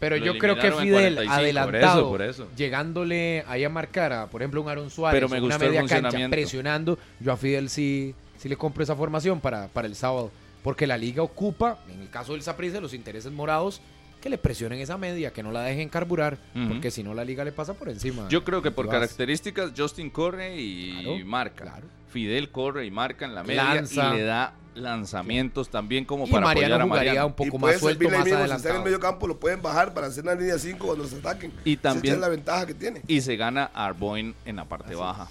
[0.00, 4.60] pero yo creo que Fidel adelantado, por eso, llegándole ahí a marcar a, por ejemplo,
[4.62, 8.16] un Aaron Suárez, pero me una media cancha presionando, yo a Fidel sí,
[8.46, 10.30] sí le compro esa formación para, para el sábado.
[10.62, 13.80] Porque la liga ocupa, en el caso del Saprissa, los intereses morados
[14.20, 17.44] que le presionen esa media, que no la dejen carburar, porque si no la liga
[17.44, 18.28] le pasa por encima.
[18.28, 21.80] Yo creo que por características Justin corre y marca.
[22.08, 26.74] Fidel corre y marca en la media y le da lanzamientos también como para Mariano
[26.74, 27.26] apoyar a Mariano.
[27.28, 28.48] un poco más suelto, más adelantado.
[28.48, 31.06] Si está en el medio campo lo pueden bajar para hacer una línea 5 cuando
[31.06, 31.52] se ataquen.
[31.64, 33.02] Y también es la ventaja que tiene.
[33.06, 35.28] Y se gana Arboin en la parte baja.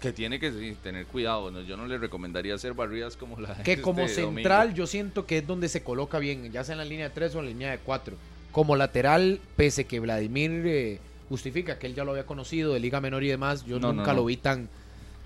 [0.00, 1.62] Que tiene que tener cuidado.
[1.62, 5.38] yo no le recomendaría hacer barridas como la Que como este central yo siento que
[5.38, 7.50] es donde se coloca bien, ya sea en la línea de 3 o en la
[7.50, 8.16] línea de 4.
[8.52, 13.00] Como lateral, pese que Vladimir eh, justifica que él ya lo había conocido de Liga
[13.00, 14.68] Menor y demás, yo nunca lo vi tan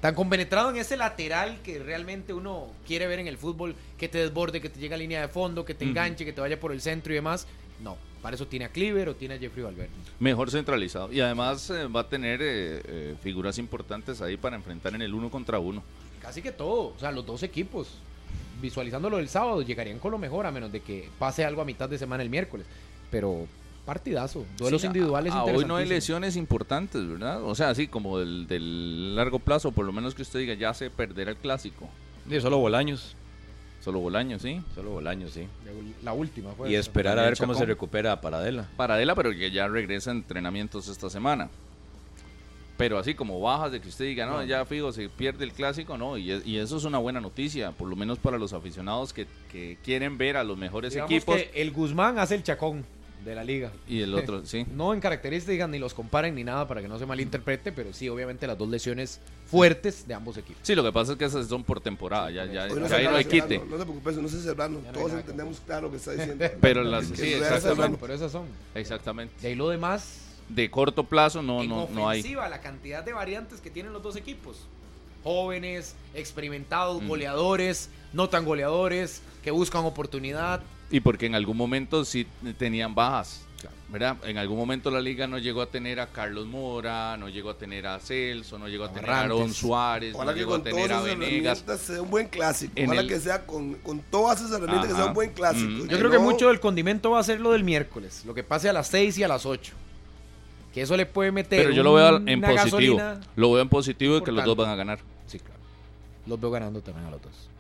[0.03, 4.19] tan compenetrado en ese lateral que realmente uno quiere ver en el fútbol, que te
[4.19, 6.73] desborde, que te llegue a línea de fondo, que te enganche, que te vaya por
[6.73, 7.47] el centro y demás.
[7.81, 9.91] No, para eso tiene a Cleaver o tiene a Jeffrey Valverde.
[10.21, 11.13] Mejor centralizado.
[11.13, 15.13] Y además eh, va a tener eh, eh, figuras importantes ahí para enfrentar en el
[15.13, 15.83] uno contra uno.
[16.21, 17.89] Casi que todo, o sea, los dos equipos.
[18.61, 21.89] Visualizándolo el sábado, llegarían con lo mejor, a menos de que pase algo a mitad
[21.89, 22.65] de semana el miércoles.
[23.11, 23.49] Pero
[23.85, 24.47] partidazo.
[24.57, 25.35] Duelos individuales.
[25.35, 27.43] hoy no hay lesiones importantes, ¿verdad?
[27.43, 30.91] O sea, así como del, largo plazo, por lo menos que usted diga, ya se
[30.91, 31.89] perderá el clásico.
[32.31, 33.17] Sí, solo Bolaños.
[33.83, 34.61] Solo Bolaños, sí.
[34.77, 35.49] Solo Bolaños, sí.
[36.05, 36.71] La última fue.
[36.71, 38.69] Y esperar a ver cómo se recupera Paradela.
[38.77, 41.51] Paradela, pero que ya regresa a entrenamientos esta semana.
[42.77, 45.99] Pero así como bajas de que usted diga, no, ya fijo, se pierde el clásico,
[45.99, 46.17] no.
[46.17, 49.27] Y, eso es una buena noticia, por lo menos para los aficionados que,
[49.85, 51.37] quieren ver a los mejores equipos.
[51.37, 52.85] Que el Guzmán hace el chacón
[53.25, 53.73] de la liga.
[53.89, 54.67] Y el otro, sí.
[54.75, 58.09] No en características ni los comparen ni nada para que no se malinterprete, pero sí,
[58.09, 60.61] obviamente las dos lesiones fuertes de ambos equipos.
[60.63, 63.25] Sí, lo que pasa es que esas son por temporada, ya, ya, ahí no hay
[63.25, 63.59] quite.
[63.59, 66.45] No, te preocupes, no sé Serrano, todos entendemos claro lo que está diciendo.
[66.61, 67.99] pero las, sí, exactamente.
[68.01, 68.47] Pero esas son.
[68.75, 69.35] Exactamente.
[69.43, 70.19] Y ahí lo demás...
[70.49, 72.23] De corto plazo no, no, no hay.
[72.23, 74.67] la cantidad de variantes que tienen los dos equipos.
[75.23, 80.61] Jóvenes, experimentados, goleadores, no tan goleadores, que buscan oportunidad
[80.93, 82.27] y porque en algún momento sí
[82.59, 83.47] tenían bajas.
[83.89, 84.17] ¿verdad?
[84.25, 87.59] En algún momento la liga no llegó a tener a Carlos Mora, no llegó a
[87.59, 91.03] tener a Celso, no llegó a tener a Aaron Suárez, no llegó a tener a
[91.03, 91.63] Venegas.
[91.79, 92.73] sea un buen clásico.
[92.83, 95.87] Ojalá que sea con, con, todas esas herramientas que sea un buen clásico.
[95.87, 98.71] Yo creo que mucho del condimento va a ser lo del miércoles, lo que pase
[98.71, 99.75] a las 6 y a las 8.
[100.73, 101.63] Que eso le puede meter.
[101.63, 102.99] Pero yo lo veo en positivo.
[103.37, 105.01] Lo veo en positivo de que los dos van a ganar.
[105.27, 105.61] Sí, claro.
[106.27, 107.52] Los veo ganando también a los dos.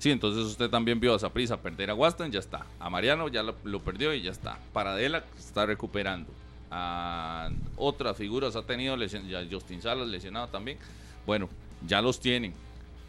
[0.00, 2.64] Sí, entonces usted también vio a Zaprisa perder a Waston, ya está.
[2.78, 4.58] A Mariano ya lo, perdió y ya está.
[4.72, 6.32] Paradela está recuperando.
[6.70, 10.78] A otras figuras ha tenido lesión, ya Justin Salas lesionado también.
[11.26, 11.50] Bueno,
[11.86, 12.54] ya los tienen.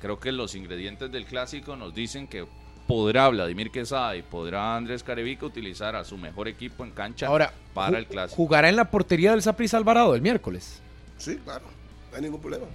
[0.02, 2.46] Creo que los ingredientes del clásico nos dicen que
[2.88, 7.30] podrá Vladimir Quesada y podrá Andrés Carevica utilizar a su mejor equipo en cancha
[7.74, 8.36] para el clásico.
[8.36, 10.82] ¿Jugará en la portería del Zaprisa Alvarado el miércoles?
[11.18, 11.64] Sí, claro.
[12.10, 12.66] No hay ningún problema.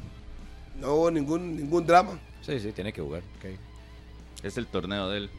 [0.80, 2.18] No hubo ningún, ningún drama.
[2.40, 3.22] Sí, sí, tiene que jugar.
[3.36, 3.59] Okay.
[4.42, 5.30] Es el torneo de él.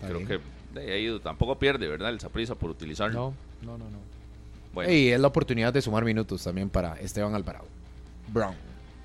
[0.00, 0.40] creo que
[0.74, 2.10] de ahí tampoco pierde, ¿verdad?
[2.10, 3.34] El Saprisa por utilizarlo.
[3.62, 4.90] No, no, no, no.
[4.90, 7.66] Y es la oportunidad de sumar minutos también para Esteban Alvarado.
[8.28, 8.54] Brown.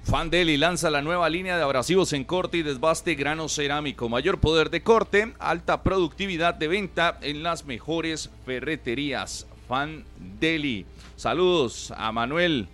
[0.03, 4.07] Fandeli lanza la nueva línea de abrasivos en corte y desbaste grano cerámico.
[4.07, 9.47] Mayor poder de corte, alta productividad de venta en las mejores ferreterías.
[9.67, 10.85] Fandeli.
[11.15, 12.67] Saludos a Manuel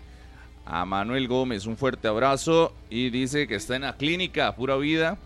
[0.72, 1.66] a Manuel Gómez.
[1.66, 5.18] Un fuerte abrazo y dice que está en la clínica, pura vida.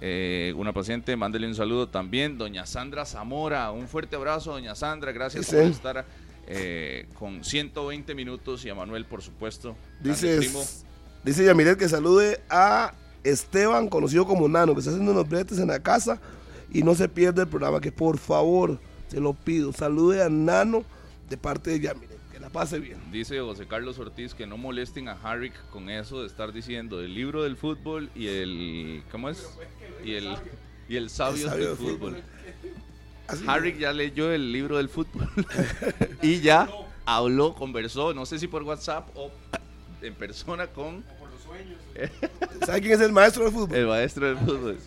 [0.00, 2.38] Eh, una paciente, mándele un saludo también.
[2.38, 5.10] Doña Sandra Zamora, un fuerte abrazo, doña Sandra.
[5.10, 6.04] Gracias por estar
[6.46, 9.74] eh, con 120 minutos y a Manuel, por supuesto.
[10.00, 10.38] Dice,
[11.24, 12.94] dice Yamilet que salude a
[13.24, 16.20] Esteban, conocido como Nano, que está haciendo unos bretes en la casa
[16.72, 18.78] y no se pierde el programa, que por favor,
[19.08, 20.84] se lo pido, salude a Nano
[21.28, 22.15] de parte de Yamilet.
[22.56, 22.98] Pase bien.
[23.12, 27.14] Dice José Carlos Ortiz que no molesten a Harry con eso de estar diciendo el
[27.14, 29.02] libro del fútbol y el.
[29.12, 29.46] ¿Cómo es?
[30.02, 30.34] Y el,
[30.88, 32.16] y el sabio, del fútbol.
[33.46, 35.28] Harry ya leyó el libro del fútbol
[36.22, 36.66] y ya
[37.04, 39.30] habló, conversó, no sé si por WhatsApp o
[40.00, 41.04] en persona con.
[41.10, 41.78] O por los sueños.
[42.64, 43.76] ¿Sabe quién es el maestro del fútbol?
[43.76, 44.78] El maestro del fútbol.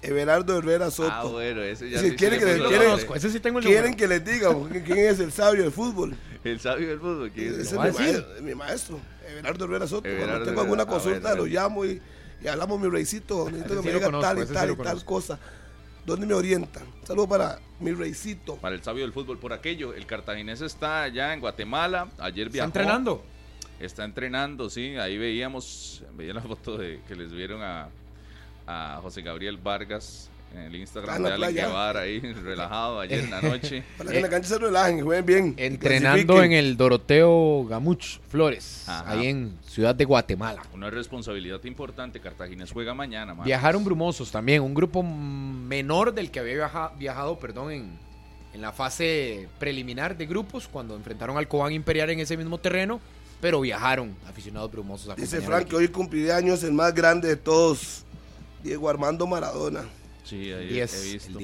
[0.00, 1.10] Everardo Herrera Soto.
[1.12, 4.06] Ah, bueno, ese ya si quieren, que, les, quieren, ese sí tengo el quieren que
[4.06, 4.50] les diga
[4.84, 6.16] quién es el sabio del fútbol.
[6.44, 7.60] El sabio del fútbol, ¿quién es?
[7.60, 10.08] es mi, maestro, mi, maestro, Everardo Herrera Soto.
[10.18, 12.00] Cuando tengo alguna consulta, lo llamo y,
[12.42, 13.50] y, hablamos mi reycito.
[13.50, 15.38] Necesito que me diga tal y tal y tal cosa.
[16.04, 16.82] ¿Dónde me orientan?
[17.04, 18.56] Saludos para mi reycito.
[18.56, 19.94] Para el sabio del fútbol, por aquello.
[19.94, 22.08] El cartaginés está allá en Guatemala.
[22.18, 22.68] Ayer viajó.
[22.68, 23.24] ¿Está entrenando?
[23.80, 24.96] Está entrenando, sí.
[24.96, 27.88] Ahí veíamos, veía la foto de que les vieron a,
[28.66, 33.82] a José Gabriel Vargas en el Instagram de Guevara ahí relajado ayer en la noche.
[33.98, 35.54] Para que en la cancha se relajen, jueguen bien.
[35.56, 40.62] Entrenando en el Doroteo Gamuch Flores, ahí en Ciudad de Guatemala.
[40.72, 43.34] Una responsabilidad importante, Cartagena juega mañana.
[43.34, 47.98] Viajaron brumosos también, un grupo menor del que había viajado, perdón, en,
[48.52, 53.00] en la fase preliminar de grupos, cuando enfrentaron al Cobán Imperial en ese mismo terreno,
[53.40, 55.10] pero viajaron aficionados brumosos.
[55.10, 58.04] A Dice Frank que hoy cumpliría años el más grande de todos,
[58.62, 59.84] Diego Armando Maradona.
[60.24, 61.38] Sí, ahí he visto.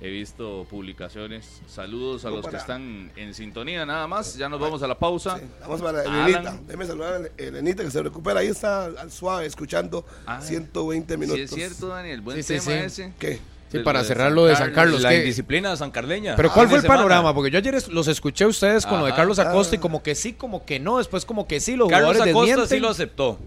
[0.00, 1.60] He visto publicaciones.
[1.68, 4.36] Saludos a los que están en sintonía, nada más.
[4.36, 5.40] Ya nos vamos a la pausa.
[5.60, 6.58] vamos para Elenita.
[6.66, 8.40] Déjeme saludar a Elenita que se recupera.
[8.40, 10.04] Ahí está al suave, escuchando
[10.40, 11.38] 120 minutos.
[11.38, 12.20] Sí, es cierto, Daniel.
[12.20, 13.12] Buen tema ese.
[13.18, 13.38] ¿Qué?
[13.70, 15.00] Sí, para cerrar lo de San Carlos.
[15.00, 16.36] La indisciplina de San Carleña.
[16.36, 17.32] Pero ¿cuál fue el panorama?
[17.34, 20.14] Porque yo ayer los escuché a ustedes con lo de Carlos Acosta y como que
[20.14, 20.98] sí, como que no.
[20.98, 23.38] Después como que sí, los Carlos Acosta sí lo aceptó.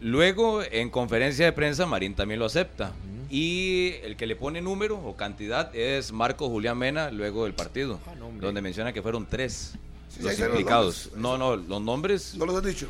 [0.00, 2.92] Luego, en conferencia de prensa, Marín también lo acepta.
[3.30, 8.00] Y el que le pone número o cantidad es Marco Julián Mena, luego del partido,
[8.06, 9.74] ah, donde menciona que fueron tres
[10.18, 11.10] los implicados.
[11.16, 12.34] no, no, los nombres.
[12.34, 12.88] No los has dicho.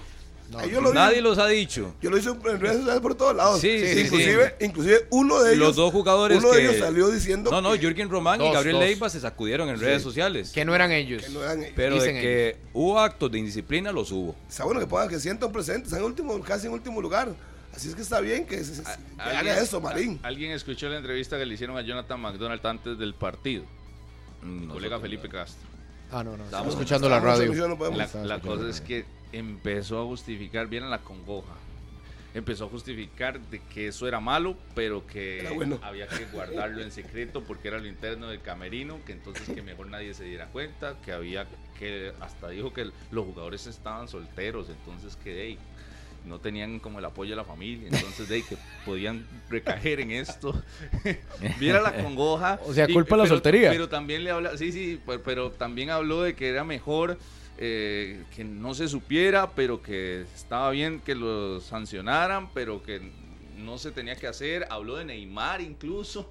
[0.95, 1.95] nadie los ha dicho.
[2.01, 3.61] Yo lo hice en redes sociales por todos lados.
[3.61, 5.67] Sí, sí, inclusive, inclusive uno de ellos.
[5.67, 6.39] Los dos jugadores.
[6.39, 7.51] Uno de ellos salió diciendo.
[7.51, 10.53] No, no, Jürgen Román y Gabriel Leiva se sacudieron en redes sociales.
[10.53, 11.23] Que no eran ellos.
[11.23, 11.73] Que no eran ellos.
[11.77, 14.35] Pero de que hubo actos de indisciplina, los hubo.
[14.49, 17.35] Está bueno que puedan, que sientan presentes, en último, casi en último lugar.
[17.75, 18.83] Así es que está bien que, se,
[19.19, 20.19] haga eso, Marín.
[20.23, 23.65] ¿Alguien escuchó la entrevista que le hicieron a Jonathan McDonald antes del partido?
[24.43, 25.69] Mm, colega Felipe Castro.
[26.11, 26.45] Ah, no, no.
[26.45, 27.53] Estamos escuchando la radio.
[28.25, 31.55] la, cosa es que empezó a justificar, bien la congoja.
[32.33, 35.49] Empezó a justificar de que eso era malo, pero que
[35.83, 39.89] había que guardarlo en secreto porque era lo interno del camerino, que entonces que mejor
[39.89, 41.47] nadie se diera cuenta, que había
[41.79, 45.59] que, hasta dijo que los jugadores estaban solteros, entonces que de ahí
[46.25, 50.61] no tenían como el apoyo de la familia, entonces de que podían recaer en esto.
[51.59, 52.59] Viera la congoja.
[52.67, 53.71] O sea, culpa de la soltería.
[53.71, 57.19] Pero también le habla, sí, sí, pero, también habló de que era mejor
[57.59, 63.01] eh, que no se supiera, pero que estaba bien que lo sancionaran, pero que
[63.57, 64.67] no se tenía que hacer.
[64.71, 66.29] Habló de Neymar incluso.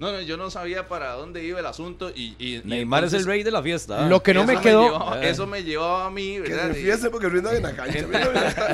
[0.00, 2.34] No, no, yo no sabía para dónde iba el asunto y...
[2.38, 4.08] y Neymar es el rey de la fiesta.
[4.08, 5.14] Lo que no me quedó...
[5.16, 5.28] Eh.
[5.28, 6.72] eso me llevaba a mí, ¿verdad?
[6.72, 7.98] Que me porque en la cancha.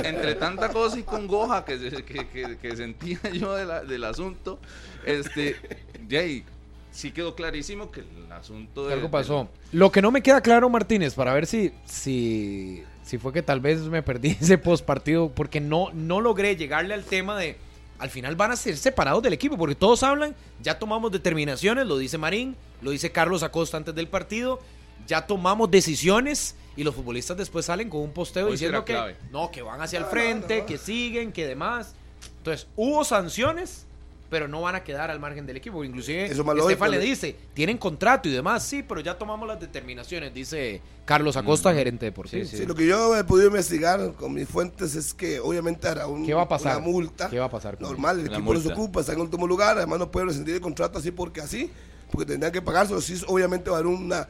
[0.05, 4.61] Entre, tanta, cosa y congoja que, que, que, sentía yo del asunto,
[5.05, 5.57] este,
[6.01, 6.45] de ahí
[6.93, 8.87] sí quedó clarísimo que el asunto...
[8.87, 9.49] De, Algo pasó.
[9.73, 11.73] Lo que no me queda claro, Martínez, para ver si...
[11.85, 16.57] si si fue que tal vez me perdí ese post partido porque no, no logré
[16.57, 17.57] llegarle al tema de
[17.99, 21.99] al final van a ser separados del equipo, porque todos hablan, ya tomamos determinaciones, lo
[21.99, 24.61] dice Marín, lo dice Carlos Acosta antes del partido,
[25.07, 29.63] ya tomamos decisiones y los futbolistas después salen con un posteo diciendo que no, que
[29.63, 31.95] van hacia el frente, que siguen, que demás.
[32.39, 33.87] Entonces, hubo sanciones
[34.29, 35.85] pero no van a quedar al margen del equipo.
[35.85, 40.81] Inclusive Estefan le dice, tienen contrato y demás, sí, pero ya tomamos las determinaciones, dice
[41.05, 41.75] Carlos Acosta, mm.
[41.75, 42.45] gerente deportivo.
[42.45, 42.67] Sí, sí.
[42.67, 46.43] lo que yo he podido investigar con mis fuentes es que obviamente hará un, va
[46.43, 46.77] a pasar?
[46.79, 47.29] una multa.
[47.29, 47.81] ¿Qué va a pasar?
[47.81, 50.99] Normal, el equipo los ocupa, está en último lugar, además no puede rescindir el contrato
[50.99, 51.71] así porque así,
[52.11, 54.29] porque tendrían que pagarse, sí, obviamente va a haber una,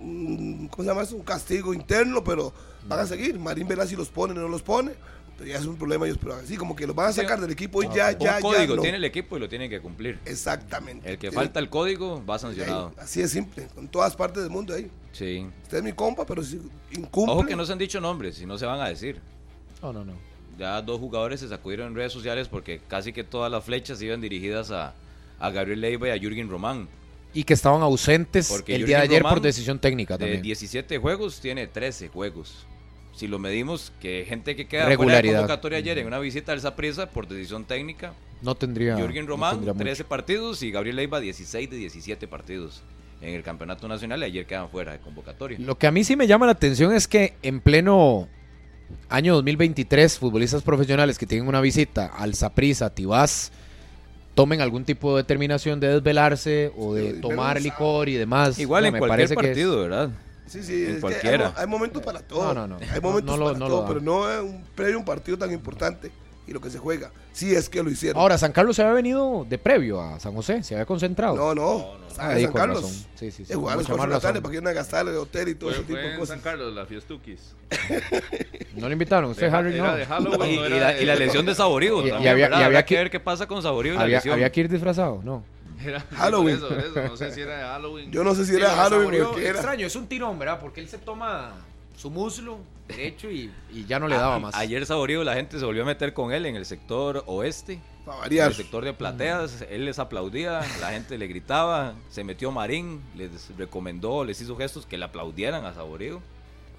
[0.00, 1.16] un, ¿cómo se llama eso?
[1.16, 2.52] Un castigo interno, pero
[2.86, 3.38] van a seguir.
[3.38, 4.92] Marín verá si los pone o no los pone
[5.46, 7.82] ya es un problema ellos, pero así como que lo van a sacar del equipo
[7.82, 10.18] y ya, ya, un código tiene el equipo y lo tiene que cumplir.
[10.24, 11.08] Exactamente.
[11.08, 12.92] El que falta el código va sancionado.
[12.98, 14.90] así es simple, en todas partes del mundo ahí.
[15.12, 15.46] Sí.
[15.62, 16.60] Usted es mi compa, pero si
[16.92, 17.34] incumple.
[17.34, 19.20] Ojo que no se han dicho nombres y no se van a decir.
[19.82, 20.14] No, no, no.
[20.58, 24.20] Ya dos jugadores se sacudieron en redes sociales porque casi que todas las flechas iban
[24.20, 24.94] dirigidas a,
[25.38, 26.88] a Gabriel Leiva y a Jürgen Román.
[27.32, 30.38] Y que estaban ausentes el día de ayer por decisión técnica también.
[30.38, 32.66] De 17 juegos tiene 13 juegos.
[33.18, 36.60] Si lo medimos, que gente que queda fuera de convocatoria ayer en una visita al
[36.60, 38.12] Zaprisa por decisión técnica.
[38.42, 38.96] No tendría.
[38.96, 42.84] Jürgen Román, 13 partidos y Gabriel Leiva, 16 de 17 partidos
[43.20, 45.58] en el campeonato nacional y ayer quedan fuera de convocatoria.
[45.58, 48.28] Lo que a mí sí me llama la atención es que en pleno
[49.08, 53.50] año 2023, futbolistas profesionales que tienen una visita al Zaprisa, Tibás,
[54.36, 58.60] tomen algún tipo de determinación de desvelarse o de tomar licor y demás.
[58.60, 60.10] Igual en cualquier partido, ¿verdad?
[60.48, 61.52] Sí, sí, en cualquiera.
[61.56, 62.54] hay, momentos para todo.
[62.54, 62.92] No, no, no.
[62.92, 66.10] Hay momentos para todo, pero no es un previo un partido tan importante
[66.48, 67.10] y lo que se juega.
[67.32, 68.20] Sí es que lo hicieron.
[68.20, 71.36] Ahora, San Carlos se había venido de previo a San José, se había concentrado.
[71.36, 71.78] No, no.
[71.78, 73.06] no, ah, San Carlos.
[73.14, 73.52] Sí, sí, sí.
[73.52, 75.98] Es jugar a las para que iban a gastar el hotel y todo ese tipo
[75.98, 76.28] de cosas.
[76.28, 77.54] San Carlos, la Fiestuquis.
[78.76, 79.94] no le invitaron, usted, Harry, no.
[79.94, 81.98] De Halloween, y, la, y, la, lesión de Saborío.
[82.08, 84.00] Y, había, y había que ver qué pasa con Saborío.
[84.00, 85.44] Había que ir disfrazado, no.
[85.84, 86.56] Era, Halloween.
[86.56, 88.10] Eso, eso, no sé si era Halloween.
[88.10, 89.26] Yo no sé si era Halloween.
[89.38, 89.50] Era.
[89.50, 90.60] Extraño, es un tirón, ¿verdad?
[90.60, 91.52] Porque él se toma
[91.96, 94.54] su muslo derecho y, y ya no le daba más.
[94.54, 97.80] Ayer Saborío la gente se volvió a meter con él en el sector oeste.
[98.30, 103.02] En el sector de plateas, él les aplaudía, la gente le gritaba, se metió Marín,
[103.14, 106.22] les recomendó, les hizo gestos que le aplaudieran a Saborío.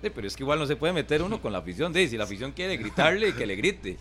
[0.02, 1.94] pero es que igual no se puede meter uno con la afición.
[1.94, 3.98] si la afición quiere gritarle, que le grite.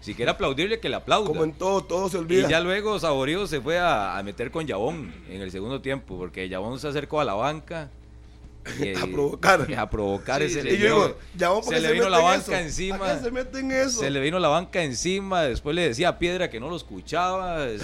[0.00, 1.26] Si quiere aplaudirle, que le aplauda.
[1.26, 2.46] Como en todo, todo se olvida.
[2.46, 6.16] Y ya luego Saborío se fue a, a meter con Yabón en el segundo tiempo,
[6.16, 7.90] porque Yabón se acercó a la banca
[9.02, 9.66] a provocar.
[9.76, 13.18] A provocar ese se le vino la banca encima.
[13.18, 14.00] se meten eso?
[14.00, 17.66] Se le vino la banca encima, después le decía a Piedra que no lo escuchaba.
[17.66, 17.76] De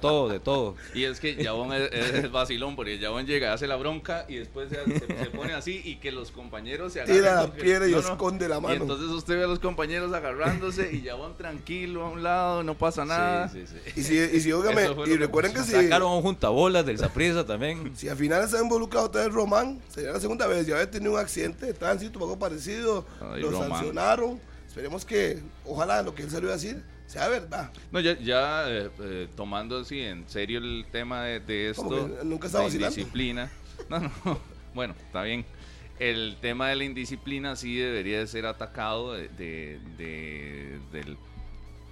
[0.00, 0.76] todo, de todo.
[0.94, 4.68] Y es que Yabón es, el vacilón, porque Yabón llega, hace la bronca y después
[4.70, 4.76] se,
[5.30, 7.16] pone así y que los compañeros se agarran.
[7.16, 8.74] Tira la piedra y esconde la mano.
[8.74, 12.76] Y entonces usted ve a los compañeros agarrándose y Yabón tranquilo a un lado, no
[12.76, 13.50] pasa nada.
[13.96, 15.72] Y si, y si, y recuerden que, si.
[15.72, 17.92] Sacaron un juntabolas del Zaprisa también.
[17.96, 21.12] Si al final se involucrado involucrado vez Román, sería la segunda vez, ya había tenido
[21.12, 23.06] un accidente de tránsito, algo parecido,
[23.38, 24.40] lo sancionaron.
[24.66, 27.70] Esperemos que, ojalá lo que él salió a decir sea verdad.
[27.90, 32.68] No, ya, ya eh, eh, tomando así en serio el tema de, esto, nunca estaba
[32.68, 33.50] la indisciplina.
[33.90, 34.10] No, no,
[34.74, 35.44] bueno, está bien.
[35.98, 41.18] El tema de la indisciplina sí debería de ser atacado de, de, del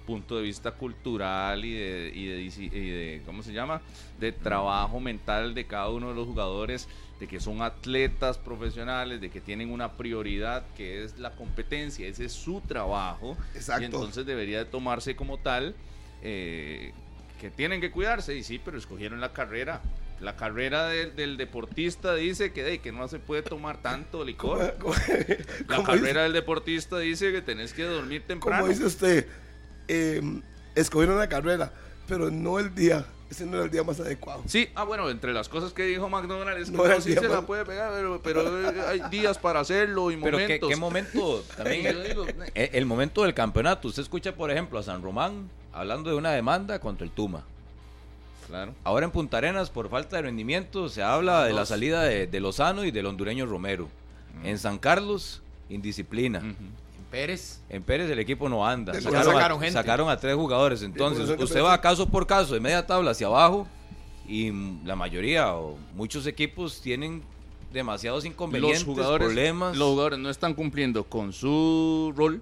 [0.01, 3.81] punto de vista cultural y de, y de, ¿cómo se llama?
[4.19, 6.87] De trabajo mental de cada uno de los jugadores,
[7.19, 12.25] de que son atletas profesionales, de que tienen una prioridad que es la competencia, ese
[12.25, 13.37] es su trabajo.
[13.53, 13.83] Exacto.
[13.83, 15.75] Y entonces debería de tomarse como tal,
[16.23, 16.93] eh,
[17.39, 19.81] que tienen que cuidarse, y sí, pero escogieron la carrera.
[20.19, 24.77] La carrera del deportista dice que, que no se puede tomar tanto licor.
[25.67, 28.61] la carrera del deportista dice que tenés que dormir temprano.
[28.61, 29.27] Como dice usted,
[29.91, 30.41] eh,
[30.75, 31.71] escogieron la carrera,
[32.07, 33.05] pero no el día.
[33.29, 34.43] Ese no era el día más adecuado.
[34.45, 37.41] Sí, ah, bueno, entre las cosas que dijo McDonald's es que no, sí se la
[37.43, 38.43] puede pegar, pero,
[38.87, 40.47] hay días para hacerlo y momentos.
[40.49, 41.43] Pero ¿qué, momento?
[41.57, 43.87] También el, el, momento del campeonato.
[43.87, 47.43] Usted escucha, por ejemplo, a San Román hablando de una demanda contra el Tuma.
[48.47, 48.73] Claro.
[48.83, 52.83] Ahora en Punta Arenas, por falta de rendimiento, se habla de la salida de, Lozano
[52.83, 53.87] y del hondureño Romero.
[54.43, 56.41] En San Carlos, indisciplina.
[57.11, 57.61] Pérez.
[57.69, 58.99] En Pérez el equipo no anda.
[58.99, 60.81] Sacaron, a, tres jugadores.
[60.81, 63.67] Entonces, usted va caso por caso, de media tabla hacia abajo,
[64.27, 64.51] y
[64.85, 67.21] la mayoría o muchos equipos tienen
[67.73, 69.77] demasiados inconvenientes, los jugadores, problemas.
[69.77, 72.41] Los jugadores no están cumpliendo con su rol,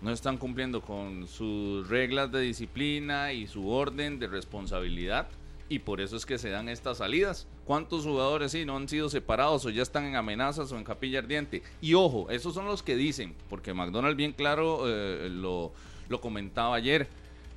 [0.00, 5.28] no están cumpliendo con sus reglas de disciplina y su orden de responsabilidad
[5.68, 7.46] y por eso es que se dan estas salidas.
[7.64, 11.20] ¿Cuántos jugadores sí no han sido separados o ya están en amenazas o en capilla
[11.20, 11.62] ardiente?
[11.80, 15.72] Y ojo, esos son los que dicen, porque McDonald bien claro eh, lo,
[16.08, 17.08] lo comentaba ayer.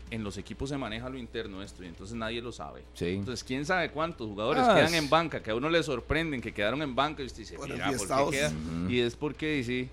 [0.10, 2.86] En los equipos se maneja lo interno esto y entonces nadie lo sabe.
[2.98, 5.44] Entonces, ¿quién sabe cuántos jugadores ah, quedan en banca?
[5.44, 8.50] Que a uno le sorprenden que quedaron en banca y usted dice, mira, ¿por qué
[8.88, 9.90] Y es porque, sí,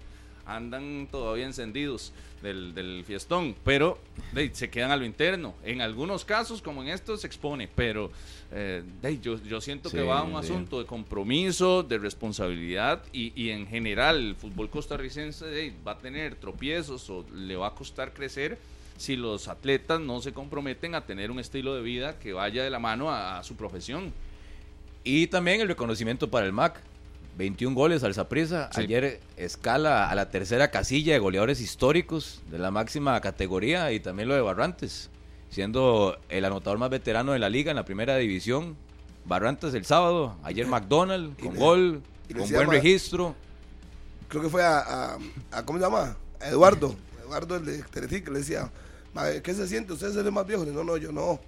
[0.47, 2.13] andan todavía encendidos
[2.43, 3.99] del, del fiestón, pero
[4.53, 5.55] se quedan a lo interno.
[5.65, 8.11] En algunos casos, como en estos, se expone, pero
[8.53, 8.83] eh,
[9.23, 13.67] yo, yo siento que va a un asunto de compromiso, de responsabilidad y, y en
[13.67, 18.59] general el fútbol costarricense va a tener tropiezos o le va a costar crecer
[18.97, 22.71] si los atletas no se comprometen a tener un estilo de vida que vaya de
[22.71, 24.13] la mano a, a su profesión.
[25.03, 26.81] Y también el reconocimiento para el MAC
[27.37, 28.71] 21 goles al Zaprisa.
[28.75, 34.29] Ayer escala a la tercera casilla de goleadores históricos de la máxima categoría y también
[34.29, 35.11] lo de Barrantes,
[35.51, 38.77] siendo el anotador más veterano de la liga en la primera división.
[39.25, 42.03] Barrantes el sábado, ayer McDonald con gol,
[42.37, 43.35] con buen registro.
[44.29, 45.17] Creo que fue a,
[45.65, 46.17] ¿cómo se llama?
[46.41, 48.71] A Eduardo, Eduardo el de Teletic, le decía,
[49.43, 49.93] ¿qué se siente?
[49.93, 50.65] ¿Usted es el más viejo?
[50.65, 51.39] No, no, yo no.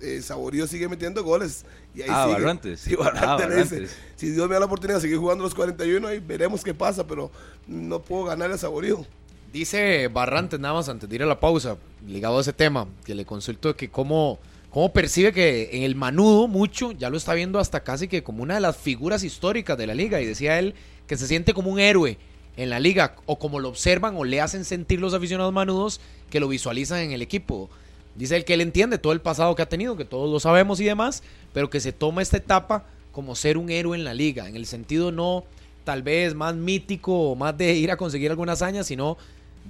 [0.00, 1.64] Eh, Saborío sigue metiendo goles.
[1.94, 2.40] Y ahí ah, sigue.
[2.40, 2.80] Barrantes.
[2.80, 6.18] Sí, Barrantes, ah, si Dios me da la oportunidad de seguir jugando los 41, ahí
[6.20, 7.30] veremos qué pasa, pero
[7.66, 9.04] no puedo ganar a Saborío.
[9.52, 11.76] Dice Barrantes, nada más antes de ir a la pausa,
[12.06, 14.38] ligado a ese tema, que le consulto que cómo,
[14.70, 18.42] cómo percibe que en el manudo mucho, ya lo está viendo hasta casi que como
[18.42, 20.74] una de las figuras históricas de la liga, y decía él
[21.06, 22.18] que se siente como un héroe
[22.56, 26.00] en la liga, o como lo observan o le hacen sentir los aficionados manudos
[26.30, 27.68] que lo visualizan en el equipo.
[28.14, 30.80] Dice él que él entiende todo el pasado que ha tenido, que todos lo sabemos
[30.80, 31.22] y demás,
[31.52, 34.66] pero que se toma esta etapa como ser un héroe en la liga, en el
[34.66, 35.44] sentido no
[35.84, 39.16] tal vez más mítico o más de ir a conseguir alguna hazaña, sino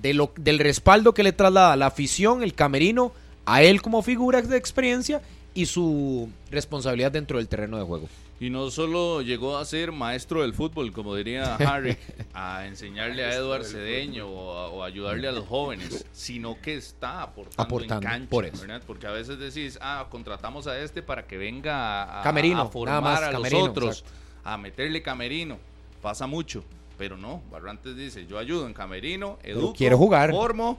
[0.01, 3.13] de lo, del respaldo que le traslada la afición, el camerino,
[3.45, 5.21] a él como figura de experiencia
[5.55, 8.09] y su responsabilidad dentro del terreno de juego.
[8.39, 11.97] Y no solo llegó a ser maestro del fútbol, como diría Harry,
[12.35, 17.81] a enseñarle a Eduard Cedeño o, a, ayudarle a los jóvenes, sino que está aportando,
[17.81, 18.51] en cancha, por
[18.87, 23.33] Porque a veces decís, ah, contratamos a este para que venga a, a formar a
[23.33, 24.05] los otros,
[24.45, 25.59] a meterle camerino.
[26.03, 26.63] Pasa mucho,
[26.99, 27.43] pero no.
[27.51, 30.31] Barrantes dice, yo ayudo en camerino, educo, quiero jugar.
[30.31, 30.79] formo,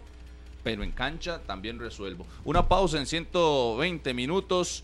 [0.63, 2.27] pero en cancha también resuelvo.
[2.45, 4.83] Una pausa en 120 minutos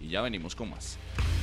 [0.00, 0.98] y ya venimos con más.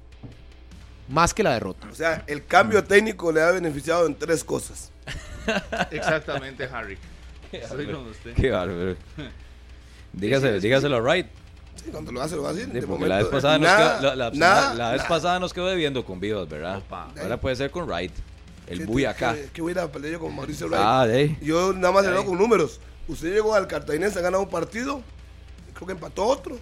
[1.09, 1.87] Más que la derrota.
[1.91, 4.91] O sea, el cambio técnico le ha beneficiado en tres cosas.
[5.91, 6.99] Exactamente, Harry.
[7.69, 8.35] Soy con usted.
[8.35, 8.97] Qué bárbaro.
[10.13, 11.27] Dígaselo, dígaselo a Wright.
[11.75, 12.89] Sí, cuando lo hace, lo va a decir.
[13.01, 16.83] la vez, pasada, nos quedó, la, la, vez pasada nos quedó debiendo con Vivas, ¿verdad?
[17.21, 18.13] Ahora puede ser con Wright.
[18.69, 19.37] El Buy acá.
[19.53, 20.83] Que, voy a ir a pelear yo con Mauricio Wright.
[20.83, 22.81] Ah, de Yo nada más le con números.
[23.09, 25.03] Usted llegó al Cartaginés, ha ganado un partido,
[25.75, 26.59] creo que empató otro,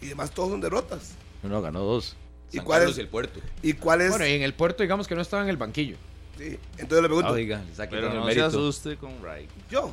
[0.00, 1.14] y demás todos son derrotas.
[1.42, 2.16] No, no, ganó dos.
[2.52, 2.98] ¿Y cuál es?
[2.98, 3.40] el puerto.
[3.62, 4.10] ¿Y cuál es?
[4.10, 5.96] Bueno, y en el puerto digamos que no estaba en el banquillo.
[6.38, 7.32] Sí, entonces le pregunto.
[7.32, 9.50] Oiga, pero no se asuste con Wright.
[9.70, 9.92] Yo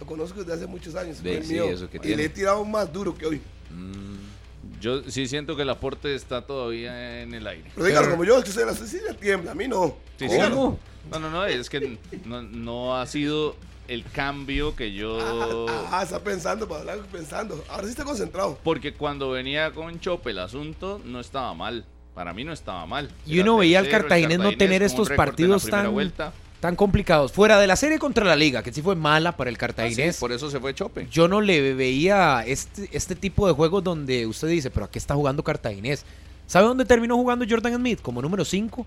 [0.00, 1.18] lo conozco desde hace muchos años.
[1.22, 3.40] y le he tirado más duro que hoy.
[3.70, 7.70] Mm, yo sí siento que el aporte está todavía en el aire.
[7.74, 9.96] Pero dígalo como yo, es que se la Cecilia tiembla, a mí no.
[10.18, 10.78] Sí, ¿Cómo?
[11.10, 13.56] No, no, no, es que no, no ha sido
[13.88, 15.18] el cambio que yo.
[15.20, 17.62] Ah, ah, ah está pensando, para hablar pensando.
[17.68, 18.58] Ahora sí está concentrado.
[18.62, 21.84] Porque cuando venía con Chope el asunto no estaba mal.
[22.14, 23.10] Para mí no estaba mal.
[23.26, 26.12] Y uno veía al Cartaginés no tener estos partidos tan.
[26.60, 27.32] tan complicados.
[27.32, 30.16] Fuera de la serie contra la Liga, que sí fue mala para el cartaginés.
[30.16, 31.08] Ah, por eso se fue Chope.
[31.10, 34.98] Yo no le veía este, este tipo de juegos donde usted dice, pero ¿a qué
[34.98, 36.04] está jugando cartaginés?
[36.46, 38.00] ¿Sabe dónde terminó jugando Jordan Smith?
[38.02, 38.86] Como número 5,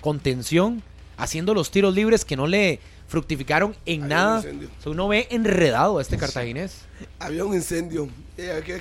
[0.00, 0.82] contención,
[1.16, 4.42] haciendo los tiros libres que no le fructificaron en nada.
[4.86, 6.82] uno ve enredado a este cartaginés.
[7.18, 8.08] Había un incendio.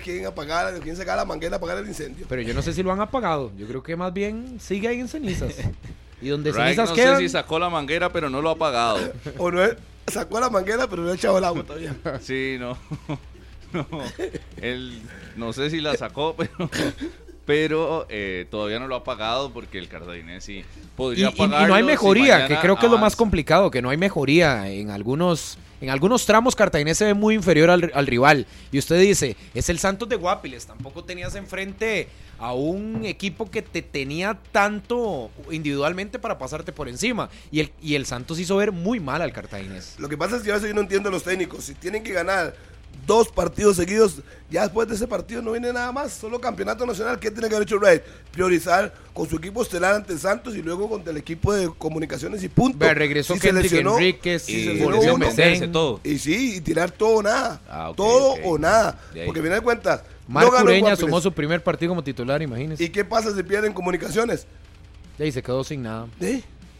[0.03, 2.25] ¿Quién apagar, quién sacar la manguera a apagar el incendio?
[2.27, 3.51] Pero yo no sé si lo han apagado.
[3.57, 5.53] Yo creo que más bien sigue ahí en cenizas.
[6.21, 7.17] Y donde Right, cenizas no quedan.
[7.17, 8.99] sé si sacó la manguera, pero no lo ha apagado.
[9.37, 9.75] O no es-
[10.07, 11.95] sacó la manguera, pero no ha echado el agua todavía.
[12.21, 12.77] Sí, no.
[13.73, 13.87] no.
[14.57, 15.01] Él
[15.35, 16.69] no sé si la sacó, pero,
[17.45, 20.63] pero eh, todavía no lo ha pagado porque el cartaginés sí
[20.95, 23.81] podría y- y no hay si mejoría, que creo que es lo más complicado, que
[23.81, 28.07] no hay mejoría en algunos en algunos tramos Cartaginés se ve muy inferior al, al
[28.07, 28.45] rival.
[28.71, 32.07] Y usted dice, es el Santos de Guapiles, tampoco tenías enfrente
[32.39, 37.27] a un equipo que te tenía tanto individualmente para pasarte por encima.
[37.51, 39.95] Y el, y el Santos hizo ver muy mal al Cartaginés.
[39.99, 41.65] Lo que pasa es que a veces yo no entiendo a los técnicos.
[41.65, 42.55] Si tienen que ganar
[43.05, 46.13] dos partidos seguidos, ya después de ese partido no viene nada más.
[46.13, 47.19] Solo campeonato nacional.
[47.19, 48.01] ¿Qué tiene que haber hecho Red?
[48.31, 52.49] Priorizar con su equipo estelar ante Santos y luego contra el equipo de comunicaciones y
[52.49, 52.77] punto.
[52.79, 55.99] Ve, regresó Si se Kendrick lesionó, Enríquez, si y se lesionó volvió a meterse todo.
[56.03, 57.61] Y sí, y tirar todo o nada.
[57.69, 58.99] Ah, todo o nada.
[59.25, 60.99] Porque final de cuentas, no Marco Ureña Guapiles.
[60.99, 62.83] sumó su primer partido como titular, imagínese.
[62.83, 64.47] ¿Y qué pasa si pierden comunicaciones?
[65.19, 66.07] Y se quedó sin nada.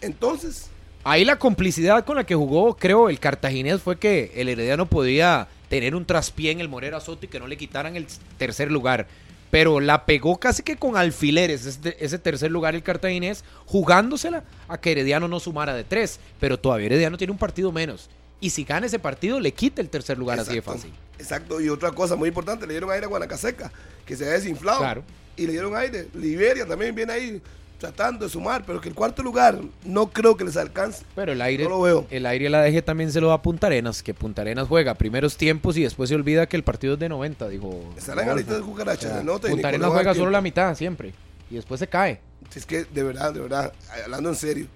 [0.02, 0.70] Entonces,
[1.06, 5.50] Ahí la complicidad con la que jugó, creo, el cartaginés fue que el Herediano podía
[5.74, 8.06] tener un traspié en el Morera Soto y que no le quitaran el
[8.38, 9.08] tercer lugar.
[9.50, 14.78] Pero la pegó casi que con alfileres ese, ese tercer lugar el cartaginés, jugándosela a
[14.80, 16.20] que Herediano no sumara de tres.
[16.40, 18.08] Pero todavía Herediano tiene un partido menos.
[18.40, 20.94] Y si gana ese partido, le quita el tercer lugar así de Exacto, fácil.
[21.18, 23.72] Exacto, y otra cosa muy importante, le dieron aire a Guanacaseca,
[24.06, 24.78] que se había desinflado.
[24.78, 25.04] Claro.
[25.36, 26.08] Y le dieron aire.
[26.14, 27.42] Liberia también viene ahí
[27.84, 31.04] tratando de sumar, pero que el cuarto lugar no creo que les alcance.
[31.16, 32.08] Pero el aire, No lo veo.
[32.12, 34.94] el aire la DG también se lo da a Punta Arenas, que Punta Arenas juega
[34.94, 37.84] primeros tiempos y después se olvida que el partido es de 90, dijo.
[37.98, 38.32] Estarán Rodolfo.
[38.32, 39.40] ahorita de cucarachas, O sea, ¿no?
[39.40, 41.14] Punta Arenas juega solo la mitad siempre
[41.52, 42.22] y después se cae.
[42.56, 43.74] Es que, de verdad, de verdad,
[44.06, 44.68] hablando en serio,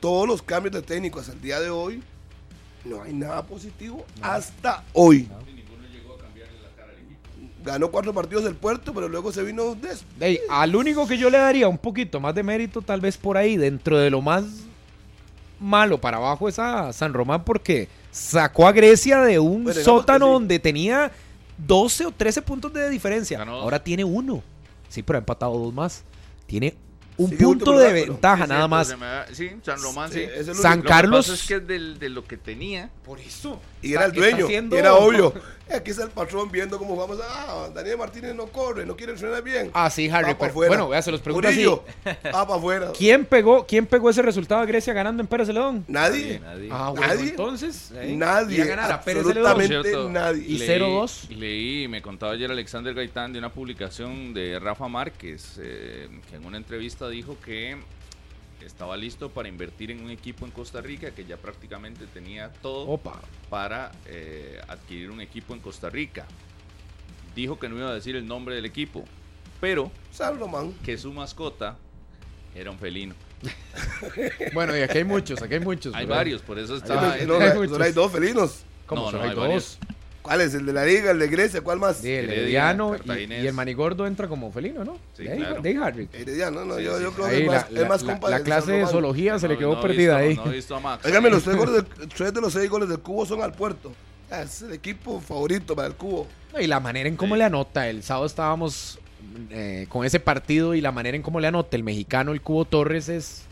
[0.00, 2.02] todos los cambios de técnicos el día de hoy,
[2.84, 5.28] no hay nada positivo hasta hoy.
[7.66, 10.04] Ganó cuatro partidos del puerto, pero luego se vino de eso.
[10.20, 13.36] Ey, al único que yo le daría un poquito más de mérito, tal vez por
[13.36, 14.44] ahí, dentro de lo más
[15.58, 20.26] malo para abajo, es a San Román, porque sacó a Grecia de un Bueno, sótano
[20.26, 20.32] sí.
[20.32, 21.10] donde tenía
[21.58, 23.38] 12 o 13 puntos de diferencia.
[23.38, 23.52] Ganó.
[23.54, 24.42] Ahora tiene uno.
[24.88, 26.04] Sí, pero ha empatado dos más.
[26.46, 26.74] Tiene
[27.16, 28.88] un punto de ventaja, Sí, nada más.
[28.90, 30.54] da- Sí, San Román Sí, sí.
[30.54, 30.88] San único.
[30.88, 32.90] Carlos- Lo que pasa es que del- de lo que tenía.
[33.04, 33.58] Por eso.
[33.86, 35.32] Y era el dueño, y era obvio.
[35.68, 37.18] Aquí está el patrón viendo cómo jugamos.
[37.28, 39.68] Ah, Daniel Martínez no corre, no quiere entrenar bien.
[39.74, 40.32] Ah, sí, Harry.
[40.34, 40.68] Pa' pero- afuera.
[40.68, 41.56] bueno, vea, se los pregunto así.
[41.56, 41.84] Murillo,
[42.26, 42.92] va para afuera.
[42.96, 45.84] ¿Quién pegó, ¿Quién pegó ese resultado a Grecia ganando en Pérez Celedón?
[45.88, 46.40] Nadie.
[46.70, 47.30] Ah, bueno, Nadie.
[47.30, 47.90] entonces.
[47.96, 48.14] ¿eh?
[48.16, 48.64] Nadie.
[48.64, 50.44] Ganar a Pérez absolutamente nadie.
[50.46, 51.28] Y leí- 0-2.
[51.30, 56.44] Leí, me contaba ayer Alexander Gaitán de una publicación de Rafa Márquez, eh, que en
[56.46, 57.36] una entrevista dijo
[58.66, 62.52] que estaba listo para invertir en un equipo en Costa Rica, que ya prácticamente tenía
[62.52, 63.20] todo Opa.
[63.48, 66.26] para eh, adquirir un equipo en Costa Rica.
[67.36, 69.04] Dijo que no iba a decir el nombre del equipo,
[69.60, 70.72] pero San Román.
[70.84, 71.76] que su mascota
[72.56, 73.14] era un felino.
[74.52, 75.94] Bueno, y aquí hay muchos, aquí hay muchos.
[75.94, 76.16] Hay ¿verdad?
[76.18, 76.94] varios, por eso Hay, está...
[76.96, 77.80] No, hay no, muchos.
[77.80, 78.64] hay dos felinos.
[78.86, 79.20] ¿Cómo No, son?
[79.20, 79.44] no, hay hay dos.
[79.44, 79.78] varios.
[80.26, 80.54] ¿Cuál es?
[80.54, 81.60] ¿El de la Liga, el de Grecia?
[81.62, 81.96] ¿Cuál más?
[81.98, 84.98] Sí, el Heredia, Herediano y, el Manigordo entra como felino, ¿no?
[85.16, 85.62] Sí, de ahí, claro.
[85.96, 86.08] de.
[86.12, 87.02] Herediano, no, Sí, yo, sí.
[87.04, 88.72] yo creo que Ahí es la, más, la- es más la- compa la del clase
[88.72, 90.46] de zoología se le No, quedó no perdida visto- ahí.
[90.46, 91.04] No he visto a Max.
[91.06, 91.84] Óigame, los tres, goles
[92.16, 93.92] tres de los seis goles del Cubo son al puerto.
[94.30, 96.26] Es el equipo favorito para el Cubo.
[96.52, 97.38] No, Y la manera en cómo Sí.
[97.38, 97.88] le anota.
[97.88, 98.98] El sábado estábamos
[99.50, 102.64] eh, con ese partido y la manera en cómo le anota el mexicano, el Cubo
[102.64, 103.42] Torres, es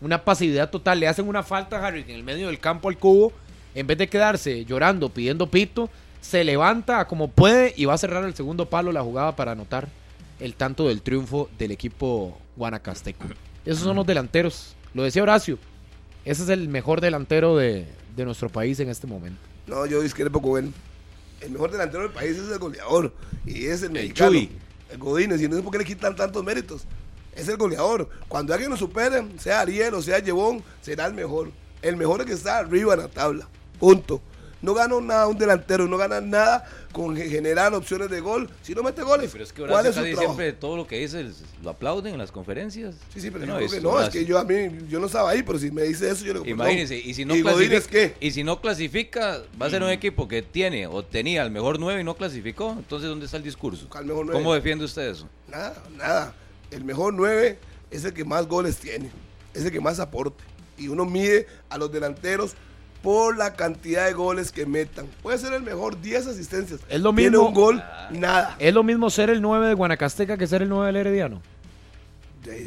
[0.00, 1.00] una pasividad total.
[1.00, 3.32] Le hacen una falta a Harry en el medio del campo al Cubo.
[3.74, 5.90] En vez de quedarse llorando, pidiendo pito,
[6.20, 9.88] se levanta como puede y va a cerrar el segundo palo la jugada para anotar
[10.38, 13.26] el tanto del triunfo del equipo guanacasteco.
[13.64, 14.74] Esos son los delanteros.
[14.94, 15.58] Lo decía Horacio.
[16.24, 17.86] Ese es el mejor delantero de,
[18.16, 19.40] de nuestro país en este momento.
[19.66, 20.72] No, yo discrepo con él.
[21.40, 23.14] El mejor delantero del país es el goleador.
[23.46, 24.30] Y es el mexicano.
[24.32, 24.50] Chuy.
[24.90, 25.40] El Godínez.
[25.40, 26.82] Y no sé por qué le quitan tantos méritos.
[27.34, 28.08] Es el goleador.
[28.28, 31.50] Cuando alguien lo supere, sea Ariel o sea Llevón, será el mejor.
[31.80, 33.48] El mejor es que está arriba en la tabla.
[33.80, 34.20] Punto.
[34.62, 38.46] No gana nada un delantero, no gana nada con ge- generar opciones de gol.
[38.60, 40.20] Si no mete goles, Pero es que ¿cuál es su trabajo?
[40.20, 41.24] siempre todo lo que dice
[41.62, 42.94] lo aplauden en las conferencias.
[43.14, 44.54] Sí, sí, pero No, yo es que no, es que yo a mí,
[44.86, 46.58] yo no estaba ahí, pero si me dice eso, yo le digo, perdón.
[46.60, 48.26] Imagínense, y si no ¿Y Godínez clasifica, qué?
[48.26, 49.84] y si no clasifica, va a ser Mm.
[49.86, 52.72] un equipo que tiene o tenía el mejor 9 y no clasificó.
[52.72, 53.88] Entonces, ¿dónde está el discurso?
[53.88, 55.26] ¿Cómo defiende usted eso?
[55.48, 56.34] Nada, nada.
[56.70, 57.58] El mejor 9
[57.90, 59.10] es el que más goles tiene.
[59.54, 60.44] Es el que más aporte.
[60.76, 62.52] Y uno mide a los delanteros
[63.02, 65.06] por la cantidad de goles que metan.
[65.22, 66.80] Puede ser el mejor 10 asistencias.
[66.88, 68.56] Es lo Tiene mismo- un gol, nada.
[68.58, 71.40] ¿Es lo mismo ser el 9 de Guanacasteca que ser el 9 del Herediano?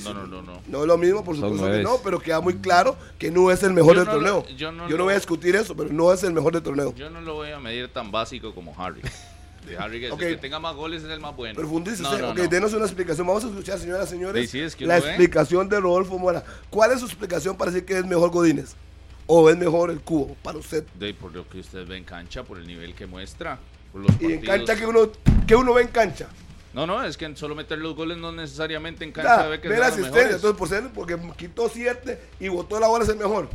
[0.04, 0.62] No, no, no, no.
[0.68, 3.64] No es lo mismo, por supuesto que no, pero queda muy claro que no es
[3.64, 4.56] el mejor Yo del no lo- torneo.
[4.58, 6.62] yo no yo no lo- voy a discutir eso, pero no es el mejor del
[6.62, 6.94] torneo.
[6.96, 9.02] Yo no lo voy a medir tan básico como Harry.
[9.68, 10.20] De Harry que, el Ok.
[10.20, 11.56] que tenga más goles es el más bueno.
[11.56, 12.22] Profundice No, usted.
[12.22, 12.48] no, ok, no.
[12.48, 13.26] denos una explicación.
[13.26, 16.44] Vamos a escuchar, señoras y señores, Sí, sí, es que la explicación de Rodolfo Mora.
[16.70, 18.76] ¿Cuál es su explicación para decir que es mejor Godínez?
[19.28, 20.84] ¿O es mejor el cubo para usted?
[21.00, 23.58] De, por lo que usted ve en cancha, por el nivel que muestra.
[23.92, 25.10] Por los Y en cancha que uno,
[25.48, 26.28] que uno ve en cancha.
[26.74, 29.70] No, no, es que solo meter los goles no necesariamente en Ya, cancha ve que
[29.70, 30.36] ve la asistencia.
[30.36, 33.48] Entonces, por ser, porque quitó siete y botó la bola es el mejor.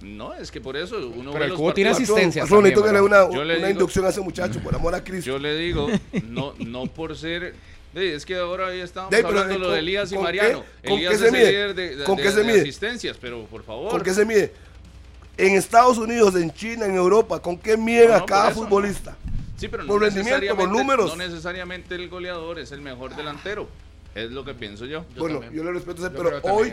[0.00, 2.42] No, es que por eso uno Pero ve el cubo tiene asistencia.
[2.44, 4.60] asistencias Patrón, necesito que también, le una, Yo le una digo- inducción a ese muchacho,
[4.60, 5.26] por amor a Cristo.
[5.30, 5.88] Yo le digo,
[6.28, 7.54] no, no por ser.
[7.98, 10.24] De, es que ahora ahí estábamos De, hablando eh, lo de con- Elías y ¿con
[10.24, 10.64] Mariano.
[10.82, 11.50] qué- con Elías qué se es el mide?
[11.50, 12.60] líder de, de- ¿Con qué de- se de mide?
[12.60, 13.90] asistencias, pero por favor.
[13.90, 14.52] ¿Con qué se mide?
[15.36, 18.60] En Estados Unidos, en China, en Europa, ¿con qué miden No, a no, cada eso,
[18.62, 19.16] futbolista?
[19.56, 21.10] Sí, pero no por rendimiento, por números.
[21.10, 23.68] No necesariamente el goleador es el mejor delantero.
[24.14, 25.04] Es lo que pienso yo.
[25.16, 25.54] bueno, también.
[25.54, 26.72] yo le respeto, ese, Yo pero hoy.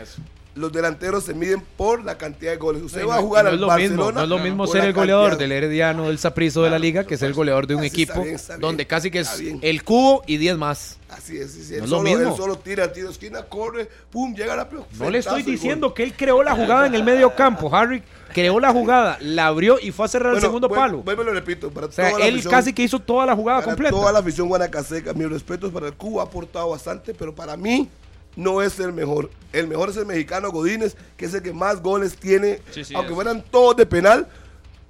[0.56, 2.82] Los delanteros se miden por la cantidad de goles.
[2.82, 3.88] Usted No, va a jugar no al Barcelona.
[3.94, 5.48] mismo, no es lo mismo ser la el goleador cantidad.
[5.48, 8.22] del Herediano del Saprissa de la liga que ser el goleador de un está equipo
[8.22, 8.60] bien, está bien.
[8.62, 10.98] donde casi que es el cubo y 10 más.
[11.08, 12.30] Así es, sí, No él, es lo mismo.
[12.30, 14.86] él solo tira, tiro de esquina, corre, pum, llega rápido.
[14.98, 18.02] No le estoy diciendo que él creó la jugada en el medio campo, Harry
[18.32, 20.98] creó la jugada, la abrió y fue a cerrar el segundo palo.
[21.02, 23.36] Vuelvo y lo repito, para O sea, toda la él casi que hizo toda la
[23.36, 23.90] jugada para completa.
[23.96, 27.88] toda la afición guanacaseca, mis respetos para el Cuba, ha aportado bastante, pero para mí
[28.36, 29.30] no es el mejor.
[29.52, 32.94] El mejor es el mexicano Godínez, que es el que más goles tiene, Sí, sí,
[32.94, 33.14] aunque es.
[33.14, 34.28] fueran todos de penal,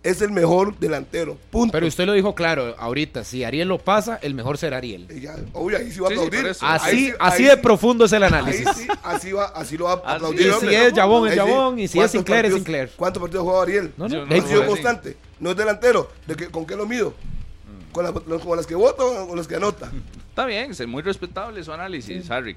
[0.02, 1.36] es el mejor delantero.
[1.51, 1.73] Punto.
[1.73, 5.09] Pero usted lo dijo claro, ahorita, si Ariel lo pasa, el mejor será Ariel.
[5.10, 6.47] Y ya, obvio, ahí sí va a Sí, sí, aplaudir.
[6.47, 8.68] Ahí Así, sí- así ahí de profundo es el Ahí análisis.
[8.77, 10.40] sí, así va, así lo va a Así aplaudir.
[10.43, 10.47] es.
[10.47, 10.68] Y hombre.
[10.70, 11.35] si es Jabón, es.
[11.36, 12.90] Jabón, y si es ¿Cuántos Sinclair, es Sinclair.
[12.97, 13.93] ¿Cuántos partidos ha jugado Ariel?
[13.97, 14.68] No, no, Yo no Ha sido Sí.
[14.68, 15.16] constante.
[15.40, 16.10] No es delantero.
[16.27, 17.14] ¿De qué- ¿Con qué lo mido?
[17.93, 19.90] ¿Con, la- los- con las que vota o con las que anota?
[20.28, 22.56] Está bien, es muy respetable su análisis, Harry.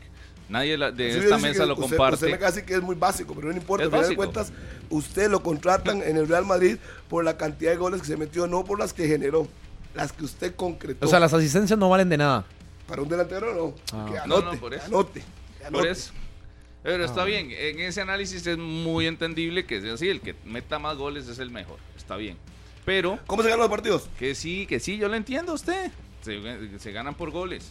[0.50, 2.16] Nadie de Sí, esta mesa lo usted- comparte.
[2.16, 3.86] Usted me casi que es muy básico, pero no importa.
[3.86, 4.52] Es Al final de cuentas,
[4.90, 6.78] usted lo contratan en el Real Madrid
[7.08, 9.48] por la cantidad de goles que se metió, no por las que generó,
[9.94, 11.06] las que usted concretó.
[11.06, 12.46] O sea, las asistencias no valen de nada.
[12.88, 13.76] Para un delantero, no.
[13.94, 14.08] Ah.
[14.12, 14.86] Que anote, no, por eso.
[14.88, 15.24] anote,
[15.60, 15.90] Por anote.
[15.92, 16.12] eso.
[16.82, 17.06] Pero Ah.
[17.06, 20.98] está bien, en ese análisis es muy entendible que sea así, el que meta más
[20.98, 22.38] goles es el mejor, está bien.
[22.86, 24.10] Pero ¿Cómo se ganan los partidos?
[24.18, 25.92] que sí, que sí, yo lo entiendo a usted,
[26.24, 27.70] se, se ganan por goles.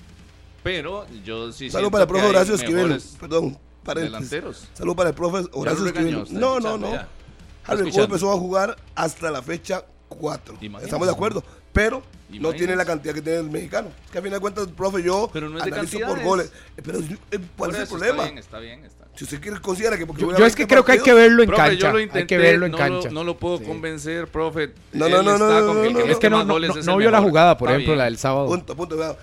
[0.68, 3.00] Pero yo sí Salud para el profe hay Horacio Esquivel.
[3.18, 4.12] Perdón, paréntesis.
[4.12, 4.68] delanteros.
[4.74, 6.26] Salud para el profe Horacio Esquivel.
[6.32, 6.88] No, no, no.
[6.88, 7.90] escuchando.
[7.90, 10.58] juego empezó a jugar hasta la fecha 4.
[10.60, 10.84] Imagínese.
[10.84, 11.42] Estamos de acuerdo.
[11.72, 13.88] Pero no tiene la cantidad que tiene el mexicano.
[14.04, 16.52] Es que a fin de cuentas, profe, yo Pero no es de analizo por goles.
[16.76, 18.24] Eh, Pero eh, ¿cuál es el problema?
[18.24, 19.16] Está bien, está bien, está bien.
[19.16, 21.14] Si usted quiere, considera que porque Yo, yo es que 20 creo que hay que
[21.14, 21.78] verlo en Profe, cancha.
[21.78, 23.08] yo lo hay intenté, que verlo en no, cancha.
[23.08, 23.64] Lo, no lo puedo Sí.
[23.64, 24.74] convencer, profe.
[24.92, 25.82] No, no, no, no, no.
[25.82, 27.98] Es que no, no, vio la jugada, por Está ejemplo, bien.
[27.98, 28.46] la del sábado.
[28.48, 29.16] Punto, punto.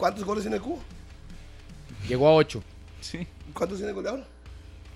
[0.00, 0.80] ¿Cuántos goles tiene Cuba?
[2.08, 2.62] Llegó a 8.
[3.00, 4.24] Sí, ¿Cuántos tiene goleador?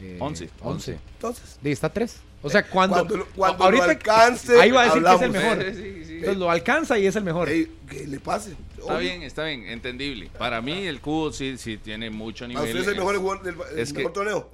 [0.00, 0.50] Eh, 11.
[0.60, 0.98] 11.
[1.14, 2.16] Entonces, Sí, está 3.
[2.42, 5.22] O sea, cuando, cuando, lo- cuando ahorita lo alcance, ahí va a decir que es
[5.22, 5.56] el hablamos.
[5.56, 5.74] mejor.
[5.74, 6.12] Sí, sí, sí.
[6.16, 7.48] Entonces lo alcanza y es el mejor.
[7.48, 8.54] Ey, que le pase.
[8.78, 10.28] Está bien, está bien, entendible.
[10.38, 12.64] Para mí el cubo sí, sí tiene mucho ¿A nivel.
[12.64, 14.50] usted es el mejor jugador del el es que- mejor torneo?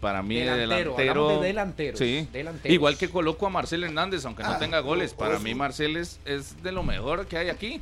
[0.00, 1.10] Para mí Delantero, delantero.
[1.10, 2.28] hablamos de delanteros, Sí.
[2.32, 2.74] delanteros.
[2.74, 5.14] Igual que coloco a Marcel Hernández, aunque no Ah, tenga goles.
[5.14, 7.80] Para mí Marcel es, es de lo mejor que hay aquí.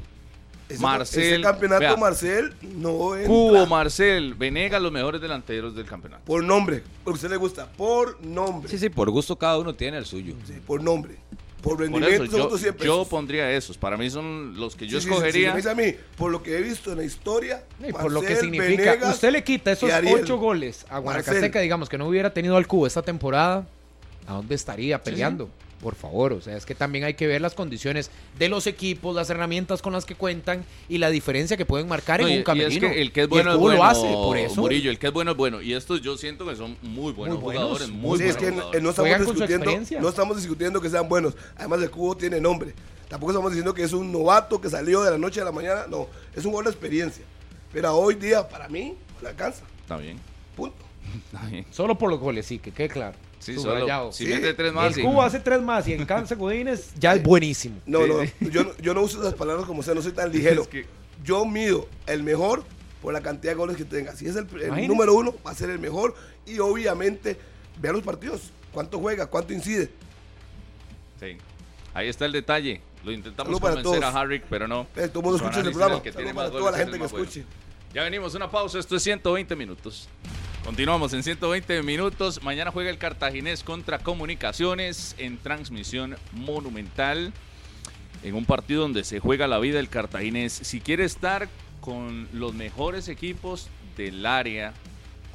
[0.69, 1.97] Ese, Marcel, ese campeonato, vea.
[1.97, 3.29] Marcel, no entra.
[3.29, 6.25] Cubo, Marcel, Venegas, los mejores delanteros del campeonato.
[6.25, 7.67] Por nombre, porque a usted le gusta.
[7.73, 8.69] Por nombre.
[8.69, 10.35] Sí, sí, por gusto cada uno tiene el suyo.
[10.47, 11.15] Sí, por nombre.
[11.63, 13.09] Por Por rendimiento eso son yo, otros 100 yo pesos.
[13.09, 13.77] pondría esos.
[13.79, 15.49] Para mí son los que yo Sí, sí, sí, escogería.
[15.49, 18.13] si me dice a mí, por lo que he visto en la historia, Y por
[18.13, 19.91] lo que Marcel, significa, Venegas usted le quita esos.
[19.91, 21.63] 8 goles a Guanacasteca, Marcel.
[21.63, 23.67] digamos que no hubiera tenido al cubo esta temporada,
[24.29, 25.49] ¿a dónde estaría peleando?
[25.83, 29.15] Por favor, o sea, es que también hay que ver las condiciones de los equipos,
[29.15, 32.37] las herramientas con las que cuentan y la diferencia que pueden marcar No, en y-
[32.37, 32.87] un y camerino.
[32.89, 34.61] es que el que es Y bueno es cubo bueno, lo hace, por eso.
[34.63, 35.61] Murillo, el que es bueno es bueno.
[35.61, 37.63] Y estos yo siento que son muy buenos Muy buenos.
[37.63, 38.79] jugadores, muy Sí, buenos es que jugadores.
[38.81, 41.35] eh, no estamos discutiendo, no estamos discutiendo que sean buenos.
[41.57, 42.73] Además el cubo tiene nombre.
[43.09, 45.85] Tampoco estamos diciendo que es un novato que salió de la noche a la mañana.
[45.89, 47.25] No, es un jugador de experiencia.
[47.73, 49.63] Pero hoy día, para mí, le alcanza.
[49.83, 50.19] Está bien,
[50.57, 50.86] Punto.
[51.71, 53.17] Solo por los goles, sí, que quede claro.
[53.39, 54.05] Sí, Subrayado.
[54.05, 54.13] solo.
[54.13, 54.33] Si Sí.
[54.33, 55.03] mete tres más, el sí.
[55.03, 57.77] cubo hace tres más y en Cansa Godínez ya es buenísimo.
[57.87, 60.33] No, Sí, no, yo, no- yo no uso esas palabras como sea, no soy tan
[60.33, 60.63] ligero.
[60.63, 60.87] Es que-
[61.25, 62.65] Yo mido el mejor
[63.03, 64.15] por la cantidad de goles que tenga.
[64.17, 64.47] Si es el,
[64.89, 66.15] número uno, va a ser el mejor.
[66.47, 67.39] Y obviamente,
[67.81, 68.51] vean los partidos.
[68.73, 69.27] ¿Cuánto juega?
[69.27, 69.91] ¿Cuánto incide?
[71.21, 71.37] Sí.
[71.95, 72.81] Ahí está el detalle.
[73.05, 74.15] Lo intentamos Saludo para convencer todos.
[74.15, 74.87] a Harry, pero no.
[74.97, 75.97] Eh, todo el mundo escucha el programa.
[75.97, 77.25] es que tiene Saludo para más toda la goles, es gente que bueno.
[77.25, 77.47] escuche.
[77.95, 78.79] Ya venimos, una pausa.
[78.79, 80.09] Esto es 120 minutos.
[80.67, 82.43] Continuamos en 120 minutos.
[82.43, 87.33] Mañana juega el Cartaginés contra Comunicaciones en transmisión monumental.
[88.25, 90.53] En un partido donde se juega la vida el Cartaginés.
[90.53, 91.49] Si quiere estar
[91.81, 94.75] con los mejores equipos del área,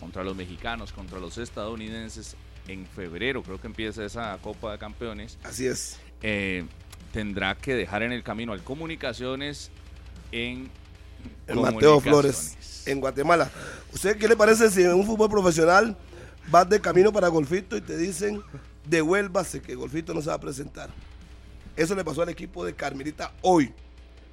[0.01, 2.35] contra los mexicanos, contra los estadounidenses,
[2.67, 5.37] en febrero creo que empieza esa Copa de Campeones.
[5.43, 5.97] Así es.
[6.23, 6.65] Eh,
[7.13, 9.71] tendrá que dejar en el camino al Comunicaciones
[10.33, 10.69] en
[11.47, 13.49] el Mateo Flores en Guatemala.
[13.93, 15.95] ¿Usted qué le parece si en un fútbol profesional
[16.49, 18.41] vas de camino para Golfito y te dicen
[18.87, 20.89] devuélvase que Golfito no se va a presentar?
[21.75, 23.73] Eso le pasó al equipo de Carmelita hoy.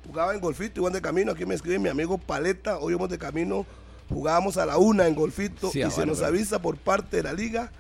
[0.07, 1.33] Jugaba en Golfito, iban de camino.
[1.33, 2.79] Aquí me escribe mi amigo Paleta.
[2.79, 3.67] Hoy vamos de camino.
[4.09, 7.71] Jugábamos a la una en Golfito y se nos avisa por parte de la liga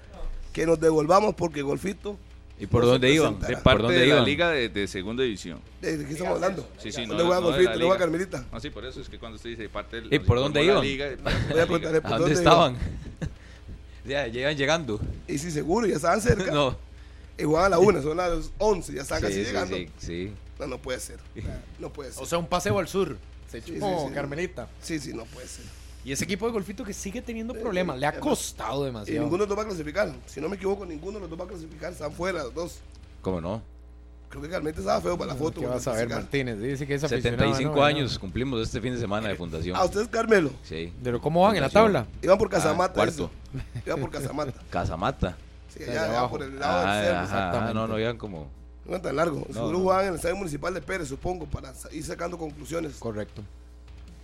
[0.53, 2.19] que nos devolvamos porque Golfito
[2.61, 3.39] ¿Y por dónde iban?
[3.41, 5.61] De parte de la liga de, segunda división.
[5.81, 6.69] ¿De qué estamos hablando?
[6.79, 7.09] Sí, sí, no.
[7.15, 7.79] ¿Dónde juega Golfito?
[7.79, 8.45] ¿Dónde Carmelita?
[8.53, 10.83] No, sí, por eso es que cuando usted dice parte de ¿Y por dónde iban?
[10.83, 11.09] Liga,
[11.51, 12.77] Voy a preguntarle por dónde estaban?
[14.05, 15.01] ya, llegan llegando.
[15.27, 16.51] Y sí, seguro, ya estaban cerca.
[16.51, 16.77] no.
[17.39, 19.77] Y juegan a la una, son las 11, ya están casi sí, llegando.
[19.77, 20.33] Sí, sí.
[20.59, 21.21] No, no puede ser.
[21.79, 22.23] No puede ser.
[22.23, 23.17] O sea, un paseo al sur.
[23.49, 24.69] Se chupó Carmelita.
[24.83, 25.65] Sí, sí, no puede ser.
[26.09, 29.15] Y ese equipo de golfito que sigue teniendo problemas, le ha costado demasiado.
[29.15, 30.11] Y ninguno de los dos va a clasificar.
[30.25, 31.93] Si no me equivoco, ninguno de los dos va a clasificar.
[31.93, 32.79] Están fuera los dos.
[33.21, 33.61] ¿Cómo no?
[34.31, 35.61] Creo que Carmente estaba feo para la foto.
[35.61, 36.59] ¿Qué vas a ver, Martínez?
[36.59, 39.77] Dice que es 75 años cumplimos este fin de semana de fundación.
[39.77, 40.51] ¿A ustedes, Carmelo?
[40.63, 40.91] Sí.
[41.05, 42.07] ¿Pero cómo van en la tabla?
[42.23, 42.93] Iban por Casamata.
[42.93, 43.31] Ah, cuarto.
[43.85, 44.55] Iban por Casamata.
[44.71, 45.37] Casamata.
[45.77, 47.23] Sí, allá, por el lado del cerro.
[47.25, 47.75] Exactamente.
[47.75, 48.49] No, no, iban como...
[48.87, 49.45] No tan largo.
[49.49, 52.95] No, Seguro jugaban en el estadio municipal de Pérez, supongo, para ir sacando conclusiones.
[52.95, 53.43] Correcto.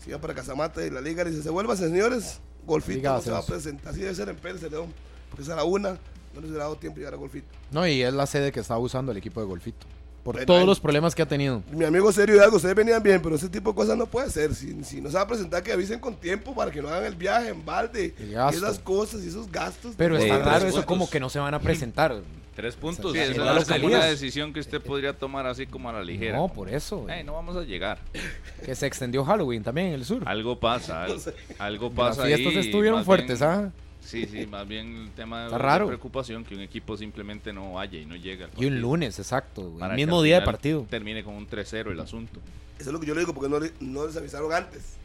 [0.05, 3.39] Si iban para Casamata y la liga dice, se vuelvan, señores, Golfito no se va
[3.39, 3.90] a presentar.
[3.90, 4.93] Así debe ser en Pérez León,
[5.31, 5.97] porque es a la una,
[6.35, 7.47] no les ha dado tiempo llegar a Golfito.
[7.70, 9.86] No, y es la sede que está usando el equipo de Golfito.
[10.22, 11.62] Por todos los problemas que ha tenido.
[11.70, 14.55] Mi amigo Serio Hidalgo, ustedes venían bien, pero ese tipo de cosas no puede ser.
[14.55, 17.05] Si, si no se va a presentar, que avisen con tiempo para que no hagan
[17.05, 18.14] el viaje en balde.
[18.18, 19.94] Y esas cosas y esos gastos.
[19.97, 22.22] Pero está raro eso como que no se van a presentar.
[22.55, 23.12] Tres puntos.
[23.12, 26.39] Sí, esa es una decisión que usted podría tomar así como a la ligera.
[26.39, 27.06] No, por eso.
[27.24, 27.98] no vamos a llegar.
[28.64, 30.22] Que se extendió Halloween también en el sur.
[30.26, 31.06] Algo pasa,
[31.59, 32.26] algo, pasa.
[32.26, 33.72] Las fiestas estuvieron fuertes, ¿ah?
[34.01, 35.86] Sí, sí, más bien el tema de, raro.
[35.86, 38.48] preocupación que un equipo simplemente no vaya y no llega.
[38.56, 39.72] y un lunes, exacto.
[39.81, 40.86] el mismo día de partido.
[40.89, 42.40] Termine con un 3-0 el asunto.
[42.78, 44.98] Eso es lo que yo le digo, porque no, no les avisaron antes.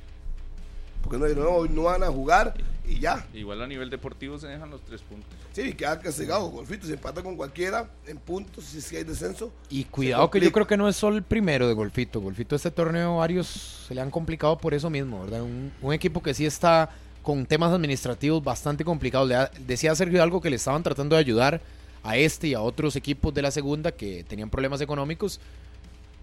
[1.02, 2.54] Porque no, no, no van a jugar
[2.88, 3.26] y ya.
[3.34, 5.30] Igual a nivel deportivo se dejan los tres puntos.
[5.54, 6.50] Sí, queda castigado.
[6.50, 9.52] Golfito se empata con cualquiera en puntos si, si hay descenso.
[9.70, 12.20] Y cuidado que yo creo que no es solo el primero de Golfito.
[12.20, 15.42] Golfito este torneo varios se le han complicado por eso mismo, ¿verdad?
[15.44, 16.90] un equipo que sí está
[17.22, 19.32] con temas administrativos bastante complicados.
[19.60, 21.62] decía Sergio algo que le estaban tratando de ayudar
[22.04, 25.40] a este y a otros equipos de la segunda que tenían problemas económicos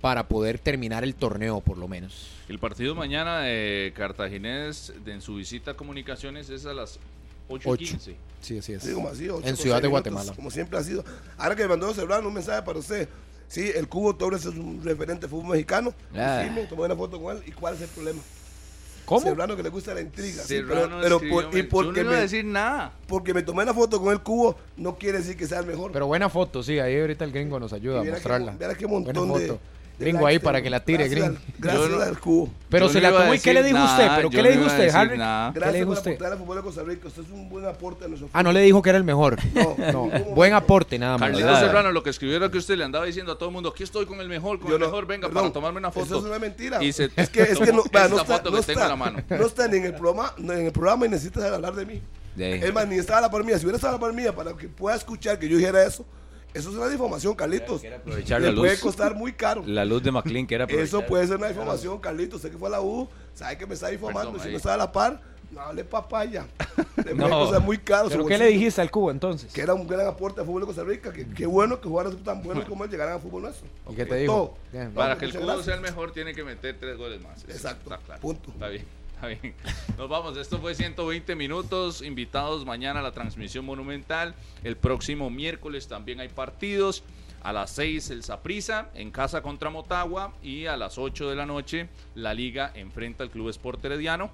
[0.00, 2.28] para poder terminar el torneo por lo menos.
[2.48, 6.98] El partido mañana de Cartaginés en su visita a comunicaciones es a las
[7.48, 8.14] 8.15.
[8.40, 8.84] Sí, así es.
[8.86, 10.32] en Ciudad de Guatemala.
[10.34, 11.04] Como siempre ha sido.
[11.36, 13.08] Ahora que me mandó Cebrano un mensaje para usted.
[13.48, 15.94] Sí, el Cubo Torres es un referente de fútbol mexicano.
[16.14, 16.42] Ah.
[16.44, 17.42] Sí, me tomé una foto con él.
[17.46, 18.20] ¿Y cuál es el problema?
[19.04, 19.20] ¿Cómo?
[19.20, 20.42] Serrano que le gusta la intriga.
[20.48, 22.92] pero, por, y porque no me, decir nada.
[23.06, 25.92] Porque me tomé la foto con el cubo, no quiere decir que sea el mejor.
[25.92, 28.52] Pero buena foto, sí, ahí ahorita el gringo nos ayuda a mostrarla.
[28.58, 29.58] mira qué montón de,
[29.98, 31.36] Gringo ahí para que la tire, gringo.
[31.58, 32.50] Gracias al cubo.
[32.68, 34.08] Pero se la tomó y ¿qué le dijo usted?
[34.16, 35.16] ¿Pero qué le dijo usted, Harry?
[35.16, 36.22] Gracias le dijo por usted?
[36.22, 37.08] al fútbol de Costa Rica.
[37.08, 39.38] Usted es un buen aporte a nuestro Ah, no le dijo que era el mejor.
[39.54, 40.08] No, no.
[40.34, 41.30] buen aporte, nada más.
[41.30, 43.70] Carlitos Serrano, lo que escribió era que usted le andaba diciendo a todo el mundo,
[43.70, 46.06] aquí estoy con el mejor, con el mejor, venga, para tomarme una foto.
[46.06, 46.82] Eso es una mentira.
[46.82, 49.86] Y se es que, es que no, no, está, no, está, no está ni en
[49.86, 52.02] el programa, en el programa y necesitas hablar de mí.
[52.38, 53.58] Es más, ni estaba la par mía.
[53.58, 56.04] Si hubiera estado la par mía para que pueda escuchar que yo dijera eso,
[56.56, 57.82] eso es una difamación, Carlitos.
[57.82, 59.62] Le puede costar muy caro.
[59.66, 62.36] La luz de McLean que era Eso puede ser una difamación, Carlitos.
[62.36, 64.38] Usted que fue a la U, sabe que me está difamando.
[64.38, 65.20] si no está a la par,
[65.50, 66.46] no hable papaya.
[66.96, 68.08] Le puede costar muy caro.
[68.08, 69.52] ¿Pero qué le dijiste al Cubo entonces?
[69.52, 71.12] Que era un gran aporte al fútbol de Costa Rica.
[71.12, 73.68] Que qué bueno que jugaran tan buenos como él llegaran al fútbol nuestro.
[73.90, 74.56] ¿Y qué te dijo?
[74.94, 77.44] Para que el Cubo sea el mejor, tiene que meter tres goles más.
[77.44, 77.90] Exacto.
[78.20, 78.50] Punto.
[78.50, 78.84] Está bien.
[79.98, 80.36] Nos vamos.
[80.36, 82.02] Esto fue 120 minutos.
[82.02, 84.34] Invitados mañana a la transmisión monumental.
[84.62, 87.02] El próximo miércoles también hay partidos.
[87.42, 90.34] A las 6 el Saprisa en casa contra Motagua.
[90.42, 94.30] Y a las 8 de la noche la Liga enfrenta al Club Sport Herediano.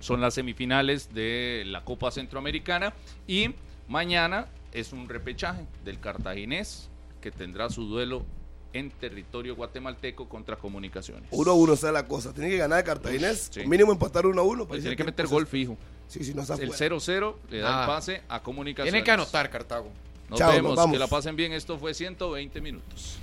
[0.00, 2.92] Son las semifinales de la Copa Centroamericana.
[3.26, 3.54] Y
[3.88, 6.90] mañana es un repechaje del Cartaginés
[7.20, 8.24] que tendrá su duelo
[8.72, 11.30] en territorio guatemalteco contra comunicaciones.
[11.30, 12.32] 1-1 está la cosa.
[12.32, 13.50] Tiene que ganar Cartaginés.
[13.66, 14.66] Mínimo empatar 1-1.
[14.66, 15.76] Pues tiene que meter gol fijo.
[16.08, 18.92] Sí, sí, no está El 0-0 le da el pase a comunicaciones.
[18.92, 19.88] Tiene que anotar Cartago.
[20.28, 20.90] Nos vemos.
[20.90, 21.52] que la pasen bien.
[21.52, 23.18] Esto fue 120 minutos.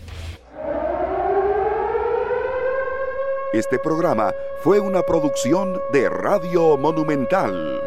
[3.53, 7.82] Este programa fue una producción de Radio Monumental.